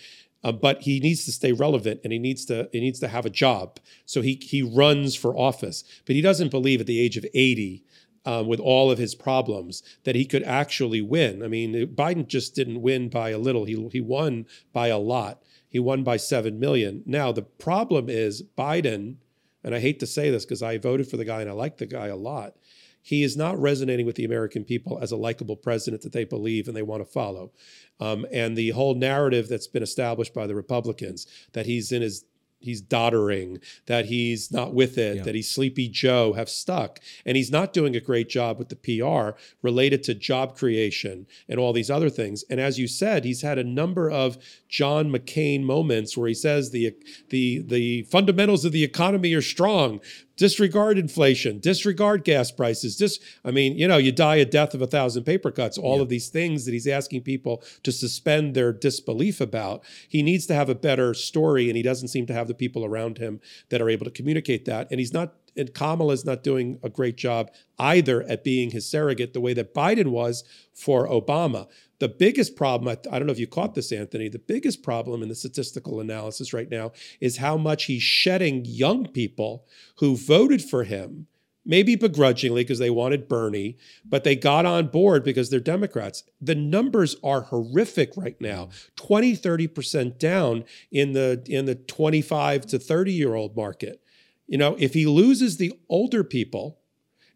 Uh, 0.43 0.51
but 0.51 0.83
he 0.83 0.99
needs 0.99 1.25
to 1.25 1.31
stay 1.31 1.51
relevant 1.51 1.99
and 2.03 2.13
he 2.13 2.19
needs 2.19 2.45
to 2.45 2.69
he 2.71 2.79
needs 2.79 2.99
to 2.99 3.07
have 3.07 3.25
a 3.25 3.31
job. 3.31 3.79
So 4.05 4.21
he 4.21 4.35
he 4.35 4.61
runs 4.61 5.15
for 5.15 5.35
office, 5.35 5.83
but 6.05 6.15
he 6.15 6.21
doesn't 6.21 6.51
believe 6.51 6.81
at 6.81 6.87
the 6.87 6.99
age 6.99 7.17
of 7.17 7.25
80 7.33 7.83
um, 8.25 8.47
with 8.47 8.59
all 8.59 8.91
of 8.91 8.97
his 8.97 9.15
problems 9.15 9.81
that 10.03 10.15
he 10.15 10.25
could 10.25 10.43
actually 10.43 11.01
win. 11.01 11.43
I 11.43 11.47
mean, 11.47 11.73
Biden 11.95 12.27
just 12.27 12.55
didn't 12.55 12.81
win 12.81 13.09
by 13.09 13.29
a 13.29 13.37
little; 13.37 13.65
he 13.65 13.89
he 13.91 14.01
won 14.01 14.45
by 14.73 14.87
a 14.87 14.99
lot. 14.99 15.41
He 15.75 15.79
won 15.79 16.03
by 16.03 16.15
seven 16.15 16.57
million. 16.57 17.03
Now 17.05 17.33
the 17.33 17.41
problem 17.41 18.07
is 18.07 18.41
Biden, 18.57 19.17
and 19.61 19.75
I 19.75 19.81
hate 19.81 19.99
to 19.99 20.07
say 20.07 20.29
this 20.29 20.45
because 20.45 20.63
I 20.63 20.77
voted 20.77 21.09
for 21.09 21.17
the 21.17 21.25
guy 21.25 21.41
and 21.41 21.49
I 21.49 21.53
like 21.53 21.79
the 21.79 21.85
guy 21.85 22.07
a 22.07 22.15
lot. 22.15 22.55
He 23.01 23.23
is 23.23 23.35
not 23.35 23.59
resonating 23.59 24.05
with 24.05 24.15
the 24.15 24.23
American 24.23 24.63
people 24.63 24.97
as 25.01 25.11
a 25.11 25.17
likable 25.17 25.57
president 25.57 26.01
that 26.03 26.13
they 26.13 26.23
believe 26.23 26.69
and 26.69 26.77
they 26.77 26.81
want 26.81 27.01
to 27.01 27.11
follow. 27.11 27.51
Um, 27.99 28.25
and 28.31 28.55
the 28.55 28.69
whole 28.69 28.95
narrative 28.95 29.49
that's 29.49 29.67
been 29.67 29.83
established 29.83 30.33
by 30.33 30.47
the 30.47 30.55
Republicans 30.55 31.27
that 31.51 31.65
he's 31.65 31.91
in 31.91 32.01
his 32.01 32.23
he's 32.65 32.81
doddering, 32.81 33.59
that 33.85 34.05
he's 34.05 34.51
not 34.51 34.73
with 34.73 34.97
it, 34.97 35.17
yeah. 35.17 35.23
that 35.23 35.35
he's 35.35 35.49
sleepy 35.49 35.87
Joe 35.87 36.33
have 36.33 36.49
stuck. 36.49 36.99
And 37.25 37.37
he's 37.37 37.51
not 37.51 37.73
doing 37.73 37.95
a 37.95 38.01
great 38.01 38.29
job 38.29 38.59
with 38.59 38.69
the 38.69 38.75
PR 38.75 39.37
related 39.61 40.03
to 40.03 40.13
job 40.13 40.57
creation 40.57 41.27
and 41.47 41.59
all 41.59 41.73
these 41.73 41.89
other 41.89 42.09
things. 42.09 42.43
And 42.49 42.59
as 42.59 42.77
you 42.77 42.87
said, 42.87 43.23
he's 43.23 43.41
had 43.41 43.57
a 43.57 43.63
number 43.63 44.09
of 44.11 44.37
John 44.67 45.09
McCain 45.09 45.63
moments 45.63 46.17
where 46.17 46.27
he 46.27 46.33
says 46.33 46.71
the 46.71 46.95
the 47.29 47.63
the 47.65 48.03
fundamentals 48.03 48.65
of 48.65 48.71
the 48.71 48.83
economy 48.83 49.33
are 49.33 49.41
strong 49.41 50.01
disregard 50.37 50.97
inflation, 50.97 51.59
disregard 51.59 52.23
gas 52.23 52.51
prices. 52.51 52.97
Just, 52.97 53.21
I 53.43 53.51
mean, 53.51 53.77
you 53.77 53.87
know, 53.87 53.97
you 53.97 54.11
die 54.11 54.35
a 54.35 54.45
death 54.45 54.73
of 54.73 54.81
a 54.81 54.87
thousand 54.87 55.23
paper 55.23 55.51
cuts. 55.51 55.77
All 55.77 55.97
yeah. 55.97 56.03
of 56.03 56.09
these 56.09 56.29
things 56.29 56.65
that 56.65 56.71
he's 56.71 56.87
asking 56.87 57.21
people 57.21 57.63
to 57.83 57.91
suspend 57.91 58.53
their 58.53 58.73
disbelief 58.73 59.39
about. 59.41 59.83
He 60.07 60.23
needs 60.23 60.45
to 60.47 60.53
have 60.53 60.69
a 60.69 60.75
better 60.75 61.13
story, 61.13 61.69
and 61.69 61.77
he 61.77 61.83
doesn't 61.83 62.09
seem 62.09 62.25
to 62.27 62.33
have 62.33 62.47
the 62.47 62.53
people 62.53 62.85
around 62.85 63.17
him 63.17 63.39
that 63.69 63.81
are 63.81 63.89
able 63.89 64.05
to 64.05 64.11
communicate 64.11 64.65
that. 64.65 64.87
And 64.91 64.99
he's 64.99 65.13
not. 65.13 65.35
And 65.57 65.73
Kamala's 65.73 66.25
not 66.25 66.43
doing 66.43 66.79
a 66.83 66.89
great 66.89 67.15
job 67.15 67.49
either 67.79 68.23
at 68.23 68.43
being 68.43 68.71
his 68.71 68.85
surrogate 68.89 69.31
the 69.31 69.39
way 69.39 69.53
that 69.53 69.73
Biden 69.73 70.07
was 70.07 70.43
for 70.73 71.07
Obama. 71.07 71.69
The 71.99 72.09
biggest 72.09 72.55
problem, 72.55 72.89
I, 72.89 73.15
I, 73.15 73.17
don't 73.17 73.25
know 73.25 73.31
if 73.31 73.39
you 73.39 73.47
caught 73.47 73.75
this, 73.75 73.91
Anthony, 73.91 74.27
the 74.27 74.39
biggest 74.39 74.83
problem 74.83 75.23
in 75.23 75.29
the 75.29 75.35
statistical 75.35 75.99
analysis 75.99 76.53
right 76.53 76.69
now 76.69 76.91
is 77.21 77.37
how 77.37 77.57
much 77.57 77.85
he's 77.85 78.03
shedding 78.03 78.65
young 78.65 79.07
people 79.07 79.65
who 79.97 80.17
voted 80.17 80.61
for 80.61 80.83
him, 80.83 81.27
maybe 81.65 81.95
begrudgingly 81.95 82.63
because 82.63 82.79
they 82.79 82.89
wanted 82.89 83.29
Bernie, 83.29 83.77
but 84.03 84.25
they 84.25 84.35
got 84.35 84.65
on 84.65 84.87
board 84.87 85.23
because 85.23 85.49
they're 85.49 85.59
Democrats. 85.61 86.23
The 86.41 86.55
numbers 86.55 87.15
are 87.23 87.41
horrific 87.41 88.11
right 88.17 88.39
now 88.41 88.65
mm-hmm. 88.65 89.05
20, 89.05 89.37
30% 89.37 90.19
down 90.19 90.65
in 90.91 91.13
the, 91.13 91.43
in 91.47 91.65
the 91.65 91.75
25 91.75 92.65
to 92.67 92.79
30 92.79 93.13
year 93.13 93.35
old 93.35 93.55
market. 93.55 94.01
You 94.47 94.57
know, 94.57 94.75
if 94.77 94.93
he 94.93 95.05
loses 95.05 95.57
the 95.57 95.73
older 95.89 96.23
people 96.23 96.79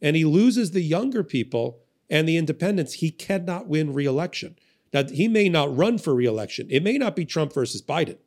and 0.02 0.16
he 0.16 0.26
loses 0.26 0.72
the 0.72 0.82
younger 0.82 1.24
people, 1.24 1.82
and 2.10 2.28
the 2.28 2.38
independents, 2.38 2.94
he 2.94 3.12
cannot 3.12 3.68
win 3.68 3.94
reelection. 3.94 4.58
Now, 4.94 5.04
he 5.04 5.28
may 5.28 5.50
not 5.50 5.76
run 5.76 5.98
for 5.98 6.16
reelection. 6.16 6.68
It 6.70 6.84
may 6.84 6.98
not 6.98 7.16
be 7.16 7.26
Trump 7.26 7.54
versus 7.54 7.82
Biden. 7.82 8.18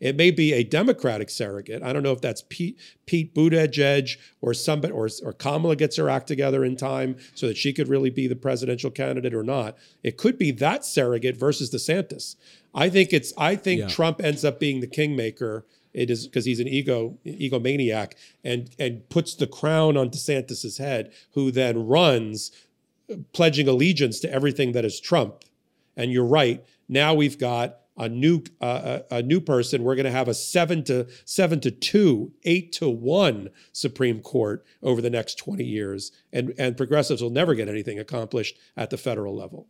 It 0.00 0.16
may 0.16 0.30
be 0.30 0.52
a 0.52 0.64
Democratic 0.64 1.30
surrogate. 1.30 1.82
I 1.82 1.92
don't 1.92 2.02
know 2.02 2.12
if 2.12 2.20
that's 2.20 2.44
Pete, 2.48 2.78
Pete 3.06 3.34
Buttigieg 3.34 4.16
or 4.40 4.52
somebody 4.52 4.92
or, 4.92 5.08
or 5.22 5.32
Kamala 5.32 5.76
gets 5.76 5.96
her 5.96 6.10
act 6.10 6.26
together 6.26 6.64
in 6.64 6.76
time 6.76 7.16
so 7.34 7.46
that 7.46 7.56
she 7.56 7.72
could 7.72 7.88
really 7.88 8.10
be 8.10 8.26
the 8.26 8.36
presidential 8.36 8.90
candidate 8.90 9.34
or 9.34 9.44
not. 9.44 9.76
It 10.02 10.16
could 10.16 10.36
be 10.36 10.50
that 10.52 10.84
surrogate 10.84 11.36
versus 11.36 11.70
DeSantis. 11.70 12.36
I 12.74 12.90
think 12.90 13.12
it's. 13.12 13.32
I 13.38 13.54
think 13.56 13.82
yeah. 13.82 13.88
Trump 13.88 14.20
ends 14.22 14.44
up 14.44 14.58
being 14.58 14.80
the 14.80 14.88
kingmaker. 14.88 15.64
It 15.92 16.10
is 16.10 16.26
because 16.26 16.44
he's 16.44 16.58
an 16.58 16.66
ego 16.66 17.16
egomaniac 17.24 18.14
and 18.42 18.70
and 18.80 19.08
puts 19.08 19.34
the 19.34 19.46
crown 19.46 19.96
on 19.96 20.10
DeSantis's 20.10 20.78
head, 20.78 21.12
who 21.34 21.52
then 21.52 21.86
runs 21.86 22.50
pledging 23.32 23.68
allegiance 23.68 24.20
to 24.20 24.32
everything 24.32 24.72
that 24.72 24.84
is 24.84 25.00
Trump. 25.00 25.44
And 25.96 26.10
you're 26.10 26.24
right. 26.24 26.64
Now 26.88 27.14
we've 27.14 27.38
got 27.38 27.78
a 27.96 28.08
new 28.08 28.42
uh, 28.60 29.00
a, 29.10 29.22
new 29.22 29.40
person. 29.40 29.84
We're 29.84 29.94
going 29.94 30.04
to 30.04 30.10
have 30.10 30.28
a 30.28 30.34
seven 30.34 30.82
to 30.84 31.06
seven 31.24 31.60
to 31.60 31.70
two, 31.70 32.32
eight 32.44 32.72
to 32.72 32.88
one 32.88 33.50
Supreme 33.72 34.20
Court 34.20 34.64
over 34.82 35.00
the 35.00 35.10
next 35.10 35.38
twenty 35.38 35.64
years, 35.64 36.10
and 36.32 36.52
and 36.58 36.76
progressives 36.76 37.22
will 37.22 37.30
never 37.30 37.54
get 37.54 37.68
anything 37.68 37.98
accomplished 37.98 38.58
at 38.76 38.90
the 38.90 38.96
federal 38.96 39.36
level. 39.36 39.68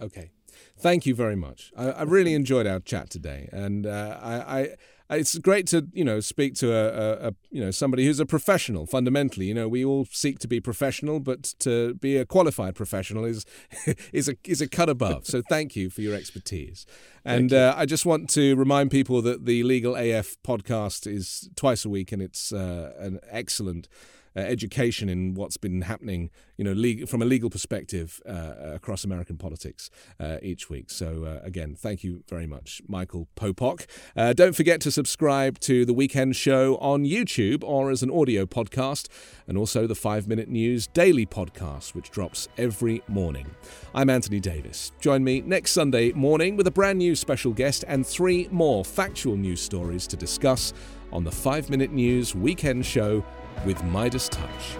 Okay, 0.00 0.30
thank 0.78 1.06
you 1.06 1.14
very 1.14 1.36
much. 1.36 1.72
I, 1.76 1.90
I 1.90 2.02
really 2.02 2.34
enjoyed 2.34 2.66
our 2.66 2.80
chat 2.80 3.10
today, 3.10 3.48
and 3.52 3.86
uh, 3.86 4.18
I, 4.22 4.60
I 4.60 4.68
it's 5.10 5.38
great 5.38 5.66
to 5.68 5.86
you 5.92 6.04
know 6.04 6.20
speak 6.20 6.54
to 6.56 6.72
a, 6.72 6.86
a, 6.86 7.28
a, 7.28 7.34
you 7.50 7.60
know 7.60 7.70
somebody 7.70 8.04
who's 8.04 8.20
a 8.20 8.26
professional 8.26 8.86
fundamentally. 8.86 9.46
You 9.46 9.54
know 9.54 9.68
we 9.68 9.84
all 9.84 10.06
seek 10.10 10.38
to 10.40 10.48
be 10.48 10.60
professional 10.60 11.20
but 11.20 11.54
to 11.60 11.94
be 11.94 12.16
a 12.16 12.24
qualified 12.24 12.74
professional 12.74 13.24
is 13.24 13.44
is 14.12 14.28
a 14.28 14.36
is 14.44 14.60
a 14.60 14.68
cut 14.68 14.88
above. 14.88 15.26
So 15.26 15.42
thank 15.48 15.76
you 15.76 15.90
for 15.90 16.00
your 16.00 16.14
expertise. 16.14 16.86
And 17.26 17.52
uh, 17.52 17.74
I 17.76 17.86
just 17.86 18.06
want 18.06 18.30
to 18.30 18.54
remind 18.54 18.92
people 18.92 19.20
that 19.22 19.46
the 19.46 19.64
Legal 19.64 19.96
AF 19.96 20.36
podcast 20.46 21.12
is 21.12 21.50
twice 21.56 21.84
a 21.84 21.88
week 21.88 22.12
and 22.12 22.22
it's 22.22 22.52
uh, 22.52 22.92
an 23.00 23.18
excellent 23.28 23.88
uh, 24.36 24.40
education 24.40 25.08
in 25.08 25.34
what's 25.34 25.56
been 25.56 25.82
happening, 25.82 26.30
you 26.56 26.64
know, 26.64 27.06
from 27.06 27.22
a 27.22 27.24
legal 27.24 27.50
perspective 27.50 28.20
uh, 28.28 28.74
across 28.74 29.04
American 29.04 29.36
politics 29.36 29.90
uh, 30.20 30.36
each 30.42 30.68
week. 30.68 30.90
So 30.90 31.24
uh, 31.24 31.44
again, 31.44 31.74
thank 31.74 32.04
you 32.04 32.22
very 32.28 32.46
much, 32.46 32.82
Michael 32.86 33.28
Popok. 33.36 33.86
Uh, 34.16 34.32
don't 34.32 34.54
forget 34.54 34.80
to 34.82 34.90
subscribe 34.90 35.58
to 35.60 35.84
the 35.84 35.94
Weekend 35.94 36.36
Show 36.36 36.76
on 36.78 37.04
YouTube 37.04 37.64
or 37.64 37.90
as 37.90 38.02
an 38.02 38.10
audio 38.10 38.46
podcast, 38.46 39.08
and 39.46 39.56
also 39.56 39.86
the 39.86 39.94
Five 39.94 40.28
Minute 40.28 40.48
News 40.48 40.86
daily 40.88 41.26
podcast, 41.26 41.94
which 41.94 42.10
drops 42.10 42.48
every 42.58 43.02
morning. 43.08 43.46
I'm 43.94 44.10
Anthony 44.10 44.40
Davis. 44.40 44.92
Join 45.00 45.24
me 45.24 45.40
next 45.40 45.72
Sunday 45.72 46.12
morning 46.12 46.56
with 46.56 46.66
a 46.66 46.70
brand 46.70 46.98
new 46.98 47.14
special 47.14 47.52
guest 47.52 47.84
and 47.88 48.06
three 48.06 48.48
more 48.50 48.84
factual 48.84 49.36
news 49.36 49.60
stories 49.60 50.06
to 50.08 50.16
discuss 50.16 50.72
on 51.12 51.24
the 51.24 51.30
5 51.30 51.70
Minute 51.70 51.92
News 51.92 52.34
Weekend 52.34 52.84
Show 52.84 53.24
with 53.64 53.82
Midas 53.84 54.28
Touch. 54.28 54.76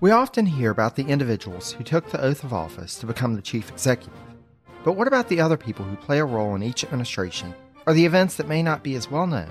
We 0.00 0.12
often 0.12 0.46
hear 0.46 0.70
about 0.70 0.96
the 0.96 1.04
individuals 1.06 1.72
who 1.72 1.84
took 1.84 2.10
the 2.10 2.22
oath 2.22 2.44
of 2.44 2.52
office 2.52 2.94
to 3.00 3.06
become 3.06 3.34
the 3.34 3.42
chief 3.42 3.68
executive. 3.68 4.14
But 4.84 4.92
what 4.92 5.08
about 5.08 5.28
the 5.28 5.40
other 5.40 5.56
people 5.56 5.84
who 5.84 5.96
play 5.96 6.20
a 6.20 6.24
role 6.24 6.54
in 6.54 6.62
each 6.62 6.84
administration, 6.84 7.52
or 7.84 7.92
the 7.92 8.06
events 8.06 8.36
that 8.36 8.48
may 8.48 8.62
not 8.62 8.82
be 8.82 8.94
as 8.94 9.10
well 9.10 9.26
known, 9.26 9.50